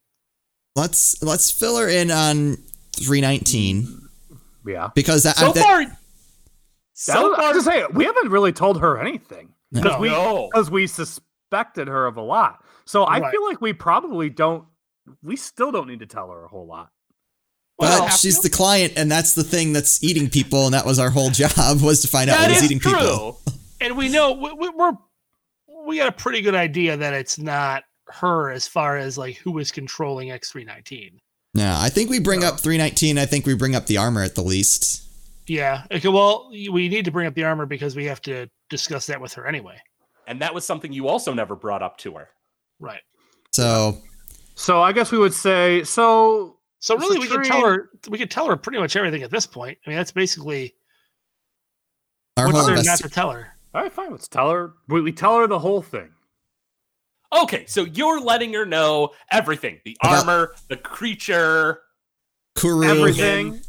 Let's 0.75 1.21
let's 1.23 1.51
fill 1.51 1.77
her 1.77 1.89
in 1.89 2.09
on 2.11 2.57
319 2.95 4.07
Yeah. 4.65 4.89
because 4.95 5.23
that, 5.23 5.35
So 5.37 5.49
I, 5.49 5.51
that- 5.53 5.63
far, 5.63 5.85
That 5.85 5.97
so 7.05 7.29
was- 7.29 7.39
I 7.39 7.41
far, 7.41 7.53
was 7.53 7.65
gonna 7.65 7.77
say 7.79 7.85
we 7.93 8.05
haven't 8.05 8.29
really 8.29 8.51
told 8.53 8.79
her 8.81 8.97
anything 8.99 9.49
because 9.71 9.93
No. 9.93 9.99
we 9.99 10.09
No. 10.09 10.49
we 10.71 10.87
suspected 10.87 11.87
her 11.87 12.05
of 12.05 12.17
a 12.17 12.21
lot. 12.21 12.63
So 12.85 13.03
I 13.03 13.19
Right. 13.19 13.31
feel 13.31 13.45
like 13.45 13.61
we 13.61 13.73
probably 13.73 14.29
don't. 14.29 14.65
We 15.21 15.35
still 15.35 15.71
don't 15.71 15.87
need 15.87 15.99
to 15.99 16.05
tell 16.05 16.29
her 16.31 16.45
a 16.45 16.47
whole 16.47 16.65
lot. 16.67 16.89
but 17.79 17.89
Well, 17.89 18.09
she's 18.09 18.39
the 18.39 18.49
client, 18.51 18.93
and 18.95 19.11
that's 19.11 19.33
the 19.33 19.43
thing 19.43 19.73
that's 19.73 20.01
eating 20.03 20.29
people, 20.29 20.65
and 20.65 20.73
that 20.75 20.85
was 20.85 20.99
our 20.99 21.09
whole 21.09 21.29
job 21.41 21.81
was 21.81 22.01
to 22.03 22.07
find 22.07 22.29
out 22.29 22.37
that 22.37 22.49
what 22.49 22.55
was 22.55 22.63
eating 22.63 22.79
true. 22.79 22.91
people. 22.93 23.41
And 23.81 23.97
we 23.97 24.09
know 24.09 24.31
we, 24.33 24.53
we, 24.53 24.69
we're 24.69 24.93
we 25.85 25.97
got 25.97 26.07
a 26.07 26.11
pretty 26.13 26.39
good 26.41 26.55
idea 26.55 26.95
that 26.95 27.13
it's 27.13 27.37
not 27.37 27.83
her 28.07 28.51
as 28.51 28.67
far 28.67 28.97
as 28.97 29.17
like 29.17 29.37
who 29.37 29.57
is 29.57 29.71
controlling 29.71 30.31
X 30.31 30.51
three 30.51 30.63
nineteen. 30.63 31.19
Yeah, 31.55 31.77
I 31.79 31.89
think 31.89 32.09
we 32.09 32.19
bring 32.19 32.43
up 32.43 32.59
319. 32.59 33.17
I 33.19 33.25
think 33.27 33.45
we 33.45 33.53
bring 33.53 33.75
up 33.75 33.85
the 33.85 33.97
armor 33.97 34.23
at 34.23 34.33
the 34.35 34.41
least. 34.43 35.01
Yeah. 35.47 35.83
Okay. 35.91 36.07
Well, 36.07 36.49
we 36.51 36.87
need 36.89 37.05
to 37.05 37.11
bring 37.11 37.27
up 37.27 37.33
the 37.35 37.43
armor 37.43 37.65
because 37.65 37.95
we 37.95 38.05
have 38.05 38.21
to 38.23 38.49
discuss 38.69 39.05
that 39.07 39.19
with 39.19 39.33
her 39.33 39.45
anyway. 39.47 39.77
And 40.27 40.41
that 40.41 40.53
was 40.53 40.65
something 40.65 40.93
you 40.93 41.07
also 41.07 41.33
never 41.33 41.55
brought 41.55 41.81
up 41.83 41.97
to 41.99 42.13
her. 42.13 42.29
Right. 42.79 43.01
So 43.51 43.97
So 44.55 44.81
I 44.81 44.91
guess 44.93 45.11
we 45.11 45.17
would 45.17 45.33
say 45.33 45.83
so. 45.83 46.57
So 46.79 46.97
really, 46.97 47.17
we 47.19 47.27
could 47.27 47.43
tell 47.43 47.65
her. 47.65 47.89
We 48.09 48.17
could 48.17 48.31
tell 48.31 48.47
her 48.47 48.57
pretty 48.57 48.79
much 48.79 48.95
everything 48.95 49.23
at 49.23 49.31
this 49.31 49.45
point. 49.45 49.77
I 49.85 49.89
mean, 49.89 49.97
that's 49.97 50.11
basically 50.11 50.75
our 52.37 52.47
what's 52.47 52.57
whole 52.59 52.67
there 52.67 52.83
not 52.83 52.97
to 52.99 53.09
tell 53.09 53.31
her. 53.31 53.47
All 53.73 53.81
right, 53.81 53.91
fine. 53.91 54.11
Let's 54.11 54.27
tell 54.27 54.49
her. 54.51 54.73
We, 54.87 55.01
we 55.01 55.11
tell 55.11 55.37
her 55.37 55.47
the 55.47 55.59
whole 55.59 55.81
thing. 55.81 56.09
Okay, 57.41 57.65
so 57.65 57.85
you're 57.85 58.19
letting 58.19 58.53
her 58.53 58.65
know 58.65 59.09
everything 59.31 59.79
the 59.85 59.97
About- 60.03 60.19
armor, 60.27 60.55
the 60.69 60.77
creature. 60.77 61.79
Kuru. 62.55 62.85
everything. 62.87 63.61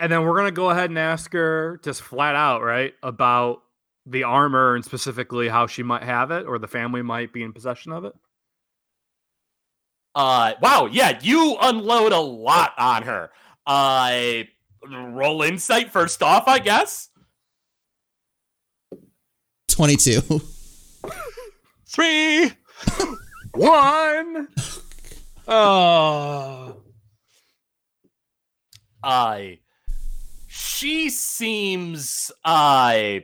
And 0.00 0.10
then 0.10 0.24
we're 0.24 0.36
gonna 0.36 0.50
go 0.50 0.70
ahead 0.70 0.90
and 0.90 0.98
ask 0.98 1.32
her 1.32 1.80
just 1.82 2.02
flat 2.02 2.34
out, 2.34 2.62
right, 2.62 2.94
about 3.02 3.62
the 4.06 4.24
armor 4.24 4.74
and 4.74 4.84
specifically 4.84 5.48
how 5.48 5.66
she 5.66 5.82
might 5.82 6.02
have 6.02 6.30
it 6.30 6.46
or 6.46 6.58
the 6.58 6.68
family 6.68 7.02
might 7.02 7.32
be 7.32 7.42
in 7.42 7.52
possession 7.52 7.92
of 7.92 8.04
it. 8.04 8.14
Uh, 10.14 10.54
wow, 10.60 10.86
yeah, 10.90 11.18
you 11.22 11.56
unload 11.60 12.12
a 12.12 12.20
lot 12.20 12.72
on 12.78 13.02
her. 13.02 13.30
Uh, 13.66 14.42
roll 14.86 15.42
insight 15.42 15.90
first 15.90 16.22
off, 16.22 16.46
I 16.46 16.58
guess. 16.58 17.08
22. 19.68 20.20
Three. 21.86 22.52
One. 23.54 24.48
Oh. 25.48 26.80
Uh, 29.04 29.48
she 30.74 31.10
seems 31.10 32.32
uh 32.44 33.20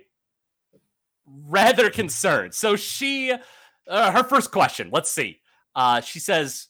rather 1.27 1.91
concerned. 1.91 2.55
So 2.55 2.77
she, 2.77 3.33
uh, 3.87 4.13
her 4.13 4.25
first 4.25 4.51
question. 4.51 4.91
Let's 4.93 5.11
see. 5.11 5.41
Uh, 5.75 6.01
she 6.01 6.19
says, 6.19 6.69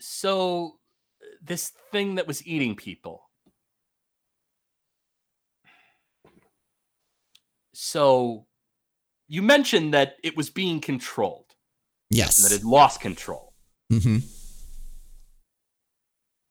"So 0.00 0.78
this 1.42 1.72
thing 1.92 2.16
that 2.16 2.26
was 2.26 2.46
eating 2.46 2.76
people." 2.76 3.22
So 7.74 8.46
you 9.28 9.42
mentioned 9.42 9.94
that 9.94 10.16
it 10.24 10.36
was 10.36 10.50
being 10.50 10.80
controlled, 10.80 11.54
and 12.38 12.50
that 12.50 12.60
it 12.60 12.64
lost 12.64 13.00
control. 13.00 13.52
Mm-hmm. 13.92 14.18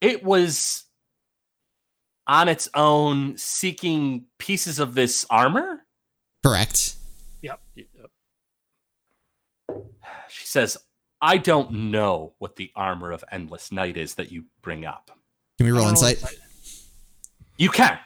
It 0.02 0.24
was 0.24 0.85
on 2.28 2.50
its 2.50 2.70
own 2.74 3.38
seeking 3.38 4.26
pieces 4.38 4.80
of 4.80 4.96
this 4.96 5.26
armor. 5.30 5.82
Correct. 6.44 6.96
Yep. 7.42 7.62
She 10.30 10.46
says, 10.48 10.78
I 11.22 11.38
don't 11.38 11.72
know 11.92 12.34
what 12.40 12.56
the 12.56 12.72
armor 12.76 13.12
of 13.12 13.24
Endless 13.32 13.72
Night 13.72 13.98
is 13.98 14.16
that 14.16 14.32
you 14.32 14.46
bring 14.62 14.86
up. 14.86 15.12
Can 15.58 15.66
we 15.66 15.72
roll 15.72 15.86
I 15.86 15.90
insight? 15.90 16.24
You 17.58 17.70
can. 17.70 17.98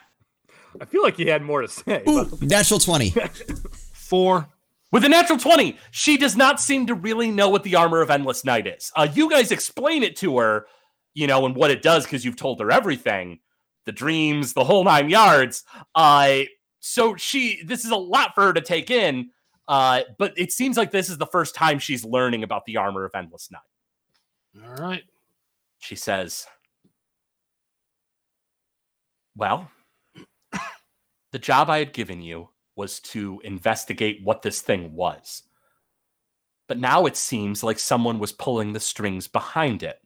I 0.80 0.84
feel 0.84 1.02
like 1.02 1.16
he 1.16 1.26
had 1.26 1.42
more 1.42 1.62
to 1.62 1.68
say. 1.68 2.02
Ooh, 2.08 2.24
but- 2.24 2.42
natural 2.42 2.78
20. 2.80 3.10
Four. 3.92 4.48
With 4.92 5.04
a 5.04 5.08
natural 5.08 5.38
20, 5.38 5.76
she 5.92 6.16
does 6.16 6.36
not 6.36 6.60
seem 6.60 6.86
to 6.88 6.94
really 6.94 7.30
know 7.30 7.48
what 7.48 7.62
the 7.62 7.76
armor 7.76 8.00
of 8.00 8.10
Endless 8.10 8.44
Night 8.44 8.66
is. 8.66 8.90
Uh, 8.96 9.06
you 9.12 9.30
guys 9.30 9.52
explain 9.52 10.02
it 10.02 10.16
to 10.16 10.38
her, 10.38 10.66
you 11.14 11.28
know, 11.28 11.46
and 11.46 11.54
what 11.54 11.70
it 11.70 11.80
does 11.80 12.04
because 12.04 12.24
you've 12.24 12.36
told 12.36 12.58
her 12.60 12.72
everything 12.72 13.38
the 13.86 13.92
dreams, 13.92 14.52
the 14.52 14.64
whole 14.64 14.84
nine 14.84 15.08
yards. 15.10 15.64
Uh, 15.94 16.40
so 16.80 17.16
she, 17.16 17.62
this 17.64 17.84
is 17.84 17.90
a 17.90 17.96
lot 17.96 18.34
for 18.34 18.44
her 18.44 18.52
to 18.52 18.60
take 18.60 18.90
in, 18.90 19.30
uh, 19.68 20.02
but 20.18 20.32
it 20.36 20.52
seems 20.52 20.76
like 20.76 20.90
this 20.90 21.08
is 21.08 21.18
the 21.18 21.26
first 21.26 21.54
time 21.54 21.78
she's 21.78 22.04
learning 22.04 22.42
about 22.42 22.64
the 22.64 22.76
armor 22.76 23.04
of 23.04 23.14
Endless 23.14 23.50
Night. 23.50 23.60
All 24.64 24.74
right. 24.74 25.04
She 25.78 25.94
says, 25.94 26.46
Well, 29.36 29.70
the 31.32 31.38
job 31.38 31.70
I 31.70 31.78
had 31.78 31.92
given 31.92 32.20
you 32.20 32.50
was 32.76 33.00
to 33.00 33.40
investigate 33.44 34.20
what 34.22 34.42
this 34.42 34.60
thing 34.60 34.94
was. 34.94 35.42
But 36.66 36.78
now 36.78 37.06
it 37.06 37.16
seems 37.16 37.62
like 37.62 37.78
someone 37.78 38.18
was 38.18 38.32
pulling 38.32 38.72
the 38.72 38.80
strings 38.80 39.28
behind 39.28 39.82
it. 39.82 40.00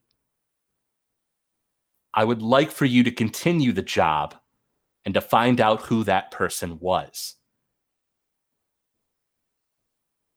I 2.14 2.24
would 2.24 2.40
like 2.40 2.70
for 2.70 2.84
you 2.84 3.02
to 3.04 3.10
continue 3.10 3.72
the 3.72 3.82
job 3.82 4.36
and 5.04 5.12
to 5.14 5.20
find 5.20 5.60
out 5.60 5.82
who 5.82 6.04
that 6.04 6.30
person 6.30 6.78
was. 6.78 7.34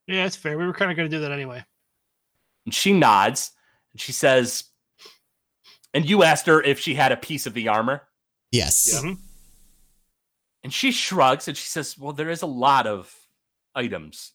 Yeah, 0.07 0.23
that's 0.23 0.35
fair. 0.35 0.57
We 0.57 0.65
were 0.65 0.73
kind 0.73 0.89
of 0.89 0.97
going 0.97 1.09
to 1.09 1.15
do 1.15 1.21
that 1.21 1.31
anyway. 1.31 1.63
And 2.65 2.73
she 2.73 2.93
nods 2.93 3.51
and 3.91 4.01
she 4.01 4.11
says, 4.11 4.63
And 5.93 6.09
you 6.09 6.23
asked 6.23 6.47
her 6.47 6.61
if 6.61 6.79
she 6.79 6.95
had 6.95 7.11
a 7.11 7.17
piece 7.17 7.45
of 7.45 7.53
the 7.53 7.67
armor? 7.67 8.01
Yes. 8.51 9.01
Mhm. 9.01 9.17
And 10.63 10.73
she 10.73 10.91
shrugs 10.91 11.47
and 11.47 11.55
she 11.55 11.67
says, 11.67 11.97
Well, 11.97 12.13
there 12.13 12.29
is 12.29 12.41
a 12.41 12.47
lot 12.47 12.87
of 12.87 13.13
items 13.75 14.31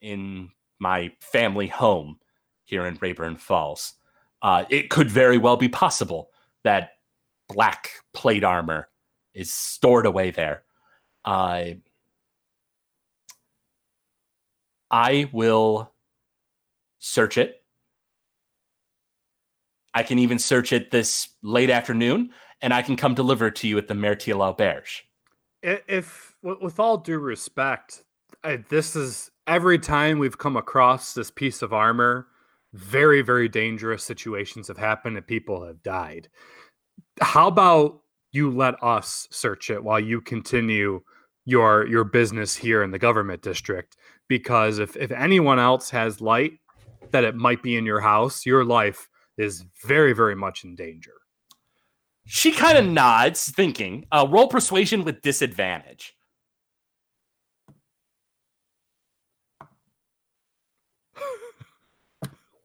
in 0.00 0.50
my 0.78 1.12
family 1.20 1.66
home 1.66 2.18
here 2.64 2.86
in 2.86 2.96
Rayburn 3.00 3.36
Falls. 3.36 3.94
Uh, 4.40 4.64
it 4.70 4.88
could 4.88 5.10
very 5.10 5.36
well 5.36 5.56
be 5.56 5.68
possible 5.68 6.30
that 6.64 6.92
black 7.48 7.90
plate 8.14 8.44
armor 8.44 8.88
is 9.34 9.52
stored 9.52 10.06
away 10.06 10.30
there. 10.30 10.62
Uh, 11.24 11.64
I 14.90 15.30
will 15.32 15.92
search 16.98 17.38
it. 17.38 17.62
I 19.94 20.02
can 20.02 20.18
even 20.18 20.38
search 20.38 20.72
it 20.72 20.90
this 20.90 21.28
late 21.42 21.70
afternoon, 21.70 22.30
and 22.60 22.72
I 22.72 22.82
can 22.82 22.96
come 22.96 23.14
deliver 23.14 23.48
it 23.48 23.56
to 23.56 23.68
you 23.68 23.78
at 23.78 23.88
the 23.88 23.94
Mertil 23.94 24.38
Auberge. 24.38 25.02
If 25.62 26.34
with 26.42 26.60
with 26.60 26.80
all 26.80 26.96
due 26.96 27.18
respect 27.18 28.02
I, 28.42 28.56
this 28.68 28.96
is 28.96 29.30
every 29.46 29.78
time 29.78 30.18
we've 30.18 30.38
come 30.38 30.56
across 30.56 31.14
this 31.14 31.30
piece 31.30 31.62
of 31.62 31.72
armor 31.72 32.28
very 32.72 33.22
very 33.22 33.48
dangerous 33.48 34.04
situations 34.04 34.68
have 34.68 34.78
happened 34.78 35.16
and 35.16 35.26
people 35.26 35.64
have 35.64 35.82
died. 35.82 36.28
How 37.20 37.48
about 37.48 38.00
you 38.32 38.50
let 38.50 38.82
us 38.82 39.26
search 39.30 39.70
it 39.70 39.82
while 39.82 40.00
you 40.00 40.20
continue 40.20 41.02
your 41.44 41.86
your 41.86 42.04
business 42.04 42.54
here 42.54 42.82
in 42.82 42.90
the 42.90 42.98
government 42.98 43.42
district? 43.42 43.96
Because 44.28 44.78
if 44.78 44.96
if 44.96 45.10
anyone 45.10 45.58
else 45.58 45.90
has 45.90 46.20
light 46.20 46.52
that 47.10 47.24
it 47.24 47.34
might 47.34 47.62
be 47.62 47.76
in 47.76 47.84
your 47.84 48.00
house 48.00 48.46
your 48.46 48.64
life 48.64 49.08
is 49.36 49.64
very 49.84 50.12
very 50.12 50.36
much 50.36 50.64
in 50.64 50.74
danger. 50.74 51.12
She 52.26 52.52
kind 52.52 52.78
of 52.78 52.86
nods, 52.86 53.50
thinking, 53.50 54.06
uh, 54.12 54.24
roll 54.30 54.46
persuasion 54.46 55.02
with 55.02 55.20
disadvantage. 55.20 56.14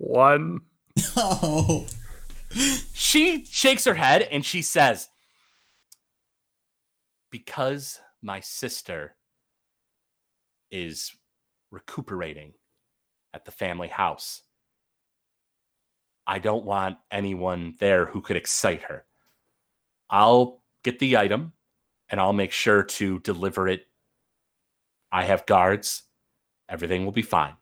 One 0.06 0.62
Oh. 1.18 1.88
She 2.94 3.44
shakes 3.44 3.84
her 3.84 3.96
head 3.96 4.22
and 4.22 4.46
she 4.46 4.62
says, 4.62 5.10
Because 7.30 8.00
my 8.22 8.40
sister 8.40 9.16
is 10.72 11.12
recuperating 11.70 12.54
at 13.34 13.44
the 13.44 13.52
family 13.52 13.90
house, 13.90 14.42
I 16.26 16.40
don't 16.40 16.64
want 16.64 16.98
anyone 17.12 17.76
there 17.80 18.06
who 18.06 18.22
could 18.22 18.38
excite 18.38 18.84
her. 18.84 19.04
I'll 20.10 20.62
get 20.84 21.00
the 21.00 21.18
item 21.18 21.52
and 22.10 22.22
I'll 22.22 22.32
make 22.32 22.54
sure 22.54 22.84
to 22.84 23.20
deliver 23.20 23.68
it. 23.68 23.86
I 25.12 25.26
have 25.26 25.46
guards. 25.46 26.04
Everything 26.70 27.04
will 27.04 27.12
be 27.12 27.22
fine. 27.22 27.56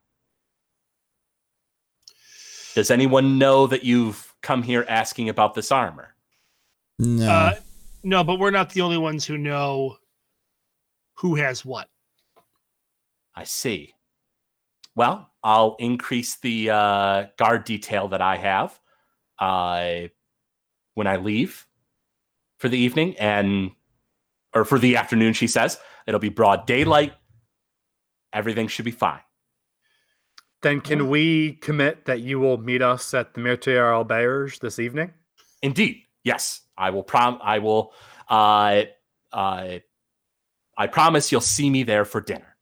Does 2.75 2.89
anyone 2.89 3.37
know 3.37 3.67
that 3.67 3.83
you've 3.83 4.33
come 4.41 4.63
here 4.63 4.85
asking 4.89 5.29
about 5.29 5.53
this 5.53 5.71
armor? 5.71 6.15
No. 6.99 7.29
Uh, 7.29 7.55
no, 8.03 8.23
but 8.23 8.39
we're 8.39 8.51
not 8.51 8.71
the 8.71 8.81
only 8.81 8.97
ones 8.97 9.25
who 9.25 9.37
know 9.37 9.97
who 11.15 11.35
has 11.35 11.63
what. 11.63 11.87
I 13.35 13.43
see. 13.43 13.93
Well, 14.95 15.29
I'll 15.43 15.75
increase 15.79 16.35
the 16.37 16.69
uh, 16.69 17.25
guard 17.37 17.63
detail 17.63 18.09
that 18.09 18.21
I 18.21 18.37
have 18.37 18.79
uh, 19.39 20.07
when 20.93 21.07
I 21.07 21.17
leave 21.17 21.65
for 22.59 22.69
the 22.69 22.77
evening 22.77 23.15
and 23.17 23.71
or 24.53 24.65
for 24.65 24.77
the 24.77 24.97
afternoon. 24.97 25.33
She 25.33 25.47
says 25.47 25.79
it'll 26.07 26.19
be 26.19 26.29
broad 26.29 26.67
daylight. 26.67 27.13
Everything 28.31 28.67
should 28.67 28.85
be 28.85 28.91
fine. 28.91 29.21
Then 30.63 30.79
can 30.79 31.09
we 31.09 31.53
commit 31.53 32.05
that 32.05 32.21
you 32.21 32.39
will 32.39 32.57
meet 32.57 32.81
us 32.81 33.13
at 33.13 33.33
the 33.33 33.41
Mertil 33.41 34.05
Auberge 34.05 34.59
this 34.59 34.79
evening? 34.79 35.11
Indeed, 35.61 36.03
yes, 36.23 36.61
I 36.77 36.89
will. 36.89 37.03
Prom. 37.03 37.37
I 37.43 37.59
will. 37.59 37.93
Uh, 38.29 38.83
uh, 39.33 39.79
I 40.77 40.87
promise 40.87 41.31
you'll 41.33 41.41
see 41.41 41.69
me 41.69 41.83
there 41.83 42.05
for 42.05 42.21
dinner. 42.21 42.55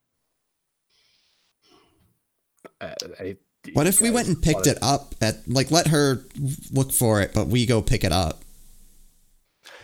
Uh, 2.82 2.94
I- 3.20 3.38
what 3.74 3.86
if 3.86 4.02
we 4.02 4.10
went 4.10 4.28
and 4.28 4.42
picked 4.42 4.66
wanna- 4.66 4.72
it 4.72 4.78
up 4.82 5.14
at 5.22 5.48
like 5.48 5.70
let 5.70 5.88
her 5.88 6.26
look 6.72 6.92
for 6.92 7.22
it, 7.22 7.32
but 7.36 7.48
we 7.48 7.68
go 7.68 7.84
pick 7.84 8.04
it 8.04 8.12
up? 8.12 8.42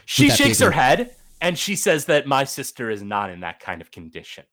She 0.07 0.32
shakes 0.32 0.57
her 0.59 0.72
head 0.72 1.15
and 1.39 1.55
she 1.59 1.76
says 1.76 2.05
that 2.05 2.26
my 2.26 2.43
sister 2.45 2.89
is 2.89 3.03
not 3.03 3.30
in 3.30 3.41
that 3.41 3.59
kind 3.59 3.80
of 3.82 3.91
condition. 3.91 4.45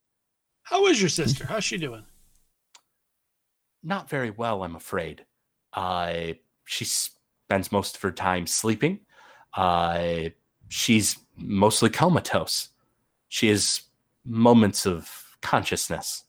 How 0.65 0.87
is 0.89 1.01
your 1.01 1.09
sister? 1.09 1.47
How's 1.47 1.65
she 1.65 1.79
doing? 1.79 2.05
Not 3.85 4.09
very 4.09 4.30
well, 4.30 4.64
I'm 4.64 4.76
afraid. 4.76 5.26
Uh, 5.74 6.32
she 6.64 6.87
spends 6.87 7.70
most 7.70 7.97
of 7.97 8.03
her 8.03 8.12
time 8.12 8.47
sleeping. 8.47 9.01
Uh, 9.53 10.30
she's 10.68 11.18
mostly 11.37 11.91
comatose. 11.91 12.70
She 13.28 13.49
has 13.49 13.82
moments 14.24 14.87
of 14.87 15.37
consciousness. 15.43 16.24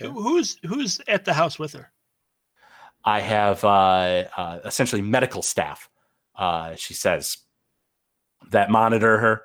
Who's 0.00 0.58
who's 0.66 1.00
at 1.06 1.24
the 1.24 1.32
house 1.32 1.60
with 1.60 1.74
her? 1.74 1.92
I 3.04 3.20
have 3.20 3.62
uh, 3.64 4.24
uh, 4.36 4.58
essentially 4.64 5.02
medical 5.02 5.42
staff, 5.42 5.88
uh, 6.34 6.74
she 6.74 6.94
says, 6.94 7.38
that 8.50 8.70
monitor 8.70 9.18
her. 9.18 9.42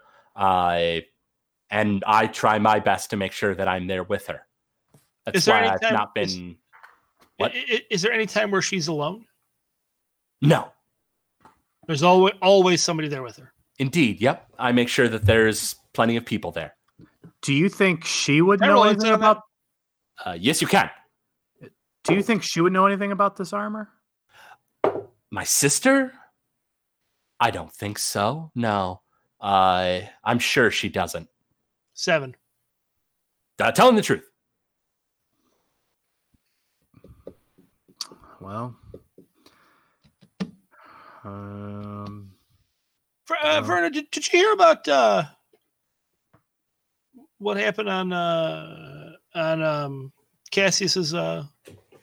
And 1.70 2.04
I 2.08 2.28
try 2.28 2.60
my 2.60 2.80
best 2.80 3.10
to 3.10 3.18
make 3.18 3.32
sure 3.34 3.54
that 3.56 3.68
I'm 3.68 3.88
there 3.88 4.04
with 4.04 4.28
her. 4.28 4.42
That's 5.26 5.40
Is 5.40 5.46
there 5.46 5.56
why 5.56 5.62
any 5.62 5.70
I've 5.70 5.82
time- 5.82 5.94
not 5.94 6.12
is- 6.16 6.36
been. 6.36 6.58
I- 6.60 7.24
What? 7.38 7.52
i- 7.56 7.86
Is 7.90 8.02
there 8.02 8.14
any 8.14 8.26
time 8.26 8.50
where 8.52 8.62
she's 8.62 8.88
alone? 8.88 9.26
No, 10.42 10.72
There's 11.88 12.04
always 12.04 12.34
always 12.42 12.82
somebody 12.84 13.08
there 13.08 13.24
with 13.24 13.38
her. 13.38 13.54
indeed. 13.80 14.22
Yep. 14.22 14.48
I 14.60 14.72
make 14.72 14.88
sure 14.90 15.08
that 15.10 15.26
there's 15.26 15.76
plenty 15.94 16.16
of 16.18 16.26
people 16.26 16.52
there. 16.52 16.76
Do 17.42 17.54
you 17.54 17.70
think 17.70 18.06
she 18.06 18.42
would 18.42 18.60
know 18.60 18.74
roll 18.74 18.84
anything 18.86 19.08
insight 19.08 19.14
about? 19.14 19.42
Uh, 20.26 20.38
yes, 20.40 20.62
you 20.62 20.68
can. 20.68 20.90
Do 22.04 22.14
you 22.14 22.24
think 22.24 22.42
she 22.44 22.62
would 22.62 22.72
know 22.74 22.86
anything 22.88 23.12
about 23.12 23.36
this 23.36 23.52
armor? 23.54 23.90
My 25.30 25.44
sister? 25.44 26.14
I 27.40 27.52
don't 27.52 27.72
think 27.74 28.00
so. 28.00 28.52
No. 28.56 29.02
Uh, 29.40 30.02
I'm 30.24 30.40
sure 30.40 30.72
she 30.72 30.90
doesn't. 30.90 31.30
Seven. 31.98 32.36
Uh, 33.60 33.72
telling 33.72 33.96
the 33.96 34.04
truth. 34.04 34.30
Well, 38.40 38.78
um, 41.24 42.32
Ver- 43.28 43.36
uh, 43.44 43.48
Uh, 43.58 43.62
Verna, 43.62 43.90
did, 43.90 44.12
did 44.12 44.32
you 44.32 44.40
hear 44.40 44.54
about 44.54 44.88
uh, 44.88 45.24
what 47.40 47.58
happened 47.58 47.90
on 47.90 48.14
uh, 48.14 49.14
on 49.34 49.64
um, 49.64 50.14
Cassius's 50.52 51.16
uh, 51.16 51.46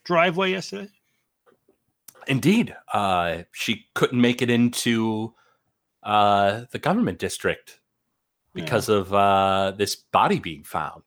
driveway 0.03 0.51
yesterday? 0.51 0.91
Indeed. 2.27 2.75
Uh, 2.93 3.45
she 3.53 3.87
couldn't 3.95 4.21
make 4.21 4.43
it 4.43 4.51
into 4.51 5.35
uh, 6.03 6.63
the 6.73 6.81
government 6.81 7.21
district 7.21 7.79
because 8.55 8.89
of 8.89 9.13
uh, 9.13 9.73
this 9.77 9.97
body 9.97 10.39
being 10.39 10.63
found. 10.65 11.03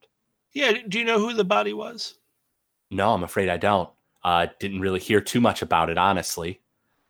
Yeah. 0.54 0.74
Do 0.88 1.00
you 1.00 1.06
know 1.06 1.20
who 1.20 1.34
the 1.34 1.44
body 1.44 1.74
was? 1.74 2.16
No, 2.92 3.14
I'm 3.14 3.24
afraid 3.24 3.50
I 3.50 3.58
don't. 3.58 3.90
Uh, 4.24 4.48
didn't 4.60 4.82
really 4.82 5.00
hear 5.00 5.22
too 5.22 5.40
much 5.42 5.62
about 5.62 5.90
it, 5.90 5.98
honestly. 5.98 6.62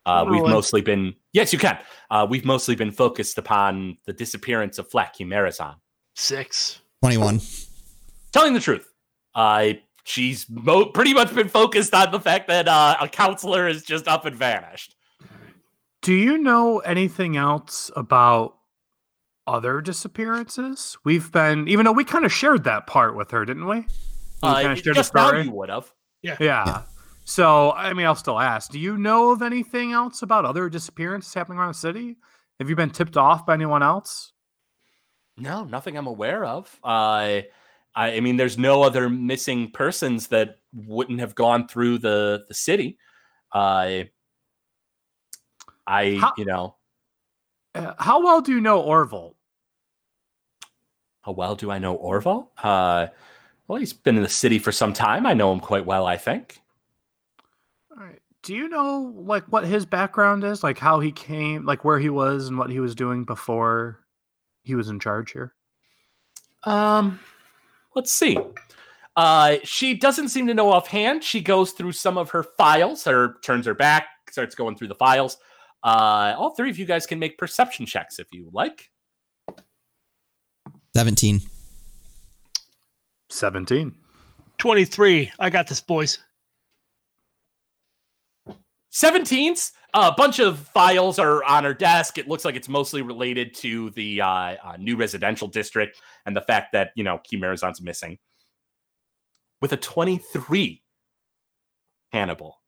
Uh, 0.05 0.23
Oh, 0.25 0.31
we've 0.31 0.43
I- 0.43 0.49
mostly 0.49 0.81
been 0.81 1.15
yes, 1.33 1.51
you 1.53 1.59
can. 1.59 1.77
Uh, 2.09 2.25
we've 2.29 2.45
mostly 2.45 2.75
been 2.75 2.91
focused 2.91 3.37
upon 3.37 3.97
the 4.05 4.13
disappearance 4.13 4.77
of 4.79 4.89
Flack 4.89 5.17
Chimerazon. 5.17 5.75
Six. 6.15 6.79
21. 7.03 7.41
Telling 8.31 8.53
the 8.53 8.59
truth, 8.59 8.91
uh, 9.35 9.69
she's 10.03 10.45
mo- 10.49 10.85
pretty 10.85 11.13
much 11.13 11.33
been 11.35 11.49
focused 11.49 11.93
on 11.93 12.11
the 12.11 12.19
fact 12.19 12.47
that 12.47 12.67
uh, 12.67 12.97
a 13.01 13.07
counselor 13.07 13.67
is 13.67 13.83
just 13.83 14.07
up 14.07 14.25
and 14.25 14.35
vanished. 14.35 14.95
Do 16.01 16.13
you 16.13 16.37
know 16.37 16.79
anything 16.79 17.35
else 17.37 17.91
about 17.95 18.56
other 19.47 19.81
disappearances? 19.81 20.97
We've 21.03 21.31
been, 21.31 21.67
even 21.67 21.85
though 21.85 21.91
we 21.93 22.03
kind 22.03 22.25
of 22.25 22.31
shared 22.33 22.65
that 22.65 22.85
part 22.87 23.15
with 23.15 23.31
her, 23.31 23.45
didn't 23.45 23.65
we? 23.67 23.77
We 23.77 23.85
Uh, 24.43 24.61
kinda 24.61 24.75
shared 24.75 24.85
the 24.85 24.93
just 24.93 25.13
now 25.15 25.31
you 25.33 25.51
would 25.51 25.69
have. 25.69 25.91
Yeah. 26.21 26.37
Yeah. 26.39 26.83
So, 27.25 27.71
I 27.71 27.93
mean, 27.93 28.05
I'll 28.05 28.15
still 28.15 28.39
ask. 28.39 28.71
Do 28.71 28.79
you 28.79 28.97
know 28.97 29.31
of 29.31 29.41
anything 29.41 29.91
else 29.93 30.21
about 30.21 30.45
other 30.45 30.69
disappearances 30.69 31.33
happening 31.33 31.57
around 31.59 31.69
the 31.69 31.73
city? 31.73 32.17
Have 32.59 32.69
you 32.69 32.75
been 32.75 32.89
tipped 32.89 33.17
off 33.17 33.45
by 33.45 33.53
anyone 33.53 33.83
else? 33.83 34.33
No, 35.37 35.63
nothing 35.63 35.97
I'm 35.97 36.07
aware 36.07 36.43
of. 36.45 36.79
Uh, 36.83 36.87
I, 36.87 37.43
I 37.95 38.19
mean, 38.21 38.37
there's 38.37 38.57
no 38.57 38.81
other 38.83 39.09
missing 39.09 39.71
persons 39.71 40.27
that 40.27 40.57
wouldn't 40.73 41.19
have 41.19 41.35
gone 41.35 41.67
through 41.67 41.99
the 41.99 42.45
the 42.47 42.53
city. 42.53 42.97
Uh, 43.51 44.03
I, 45.85 46.17
How- 46.19 46.33
you 46.37 46.45
know, 46.45 46.75
Uh, 47.75 47.93
how 47.99 48.23
well 48.23 48.41
do 48.41 48.51
you 48.51 48.61
know 48.61 48.81
Orville? 48.81 49.35
How 51.27 51.33
well 51.33 51.55
do 51.55 51.69
I 51.69 51.77
know 51.77 51.97
Orval? 51.97 52.47
Uh, 52.57 53.07
well, 53.67 53.79
he's 53.79 53.91
been 53.91 54.15
in 54.15 54.23
the 54.23 54.29
city 54.29 54.59
for 54.59 54.71
some 54.71 54.93
time. 54.93 55.25
I 55.25 55.33
know 55.33 55.51
him 55.51 55.59
quite 55.59 55.85
well, 55.85 56.05
I 56.05 56.15
think. 56.15 56.61
All 57.91 58.01
right. 58.01 58.21
Do 58.43 58.55
you 58.55 58.69
know 58.69 59.13
like 59.13 59.43
what 59.49 59.65
his 59.65 59.85
background 59.85 60.45
is? 60.45 60.63
Like 60.63 60.77
how 60.77 61.01
he 61.01 61.11
came, 61.11 61.65
like 61.65 61.83
where 61.83 61.99
he 61.99 62.09
was 62.09 62.47
and 62.47 62.57
what 62.57 62.69
he 62.69 62.79
was 62.79 62.95
doing 62.95 63.25
before 63.25 63.99
he 64.63 64.73
was 64.73 64.87
in 64.87 65.01
charge 65.01 65.33
here? 65.33 65.53
Um, 66.63 67.19
let's 67.93 68.11
see. 68.11 68.37
Uh, 69.17 69.57
she 69.65 69.95
doesn't 69.95 70.29
seem 70.29 70.47
to 70.47 70.53
know 70.53 70.71
offhand. 70.71 71.25
She 71.25 71.41
goes 71.41 71.73
through 71.73 71.91
some 71.91 72.17
of 72.17 72.29
her 72.29 72.43
files, 72.43 73.05
or 73.05 73.35
turns 73.43 73.65
her 73.65 73.73
back, 73.73 74.07
starts 74.31 74.55
going 74.55 74.77
through 74.77 74.87
the 74.87 74.95
files. 74.95 75.37
Uh, 75.83 76.35
all 76.37 76.51
three 76.55 76.69
of 76.69 76.79
you 76.79 76.85
guys 76.85 77.05
can 77.05 77.19
make 77.19 77.37
perception 77.37 77.85
checks 77.85 78.17
if 78.17 78.31
you 78.31 78.49
like. 78.53 78.91
17. 80.97 81.41
17. 83.29 83.95
23. 84.57 85.31
I 85.37 85.49
got 85.51 85.67
this, 85.67 85.79
boys. 85.79 86.17
17s. 88.91 89.73
A 89.93 90.11
bunch 90.13 90.39
of 90.39 90.57
files 90.57 91.19
are 91.19 91.43
on 91.43 91.65
her 91.65 91.75
desk. 91.75 92.17
It 92.17 92.27
looks 92.27 92.43
like 92.43 92.55
it's 92.55 92.67
mostly 92.67 93.03
related 93.03 93.53
to 93.57 93.91
the 93.91 94.21
uh, 94.21 94.27
uh, 94.27 94.77
new 94.79 94.97
residential 94.97 95.47
district 95.47 96.01
and 96.25 96.35
the 96.35 96.41
fact 96.41 96.71
that, 96.73 96.93
you 96.95 97.03
know, 97.03 97.19
Chimerazon's 97.31 97.79
missing. 97.79 98.17
With 99.61 99.73
a 99.73 99.77
23, 99.77 100.81
Hannibal, 102.11 102.59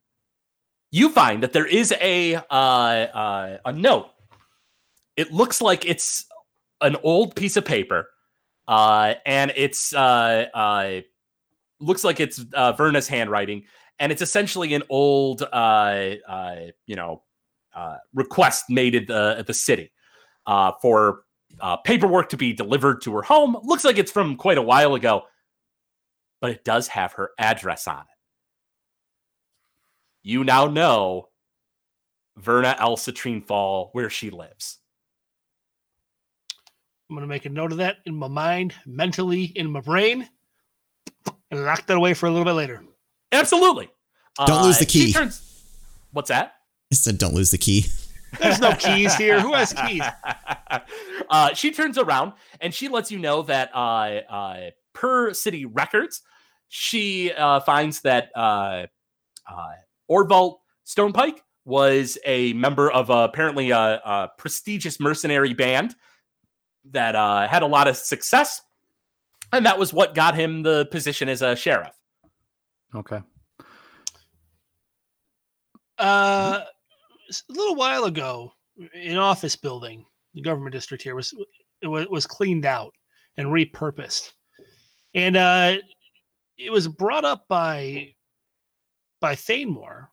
you 0.92 1.10
find 1.10 1.42
that 1.42 1.52
there 1.52 1.66
is 1.66 1.92
a 2.00 2.36
uh, 2.36 2.42
uh, 2.52 3.58
a 3.66 3.74
note. 3.74 4.12
It 5.18 5.34
looks 5.34 5.62
like 5.64 5.84
it's 5.84 6.28
an 6.80 6.96
old 7.02 7.36
piece 7.36 7.58
of 7.58 7.66
paper, 7.66 8.08
uh, 8.70 9.16
and 9.26 9.52
it's 9.56 9.96
uh, 9.96 10.46
uh, 10.54 11.02
looks 11.80 12.04
like 12.04 12.20
it's 12.20 12.46
uh, 12.54 12.72
Verna's 12.74 13.08
handwriting 13.08 13.64
and 13.98 14.12
it's 14.12 14.22
essentially 14.22 14.76
an 14.76 14.84
old, 14.90 15.42
uh, 15.42 16.12
you 16.86 16.96
know, 16.96 17.24
request 18.14 18.66
made 18.70 18.94
at 18.94 19.08
the 19.08 19.36
at 19.40 19.48
the 19.48 19.56
city 19.56 19.92
for 20.82 21.24
paperwork 21.84 22.30
to 22.30 22.38
be 22.38 22.54
delivered 22.54 23.02
to 23.02 23.16
her 23.16 23.24
home. 23.24 23.58
Looks 23.64 23.84
like 23.84 23.98
it's 23.98 24.12
from 24.12 24.36
quite 24.36 24.60
a 24.60 24.62
while 24.62 24.94
ago, 24.94 25.24
but 26.40 26.52
it 26.52 26.64
does 26.64 26.88
have 26.90 27.14
her 27.14 27.32
address 27.40 27.88
on 27.88 28.02
it. 28.02 28.08
You 30.22 30.44
now 30.44 30.68
know 30.68 31.30
Verna 32.38 32.76
El 32.80 32.98
Citrine 32.98 33.44
Fall, 33.44 33.90
where 33.94 34.12
she 34.12 34.30
lives. 34.30 34.79
I'm 37.10 37.16
going 37.16 37.24
to 37.24 37.28
make 37.28 37.46
a 37.46 37.50
note 37.50 37.72
of 37.72 37.80
that 37.80 37.98
in 38.06 38.16
my 38.16 38.28
mind, 38.28 38.76
mentally, 38.86 39.46
in 39.46 39.72
my 39.72 39.82
brain, 39.82 40.30
and 41.50 41.66
lock 41.66 41.88
that 41.88 41.98
away 41.98 42.14
for 42.14 42.28
a 42.28 42.30
little 42.30 42.46
bit 42.46 42.52
later. 42.54 42.84
Absolutely. 43.32 43.90
Don't 44.46 44.64
lose 44.64 44.78
the 44.78 44.86
key. 44.86 45.12
turns- 45.12 45.46
What's 46.12 46.30
that? 46.30 46.54
I 46.92 46.96
said, 46.96 47.18
don't 47.18 47.34
lose 47.34 47.52
the 47.52 47.58
key. 47.58 47.88
There's 48.40 48.60
no 48.60 48.74
keys 48.76 49.16
here. 49.16 49.40
Who 49.42 49.54
has 49.54 49.74
keys? 49.74 50.04
uh, 51.30 51.54
she 51.56 51.72
turns 51.72 51.98
around 51.98 52.34
and 52.62 52.72
she 52.74 52.88
lets 52.88 53.10
you 53.12 53.18
know 53.18 53.42
that 53.44 53.72
uh, 53.74 54.22
uh, 54.30 54.70
per 54.94 55.34
city 55.34 55.66
records, 55.66 56.22
she 56.68 57.32
uh, 57.34 57.60
finds 57.62 58.02
that 58.02 58.30
uh, 58.36 58.86
uh, 59.52 59.68
Orvalt 60.10 60.58
Stonepike 60.86 61.40
was 61.66 62.20
a 62.24 62.54
member 62.54 62.92
of 62.92 63.10
a, 63.10 63.14
apparently 63.24 63.72
a, 63.72 63.80
a 63.80 64.32
prestigious 64.38 65.00
mercenary 65.00 65.54
band 65.56 65.96
that 66.86 67.16
uh, 67.16 67.48
had 67.48 67.64
a 67.64 67.68
lot 67.68 67.88
of 67.88 67.98
success. 67.98 68.62
And 69.52 69.66
that 69.66 69.80
was 69.80 69.92
what 69.94 70.14
got 70.14 70.36
him 70.36 70.62
the 70.64 70.86
position 70.92 71.28
as 71.30 71.42
a 71.42 71.56
sheriff. 71.56 71.96
Okay. 72.96 73.20
Uh, 75.98 76.62
s- 77.30 77.44
a 77.50 77.54
little 77.54 77.76
while 77.76 78.06
ago, 78.06 78.52
an 78.94 79.18
office 79.18 79.56
building, 79.56 80.06
the 80.34 80.42
government 80.42 80.74
district 80.74 81.04
here 81.04 81.16
was 81.16 81.34
it 81.82 81.88
was, 81.88 82.08
was 82.08 82.26
cleaned 82.28 82.66
out 82.66 82.94
and 83.38 83.48
repurposed, 83.48 84.32
and 85.14 85.36
uh, 85.36 85.76
it 86.58 86.72
was 86.72 86.88
brought 86.88 87.26
up 87.26 87.46
by 87.50 88.14
by 89.20 89.36
Thanemore. 89.36 90.08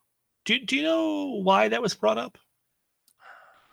Do 0.45 0.59
do 0.59 0.75
you 0.75 0.83
know 0.83 1.41
why 1.43 1.69
that 1.69 1.81
was 1.81 1.93
brought 1.93 2.17
up? 2.17 2.37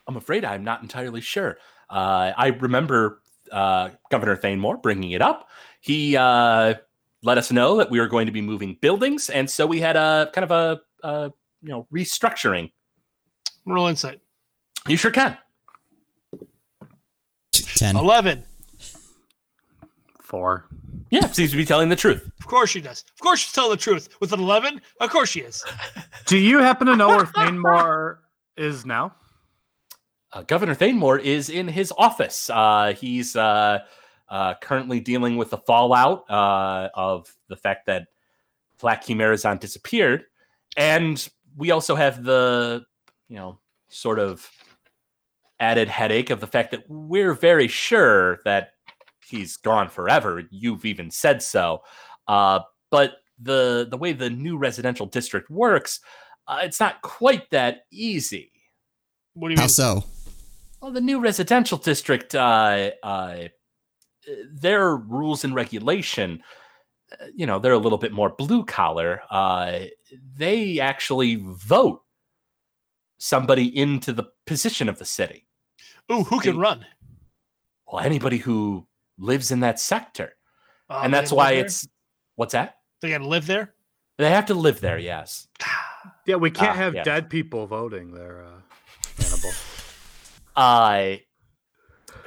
I'm 0.07 0.17
afraid 0.17 0.45
I'm 0.45 0.65
not 0.65 0.83
entirely 0.83 1.21
sure. 1.21 1.57
Uh, 1.91 2.33
I 2.37 2.49
remember 2.49 3.23
uh, 3.53 3.91
Governor 4.11 4.37
Thanemore 4.37 4.83
bringing 4.83 5.13
it 5.13 5.23
up. 5.23 5.49
He 5.81 6.17
uh, 6.17 6.75
let 7.23 7.39
us 7.39 7.51
know 7.53 7.77
that 7.77 7.91
we 7.91 8.01
were 8.01 8.09
going 8.09 8.27
to 8.27 8.33
be 8.33 8.41
moving 8.41 8.77
buildings, 8.81 9.31
and 9.31 9.49
so 9.49 9.67
we 9.67 9.81
had 9.81 9.97
a 9.97 10.31
kind 10.33 10.45
of 10.45 10.51
a, 10.51 10.81
a 11.07 11.33
you 11.63 11.69
know 11.69 11.87
restructuring. 11.93 12.73
Roll 13.67 13.87
insight. 13.87 14.21
You 14.87 14.97
sure 14.97 15.11
can. 15.11 15.37
10. 17.53 17.97
Eleven. 17.97 18.45
Four. 20.21 20.67
Yeah, 21.11 21.31
seems 21.31 21.51
to 21.53 21.57
be 21.57 21.65
telling 21.65 21.89
the 21.89 21.97
truth. 21.97 22.29
Of 22.41 22.47
course 22.47 22.71
she 22.71 22.81
does. 22.81 23.05
Of 23.15 23.21
course 23.21 23.41
she's 23.41 23.53
telling 23.53 23.71
the 23.71 23.77
truth. 23.77 24.09
With 24.21 24.33
an 24.33 24.41
eleven, 24.41 24.81
of 25.01 25.11
course 25.11 25.31
she 25.31 25.41
is. 25.41 25.65
Do 26.27 26.37
you 26.39 26.59
happen 26.59 26.87
to 26.89 26.97
know 26.97 27.09
where 27.09 27.25
Thanemore 27.25 28.19
is 28.57 28.85
now? 28.85 29.15
Uh, 30.35 30.43
Governor 30.43 30.75
Thanemore 30.75 31.21
is 31.21 31.49
in 31.49 31.69
his 31.69 31.93
office. 31.97 32.51
Uh, 32.51 32.93
he's 32.99 33.37
uh, 33.37 33.79
uh, 34.29 34.55
currently 34.61 34.99
dealing 34.99 35.37
with 35.37 35.51
the 35.51 35.59
fallout 35.59 36.29
uh, 36.29 36.89
of 36.93 37.33
the 37.49 37.57
fact 37.57 37.87
that 37.87 38.09
Flack 38.77 39.05
Chimerazon 39.05 39.61
disappeared, 39.61 40.25
and 40.77 41.29
we 41.57 41.71
also 41.71 41.95
have 41.95 42.25
the, 42.25 42.85
you 43.29 43.37
know, 43.37 43.61
sort 43.89 44.19
of 44.19 44.51
added 45.61 45.89
headache 45.89 46.31
of 46.31 46.41
the 46.41 46.49
fact 46.49 46.73
that 46.73 46.83
we're 46.89 47.35
very 47.35 47.69
sure 47.69 48.41
that 48.45 48.71
he's 49.25 49.57
gone 49.57 49.89
forever. 49.89 50.43
You've 50.51 50.85
even 50.85 51.13
said 51.13 51.43
so, 51.43 51.83
but 52.27 53.13
the 53.41 53.87
the 53.89 53.97
way 53.97 54.13
the 54.13 54.31
new 54.31 54.59
residential 54.59 55.07
district 55.07 55.49
works, 55.49 56.01
uh, 56.49 56.59
it's 56.63 56.81
not 56.81 57.03
quite 57.03 57.51
that 57.51 57.85
easy. 57.93 58.51
What 59.35 59.49
do 59.49 59.53
you 59.53 59.59
mean? 59.59 59.63
How 59.63 59.69
so? 59.69 60.05
Well, 60.85 60.93
the 60.93 61.01
new 61.01 61.19
residential 61.19 61.79
district, 61.79 62.35
uh, 62.35 62.91
uh, 63.03 63.45
their 64.53 64.95
rules 64.95 65.43
and 65.43 65.55
regulation, 65.55 66.43
uh, 67.11 67.25
you 67.35 67.47
know, 67.47 67.59
they're 67.59 67.73
a 67.73 67.79
little 67.79 67.97
bit 67.97 68.13
more 68.13 68.29
blue 68.29 68.67
collar. 68.67 69.23
Uh, 69.31 69.85
they 70.37 70.81
actually 70.81 71.37
vote 71.37 72.03
somebody 73.17 73.75
into 73.75 74.13
the 74.13 74.25
position 74.45 74.91
of 74.91 74.99
the 74.99 75.07
city. 75.07 75.47
Ooh, 76.13 76.23
who 76.25 76.39
can 76.39 76.53
Hey. 76.53 76.59
run? 76.59 76.85
Well, 77.91 78.05
anybody 78.05 78.37
who 78.37 78.87
lives 79.17 79.51
in 79.51 79.61
that 79.61 79.81
sector, 79.81 80.37
Uh, 80.91 81.01
and 81.03 81.15
that's 81.15 81.31
live 81.33 81.37
why 81.39 81.55
there? 81.55 81.65
it's 81.65 81.89
what's 82.35 82.53
that? 82.53 82.81
they 83.01 83.09
got 83.09 83.19
to 83.19 83.27
live 83.27 83.47
there. 83.47 83.73
They 84.19 84.29
have 84.29 84.45
to 84.47 84.55
live 84.55 84.81
there. 84.83 84.99
Yes. 84.99 85.49
Yeah, 86.27 86.37
we 86.37 86.51
can't 86.51 86.73
Ah, 86.73 86.75
have 86.75 86.95
yeah. 86.95 87.03
dead 87.03 87.31
people 87.31 87.67
voting 87.67 88.13
there, 88.13 88.45
uh, 88.45 88.51
Hannibal. 88.51 88.64
Uh, 90.57 91.17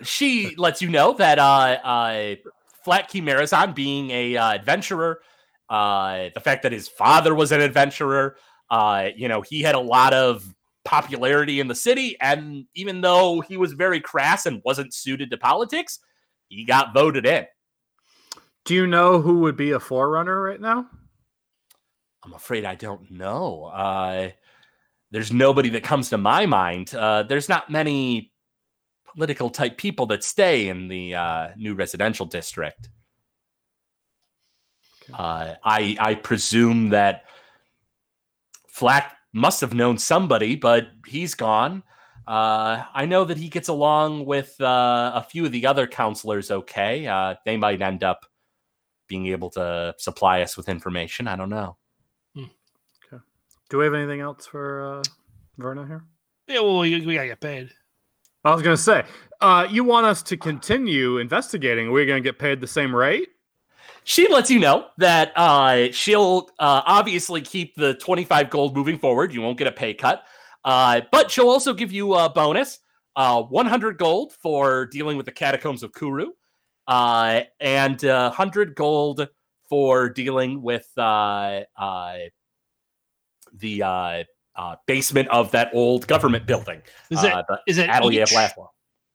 she 0.03 0.55
lets 0.55 0.82
you 0.82 0.89
know 0.89 1.13
that 1.13 1.39
uh, 1.39 1.78
uh, 1.84 2.36
Flack 2.84 3.09
Chimerazon 3.09 3.73
being 3.73 4.11
a 4.11 4.38
uh, 4.38 4.53
adventurer, 4.53 5.21
uh, 5.69 6.30
the 6.34 6.39
fact 6.39 6.63
that 6.63 6.71
his 6.71 6.88
father 6.88 7.34
was 7.34 7.51
an 7.51 7.61
adventurer, 7.61 8.38
uh, 8.69 9.09
you 9.15 9.28
know, 9.28 9.41
he 9.41 9.61
had 9.61 9.75
a 9.75 9.80
lot 9.80 10.13
of 10.13 10.53
popularity 10.86 11.59
in 11.59 11.67
the 11.67 11.75
city, 11.75 12.15
and 12.21 12.65
even 12.75 13.01
though 13.01 13.41
he 13.41 13.57
was 13.57 13.73
very 13.73 13.99
crass 13.99 14.45
and 14.45 14.61
wasn't 14.63 14.93
suited 14.93 15.30
to 15.32 15.38
politics, 15.38 15.99
he 16.47 16.63
got 16.63 16.93
voted 16.93 17.25
in. 17.25 17.45
Do 18.63 18.73
you 18.73 18.88
know 18.88 19.21
who 19.21 19.39
would 19.39 19.57
be 19.57 19.71
a 19.71 19.80
forerunner 19.80 20.41
right 20.41 20.59
now? 20.59 20.88
I'm 22.23 22.34
afraid 22.34 22.65
I 22.65 22.75
don't 22.75 23.09
know. 23.11 23.65
Uh, 23.65 24.30
there's 25.12 25.32
nobody 25.32 25.70
that 25.70 25.84
comes 25.84 26.10
to 26.10 26.18
my 26.18 26.45
mind. 26.45 26.93
Uh, 26.93 27.24
there's 27.24 27.49
not 27.49 27.70
many 27.70 28.32
political 29.16 29.49
type 29.49 29.78
people 29.78 30.05
that 30.08 30.24
stay 30.24 30.70
in 30.70 30.88
the 30.88 31.16
uh, 31.16 31.49
new 31.58 31.74
residential 31.74 32.26
district. 32.26 32.89
Uh, 35.14 35.55
I 35.64 35.95
I 35.99 36.16
presume 36.16 36.89
that 36.89 37.24
Flack 38.68 39.16
must 39.34 39.62
have 39.62 39.74
known 39.74 39.97
somebody, 39.97 40.55
but 40.55 40.88
he's 41.05 41.34
gone. 41.34 41.84
Uh, 42.28 42.84
I 42.93 43.05
know 43.05 43.24
that 43.24 43.38
he 43.38 43.47
gets 43.47 43.70
along 43.70 44.26
with 44.26 44.60
uh, 44.60 45.14
a 45.16 45.24
few 45.24 45.45
of 45.45 45.53
the 45.53 45.66
other 45.66 45.88
counselors. 45.88 46.51
Okay, 46.51 47.08
uh, 47.08 47.36
they 47.45 47.55
might 47.55 47.82
end 47.82 48.03
up 48.03 48.26
being 49.08 49.28
able 49.28 49.49
to 49.51 49.95
supply 49.97 50.41
us 50.41 50.58
with 50.58 50.68
information. 50.68 51.28
I 51.30 51.38
don't 51.38 51.49
know. 51.49 51.78
Do 53.70 53.78
we 53.78 53.86
have 53.86 53.93
anything 53.93 54.22
else 54.22 54.45
for 54.45 54.99
uh, 54.99 55.03
Verna 55.57 55.86
here? 55.86 56.03
Yeah, 56.47 56.61
well, 56.61 56.80
we, 56.80 57.05
we 57.05 57.15
gotta 57.15 57.28
get 57.28 57.41
paid. 57.41 57.70
I 58.43 58.53
was 58.53 58.61
going 58.61 58.78
to 58.78 58.82
say, 58.82 59.03
uh, 59.41 59.68
you 59.70 59.84
want 59.84 60.05
us 60.05 60.24
to 60.24 60.38
continue 60.38 61.18
investigating? 61.18 61.91
We're 61.91 62.05
going 62.05 62.24
to 62.24 62.28
get 62.28 62.39
paid 62.39 62.61
the 62.61 62.68
same 62.68 62.95
rate? 62.95 63.28
she 64.07 64.26
lets 64.30 64.49
you 64.49 64.57
know 64.57 64.86
that 64.97 65.34
uh, 65.36 65.91
she'll 65.91 66.49
uh, 66.59 66.82
obviously 66.86 67.41
keep 67.41 67.76
the 67.76 67.93
25 67.95 68.49
gold 68.49 68.74
moving 68.74 68.97
forward. 68.97 69.34
You 69.34 69.41
won't 69.41 69.57
get 69.57 69.68
a 69.68 69.72
pay 69.72 69.93
cut. 69.93 70.24
Uh, 70.63 71.01
but 71.11 71.30
she'll 71.30 71.49
also 71.49 71.74
give 71.74 71.91
you 71.91 72.13
a 72.13 72.30
bonus 72.30 72.80
uh, 73.18 73.41
100 73.41 73.97
gold 73.97 74.32
for 74.41 74.86
dealing 74.86 75.18
with 75.18 75.26
the 75.26 75.32
catacombs 75.34 75.84
of 75.84 75.93
Kuru, 75.93 76.28
uh, 76.88 77.41
and 77.59 78.03
uh, 78.05 78.30
100 78.30 78.76
gold 78.76 79.28
for 79.68 80.07
dealing 80.07 80.61
with 80.61 80.88
uh, 80.97 81.63
uh, 81.78 82.18
the 83.60 83.84
uh, 83.84 84.24
uh, 84.55 84.76
basement 84.86 85.28
of 85.30 85.51
that 85.51 85.70
old 85.74 86.08
government 86.08 86.45
building. 86.45 86.82
Is 87.10 87.24
it 87.24 87.34
uh, 87.34 87.43
is 87.68 87.78
it 87.78 87.89
Atelier 87.89 88.24
each, 88.24 88.32
Laszlo. 88.32 88.68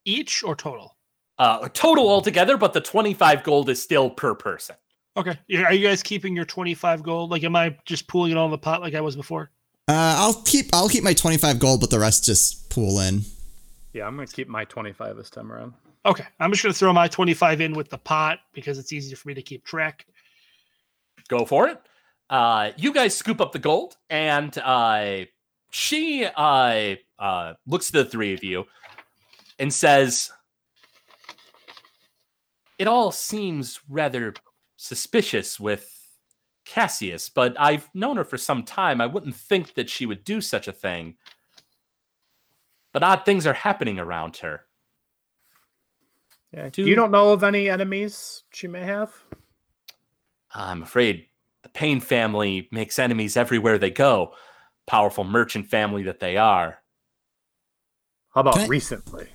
each 0.05 0.43
or 0.43 0.55
total? 0.55 0.97
Uh, 1.39 1.69
total 1.71 2.09
altogether, 2.09 2.57
but 2.57 2.73
the 2.73 2.81
25 2.81 3.43
gold 3.43 3.69
is 3.69 3.83
still 3.83 4.11
per 4.11 4.35
person. 4.35 4.77
Okay. 5.17 5.39
Are 5.65 5.73
you 5.73 5.87
guys 5.87 6.03
keeping 6.03 6.35
your 6.35 6.45
25 6.45 7.03
gold? 7.03 7.31
Like, 7.31 7.45
am 7.45 7.57
I 7.57 7.77
just 7.85 8.07
pooling 8.07 8.33
it 8.33 8.39
all 8.39 8.47
in 8.47 8.51
the 8.51 8.59
pot 8.59 8.81
like 8.81 8.95
I 8.95 9.01
was 9.01 9.17
before? 9.17 9.51
Uh, 9.89 10.15
I'll 10.19 10.43
keep 10.43 10.67
I'll 10.73 10.89
keep 10.89 11.05
my 11.05 11.13
25 11.13 11.59
gold, 11.59 11.81
but 11.81 11.91
the 11.91 11.99
rest 11.99 12.25
just 12.25 12.71
pool 12.71 13.01
in. 13.01 13.23
Yeah, 13.93 14.07
I'm 14.07 14.17
going 14.17 14.27
to 14.27 14.35
keep 14.35 14.49
my 14.49 14.65
25 14.65 15.17
this 15.17 15.29
time 15.29 15.53
around. 15.53 15.75
Okay. 16.07 16.25
I'm 16.41 16.51
just 16.51 16.63
going 16.63 16.73
to 16.73 16.79
throw 16.79 16.93
my 16.93 17.09
25 17.09 17.61
in 17.61 17.75
with 17.75 17.91
the 17.91 17.99
pot 17.99 18.41
because 18.55 18.79
it's 18.79 18.93
easier 18.93 19.17
for 19.17 19.29
me 19.29 19.35
to 19.35 19.43
keep 19.43 19.65
track. 19.65 20.07
go 21.29 21.45
for 21.45 21.69
it. 21.69 21.81
Uh, 22.33 22.73
you 22.79 22.95
guys 22.95 23.15
scoop 23.15 23.43
up 23.43 23.53
the 23.53 23.59
gold, 23.59 23.95
and 24.09 24.57
uh, 24.57 25.27
she 25.71 26.25
uh, 26.25 26.95
uh, 27.19 27.53
looks 27.67 27.89
to 27.89 27.93
the 27.93 28.05
three 28.07 28.33
of 28.33 28.43
you 28.43 28.65
and 29.59 29.71
says, 29.71 30.31
"It 32.79 32.87
all 32.89 33.13
seems 33.13 33.81
rather 33.87 34.33
suspicious 34.79 35.61
with 35.61 35.87
Cassius, 36.65 37.29
but 37.29 37.55
I've 37.61 37.91
known 37.93 38.17
her 38.17 38.25
for 38.25 38.39
some 38.39 38.63
time. 38.63 39.03
I 39.03 39.07
wouldn't 39.07 39.37
think 39.37 39.75
that 39.75 39.91
she 39.91 40.07
would 40.07 40.25
do 40.25 40.41
such 40.41 40.67
a 40.69 40.73
thing. 40.73 41.17
But 42.95 43.03
odd 43.03 43.27
things 43.27 43.47
are 43.47 43.53
happening 43.53 43.99
around 43.99 44.39
her. 44.39 44.63
Yeah. 46.51 46.71
Do- 46.71 46.87
You 46.87 46.95
don't 46.95 47.11
know 47.11 47.33
of 47.33 47.45
any 47.45 47.69
enemies 47.69 48.45
she 48.55 48.69
may 48.69 48.85
have? 48.85 49.13
I'm 50.55 50.83
afraid 50.83 51.27
the 51.63 51.69
Payne 51.69 52.01
family 52.01 52.69
makes 52.71 52.99
enemies 52.99 53.37
everywhere 53.37 53.79
they 53.79 53.91
go. 53.91 54.35
Powerful 54.87 55.25
merchant 55.25 55.67
family 55.69 56.03
that 56.05 56.21
they 56.21 56.37
are." 56.37 56.79
How 58.35 58.41
about 58.41 58.59
I- 58.59 58.67
recently? 58.67 59.29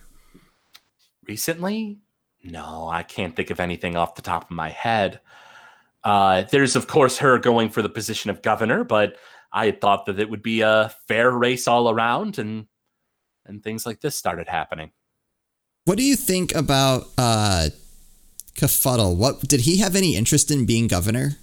recently 1.27 1.99
no 2.43 2.87
i 2.89 3.03
can't 3.03 3.35
think 3.35 3.49
of 3.49 3.59
anything 3.59 3.97
off 3.97 4.15
the 4.15 4.21
top 4.21 4.43
of 4.45 4.51
my 4.51 4.69
head 4.69 5.19
uh, 6.05 6.43
there's 6.51 6.77
of 6.77 6.87
course 6.87 7.17
her 7.17 7.37
going 7.37 7.69
for 7.69 7.81
the 7.81 7.89
position 7.89 8.29
of 8.29 8.41
governor 8.41 8.85
but 8.85 9.17
i 9.51 9.65
had 9.65 9.81
thought 9.81 10.05
that 10.05 10.19
it 10.19 10.29
would 10.29 10.41
be 10.41 10.61
a 10.61 10.93
fair 11.07 11.29
race 11.31 11.67
all 11.67 11.89
around 11.89 12.37
and 12.39 12.67
and 13.45 13.61
things 13.61 13.85
like 13.85 13.99
this 13.99 14.15
started 14.15 14.47
happening 14.47 14.91
What 15.83 15.97
do 15.97 16.03
you 16.03 16.15
think 16.15 16.55
about 16.55 17.07
uh 17.17 17.69
Kafuddle? 18.55 19.15
What 19.17 19.41
did 19.41 19.61
he 19.61 19.77
have 19.77 19.95
any 19.95 20.15
interest 20.15 20.49
in 20.49 20.65
being 20.65 20.87
governor? 20.87 21.37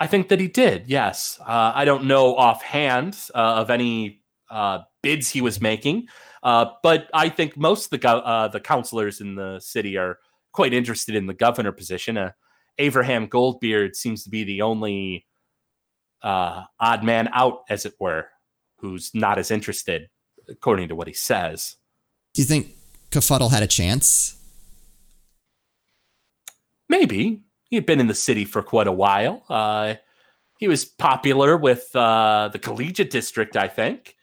I 0.00 0.06
think 0.06 0.28
that 0.28 0.40
he 0.40 0.48
did 0.48 0.84
yes 0.86 1.38
uh, 1.40 1.72
i 1.74 1.84
don't 1.84 2.04
know 2.04 2.34
offhand 2.36 3.16
uh, 3.34 3.38
of 3.38 3.70
any 3.70 4.20
uh, 4.50 4.78
bids 5.02 5.28
he 5.28 5.40
was 5.40 5.60
making 5.60 6.06
uh, 6.42 6.66
but 6.82 7.08
i 7.12 7.28
think 7.28 7.56
most 7.56 7.86
of 7.86 7.90
the 7.90 7.98
go- 7.98 8.18
uh, 8.20 8.48
the 8.48 8.60
counselors 8.60 9.20
in 9.20 9.34
the 9.34 9.60
city 9.60 9.96
are 9.96 10.18
quite 10.58 10.74
interested 10.74 11.14
in 11.14 11.26
the 11.26 11.34
governor 11.34 11.70
position. 11.70 12.16
Uh, 12.16 12.32
Abraham 12.78 13.28
Goldbeard 13.28 13.94
seems 13.94 14.24
to 14.24 14.30
be 14.30 14.42
the 14.42 14.62
only 14.62 15.24
uh, 16.20 16.64
odd 16.80 17.04
man 17.04 17.28
out, 17.32 17.60
as 17.68 17.86
it 17.86 17.94
were, 18.00 18.26
who's 18.78 19.12
not 19.14 19.38
as 19.38 19.52
interested, 19.52 20.08
according 20.48 20.88
to 20.88 20.96
what 20.96 21.06
he 21.06 21.14
says. 21.14 21.76
Do 22.34 22.42
you 22.42 22.46
think 22.46 22.74
Kafuddle 23.10 23.52
had 23.52 23.62
a 23.62 23.66
chance? 23.66 24.36
Maybe 26.88 27.42
he 27.68 27.76
had 27.76 27.86
been 27.86 28.00
in 28.00 28.06
the 28.06 28.14
city 28.14 28.44
for 28.44 28.62
quite 28.62 28.86
a 28.86 28.92
while. 28.92 29.44
Uh, 29.48 29.94
he 30.58 30.68
was 30.68 30.84
popular 30.84 31.56
with 31.56 31.94
uh, 31.94 32.50
the 32.52 32.58
collegiate 32.58 33.10
district, 33.10 33.56
I 33.56 33.68
think. 33.68 34.16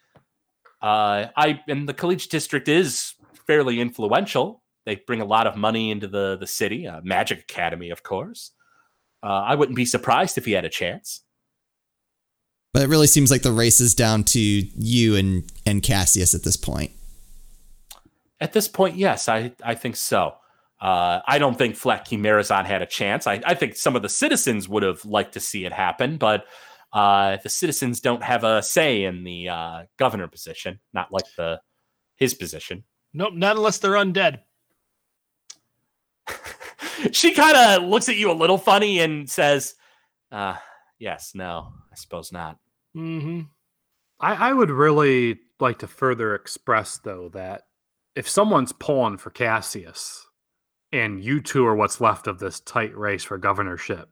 Uh, 0.81 1.27
I 1.35 1.61
and 1.67 1.87
the 1.87 1.93
collegiate 1.93 2.31
district 2.31 2.67
is 2.67 3.13
fairly 3.47 3.79
influential. 3.79 4.61
They 4.85 4.97
bring 4.97 5.21
a 5.21 5.25
lot 5.25 5.47
of 5.47 5.55
money 5.55 5.91
into 5.91 6.07
the 6.07 6.37
the 6.37 6.47
city. 6.47 6.87
Uh, 6.87 7.01
Magic 7.03 7.39
Academy, 7.39 7.89
of 7.89 8.03
course. 8.03 8.51
Uh, 9.23 9.27
I 9.27 9.55
wouldn't 9.55 9.75
be 9.75 9.85
surprised 9.85 10.37
if 10.37 10.45
he 10.45 10.51
had 10.51 10.65
a 10.65 10.69
chance. 10.69 11.21
But 12.73 12.83
it 12.83 12.89
really 12.89 13.07
seems 13.07 13.31
like 13.31 13.41
the 13.41 13.53
race 13.53 13.79
is 13.79 13.95
down 13.95 14.25
to 14.25 14.39
you 14.39 15.15
and 15.15 15.49
and 15.65 15.81
Cassius 15.81 16.35
at 16.35 16.43
this 16.43 16.57
point. 16.57 16.91
At 18.41 18.51
this 18.51 18.67
point, 18.67 18.97
yes, 18.97 19.29
I 19.29 19.53
I 19.63 19.75
think 19.75 19.95
so. 19.95 20.35
Uh, 20.79 21.21
I 21.25 21.39
don't 21.39 21.57
think 21.57 21.75
Fleck 21.75 22.05
Chimerazon 22.05 22.65
had 22.65 22.81
a 22.81 22.85
chance. 22.85 23.27
I, 23.27 23.41
I 23.45 23.55
think 23.55 23.75
some 23.75 23.95
of 23.95 24.01
the 24.01 24.09
citizens 24.09 24.67
would 24.67 24.83
have 24.83 25.05
liked 25.05 25.33
to 25.33 25.39
see 25.39 25.65
it 25.65 25.71
happen, 25.71 26.17
but 26.17 26.45
uh, 26.91 27.37
the 27.43 27.49
citizens 27.49 28.01
don't 28.01 28.23
have 28.23 28.43
a 28.43 28.61
say 28.61 29.03
in 29.03 29.23
the 29.23 29.49
uh, 29.49 29.83
governor 29.97 30.27
position, 30.27 30.79
not 30.93 31.11
like 31.11 31.25
the 31.37 31.59
his 32.15 32.33
position. 32.33 32.83
Nope, 33.13 33.33
not 33.33 33.55
unless 33.55 33.77
they're 33.77 33.93
undead. 33.93 34.39
she 37.11 37.33
kind 37.33 37.55
of 37.55 37.83
looks 37.83 38.09
at 38.09 38.17
you 38.17 38.31
a 38.31 38.33
little 38.33 38.57
funny 38.57 38.99
and 38.99 39.29
says, 39.29 39.75
uh, 40.31 40.55
"Yes, 40.99 41.31
no, 41.35 41.73
I 41.91 41.95
suppose 41.95 42.31
not." 42.31 42.57
Mm-hmm. 42.95 43.41
I, 44.19 44.49
I 44.49 44.53
would 44.53 44.71
really 44.71 45.39
like 45.59 45.79
to 45.79 45.87
further 45.87 46.35
express, 46.35 46.97
though, 46.99 47.29
that 47.29 47.63
if 48.15 48.29
someone's 48.29 48.71
pulling 48.71 49.17
for 49.17 49.29
Cassius 49.29 50.25
and 50.91 51.23
you 51.23 51.41
two 51.41 51.65
are 51.65 51.75
what's 51.75 52.01
left 52.01 52.27
of 52.27 52.39
this 52.39 52.59
tight 52.61 52.95
race 52.95 53.23
for 53.23 53.37
governorship, 53.37 54.09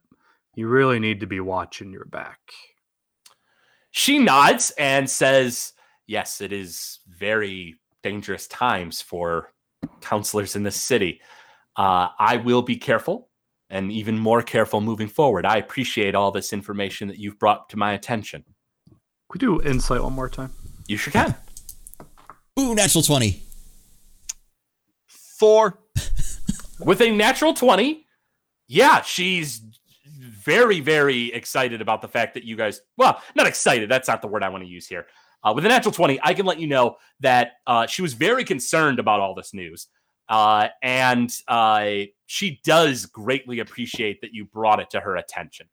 you 0.54 0.68
really 0.68 0.98
need 0.98 1.20
to 1.20 1.26
be 1.26 1.40
watching 1.40 1.92
your 1.92 2.04
back. 2.04 2.38
She 3.90 4.18
nods 4.18 4.72
and 4.78 5.08
says, 5.08 5.72
Yes, 6.06 6.40
it 6.40 6.52
is 6.52 6.98
very 7.08 7.76
dangerous 8.02 8.46
times 8.48 9.00
for 9.00 9.52
counselors 10.00 10.56
in 10.56 10.62
this 10.62 10.76
city. 10.76 11.20
Uh, 11.76 12.08
I 12.18 12.36
will 12.36 12.62
be 12.62 12.76
careful 12.76 13.30
and 13.70 13.90
even 13.90 14.18
more 14.18 14.42
careful 14.42 14.80
moving 14.80 15.08
forward. 15.08 15.46
I 15.46 15.56
appreciate 15.56 16.14
all 16.14 16.30
this 16.30 16.52
information 16.52 17.08
that 17.08 17.18
you've 17.18 17.38
brought 17.38 17.68
to 17.70 17.76
my 17.76 17.92
attention. 17.92 18.44
Could 19.28 19.42
we 19.42 19.46
do 19.46 19.62
insight 19.62 20.02
one 20.02 20.12
more 20.12 20.28
time? 20.28 20.52
You 20.86 20.96
sure 20.96 21.12
can. 21.12 21.34
Ooh, 22.58 22.74
natural 22.74 23.02
20. 23.02 23.42
Four. 25.06 25.78
With 26.80 27.00
a 27.00 27.10
natural 27.10 27.54
20, 27.54 28.06
yeah, 28.68 29.02
she's 29.02 29.62
very, 30.18 30.80
very 30.80 31.32
excited 31.32 31.80
about 31.80 32.02
the 32.02 32.08
fact 32.08 32.34
that 32.34 32.44
you 32.44 32.56
guys, 32.56 32.80
well, 32.96 33.20
not 33.34 33.46
excited, 33.46 33.90
that's 33.90 34.08
not 34.08 34.22
the 34.22 34.28
word 34.28 34.42
I 34.42 34.48
want 34.48 34.64
to 34.64 34.68
use 34.68 34.86
here. 34.86 35.06
Uh, 35.42 35.52
with 35.54 35.64
a 35.66 35.68
natural 35.68 35.92
20, 35.92 36.18
I 36.22 36.34
can 36.34 36.46
let 36.46 36.58
you 36.58 36.66
know 36.66 36.96
that 37.20 37.52
uh, 37.66 37.86
she 37.86 38.02
was 38.02 38.14
very 38.14 38.44
concerned 38.44 38.98
about 38.98 39.20
all 39.20 39.34
this 39.34 39.52
news. 39.52 39.88
Uh, 40.28 40.68
and 40.82 41.30
uh, 41.48 41.90
she 42.26 42.60
does 42.64 43.06
greatly 43.06 43.58
appreciate 43.58 44.22
that 44.22 44.32
you 44.32 44.46
brought 44.46 44.80
it 44.80 44.88
to 44.90 45.00
her 45.00 45.16
attention. 45.16 45.66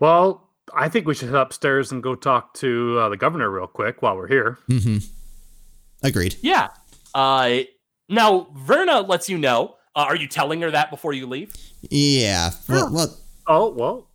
Well, 0.00 0.50
I 0.74 0.88
think 0.88 1.06
we 1.06 1.14
should 1.14 1.28
head 1.28 1.38
upstairs 1.38 1.92
and 1.92 2.02
go 2.02 2.16
talk 2.16 2.54
to 2.54 2.98
uh, 2.98 3.08
the 3.08 3.16
governor 3.16 3.48
real 3.48 3.68
quick 3.68 4.02
while 4.02 4.16
we're 4.16 4.26
here. 4.26 4.58
Mm-hmm. 4.68 4.98
Agreed. 6.02 6.36
Yeah. 6.42 6.68
Now, 8.08 8.48
Verna 8.54 9.00
lets 9.00 9.28
you 9.28 9.38
know. 9.38 9.76
Uh, 9.94 10.00
are 10.08 10.16
you 10.16 10.28
telling 10.28 10.60
her 10.60 10.70
that 10.70 10.90
before 10.90 11.12
you 11.14 11.26
leave? 11.26 11.54
Yeah. 11.90 12.50
Well, 12.68 12.92
well 12.92 13.16
Oh, 13.46 13.70
well, 13.70 14.08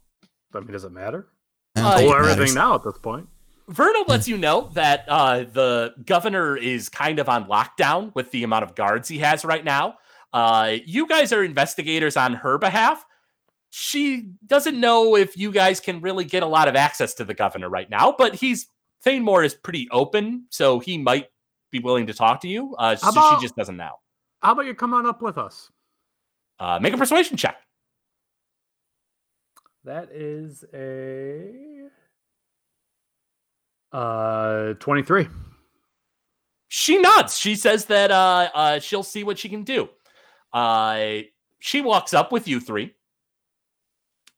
I 0.54 0.60
mean, 0.60 0.72
does 0.72 0.84
it 0.84 0.92
matter? 0.92 1.28
I 1.76 1.82
don't 1.82 1.92
Uh, 1.92 1.98
think 1.98 2.12
it 2.12 2.16
everything 2.18 2.54
now 2.56 2.76
at 2.76 2.84
this 2.84 2.98
point. 2.98 3.28
Verna 3.70 4.00
lets 4.08 4.28
you 4.28 4.38
know 4.38 4.70
that 4.74 5.06
uh, 5.08 5.46
the 5.46 5.94
governor 6.06 6.58
is 6.58 6.90
kind 6.90 7.18
of 7.20 7.30
on 7.30 7.46
lockdown 7.46 8.14
with 8.14 8.30
the 8.32 8.44
amount 8.44 8.64
of 8.64 8.76
guards 8.76 9.08
he 9.08 9.20
has 9.20 9.46
right 9.46 9.64
now. 9.64 9.96
Uh, 10.34 10.76
you 10.86 11.08
guys 11.08 11.32
are 11.32 11.44
investigators 11.44 12.18
on 12.18 12.34
her 12.34 12.58
behalf. 12.58 13.06
She 13.70 14.32
doesn't 14.46 14.78
know 14.78 15.16
if 15.16 15.38
you 15.38 15.52
guys 15.52 15.80
can 15.80 16.02
really 16.02 16.26
get 16.26 16.44
a 16.44 16.48
lot 16.48 16.68
of 16.68 16.76
access 16.76 17.14
to 17.16 17.24
the 17.24 17.34
governor 17.34 17.70
right 17.70 17.90
now, 17.90 18.14
but 18.18 18.36
he's 18.36 18.68
Thanemore 19.06 19.46
is 19.46 19.54
pretty 19.56 19.88
open, 19.92 20.46
so 20.50 20.80
he 20.80 20.98
might 20.98 21.28
be 21.72 21.80
willing 21.80 22.08
to 22.08 22.14
talk 22.14 22.42
to 22.42 22.48
you. 22.48 22.76
Uh, 22.78 22.96
so 22.96 23.06
How 23.06 23.12
about- 23.12 23.40
she 23.40 23.46
just 23.46 23.56
doesn't 23.56 23.78
know. 23.78 23.96
How 24.42 24.54
about 24.54 24.66
you 24.66 24.74
come 24.76 24.94
on 24.94 25.06
up 25.06 25.22
with 25.22 25.38
us? 25.38 25.70
Uh, 26.60 26.80
make 26.82 26.94
a 26.94 26.98
persuasion 26.98 27.38
check. 27.38 27.58
That 29.84 30.12
is 30.12 30.64
a 30.74 31.90
uh 33.92 34.74
23. 34.76 35.28
she 36.70 36.98
nods. 37.00 37.38
She 37.38 37.56
says 37.56 37.86
that 37.86 38.12
uh, 38.12 38.50
uh, 38.54 38.80
she'll 38.80 39.04
see 39.04 39.24
what 39.24 39.38
she 39.40 39.50
can 39.50 39.64
do. 39.64 39.90
Uh, 40.54 41.20
she 41.60 41.82
walks 41.82 42.14
up 42.14 42.32
with 42.32 42.48
you 42.48 42.60
three 42.60 42.94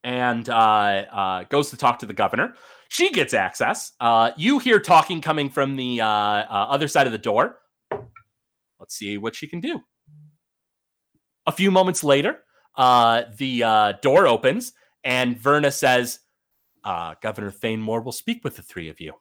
and 0.04 0.50
uh, 0.50 0.54
uh, 0.54 1.44
goes 1.46 1.70
to 1.70 1.78
talk 1.78 2.00
to 2.00 2.06
the 2.06 2.14
governor. 2.14 2.56
She 2.90 3.12
gets 3.12 3.34
access. 3.34 3.92
Uh, 4.00 4.32
you 4.38 4.60
hear 4.60 4.80
talking 4.80 5.22
coming 5.22 5.50
from 5.50 5.76
the 5.76 6.02
uh, 6.02 6.08
uh, 6.08 6.68
other 6.70 6.88
side 6.88 7.08
of 7.08 7.12
the 7.12 7.18
door. 7.18 7.58
Let's 8.80 8.96
see 8.96 9.18
what 9.18 9.36
she 9.36 9.48
can 9.48 9.62
do. 9.62 9.82
A 11.48 11.52
few 11.52 11.72
moments 11.72 12.04
later, 12.04 12.40
uh, 12.76 13.24
the 13.38 13.64
uh, 13.64 13.94
door 14.02 14.28
opens 14.28 14.74
and 15.04 15.38
Verna 15.38 15.72
says, 15.72 16.20
uh, 16.84 17.16
Governor 17.22 17.52
Thanemore 17.52 18.04
will 18.04 18.12
speak 18.12 18.44
with 18.44 18.56
the 18.56 18.62
three 18.62 18.90
of 18.90 19.00
you. 19.00 19.14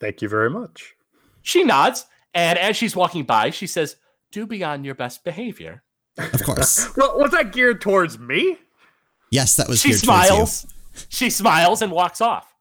Thank 0.00 0.22
you 0.22 0.28
very 0.28 0.50
much. 0.50 0.94
She 1.42 1.62
nods, 1.62 2.06
and 2.32 2.58
as 2.58 2.76
she's 2.76 2.96
walking 2.96 3.24
by, 3.24 3.50
she 3.50 3.66
says, 3.66 3.96
"Do 4.32 4.46
be 4.46 4.64
on 4.64 4.84
your 4.84 4.94
best 4.94 5.24
behavior." 5.24 5.82
Of 6.18 6.42
course. 6.42 6.88
Well, 6.96 7.18
was 7.18 7.30
that 7.32 7.52
geared 7.52 7.80
towards 7.80 8.18
me? 8.18 8.58
Yes, 9.34 9.56
that 9.56 9.68
was 9.68 9.80
She 9.80 9.88
geared 9.88 10.02
towards 10.04 10.22
you. 10.22 10.28
smiles. 10.28 10.66
She 11.08 11.28
smiles 11.28 11.82
and 11.82 11.90
walks 11.90 12.20
off. 12.20 12.54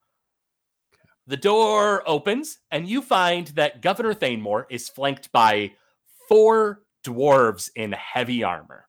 The 1.28 1.38
door 1.38 2.02
opens, 2.08 2.58
and 2.72 2.90
you 2.90 3.04
find 3.04 3.48
that 3.50 3.82
Governor 3.82 4.16
Thanemore 4.16 4.66
is 4.72 4.90
flanked 4.90 5.32
by 5.32 5.74
four 6.28 6.82
dwarves 7.06 7.70
in 7.76 7.92
heavy 7.92 8.44
armor. 8.44 8.88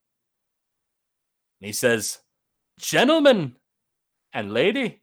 And 1.61 1.67
he 1.67 1.73
says, 1.75 2.21
"Gentlemen 2.81 3.57
and 4.33 4.55
lady, 4.55 5.03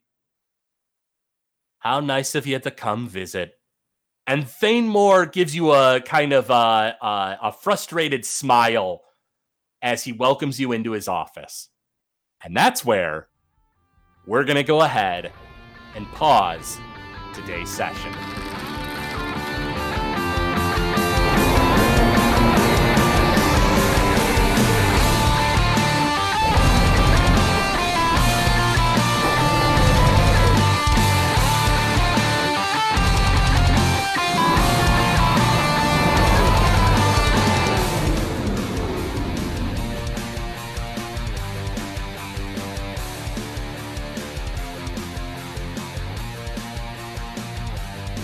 how 1.80 2.00
nice 2.00 2.34
of 2.34 2.48
you 2.48 2.58
to 2.58 2.72
come 2.72 3.08
visit." 3.08 3.54
And 4.26 4.46
Thanemore 4.46 5.32
gives 5.32 5.56
you 5.56 5.72
a 5.72 6.02
kind 6.02 6.34
of 6.34 6.50
uh, 6.50 6.94
uh, 7.00 7.38
a 7.44 7.52
frustrated 7.52 8.26
smile 8.26 9.04
as 9.84 10.04
he 10.04 10.14
welcomes 10.14 10.60
you 10.60 10.72
into 10.72 10.94
his 10.94 11.08
office. 11.08 11.70
And 12.44 12.56
that's 12.56 12.84
where 12.84 13.28
we're 14.26 14.44
going 14.44 14.58
to 14.58 14.64
go 14.64 14.82
ahead 14.82 15.32
and 15.96 16.08
pause 16.14 16.80
today's 17.34 17.70
session. 17.70 18.14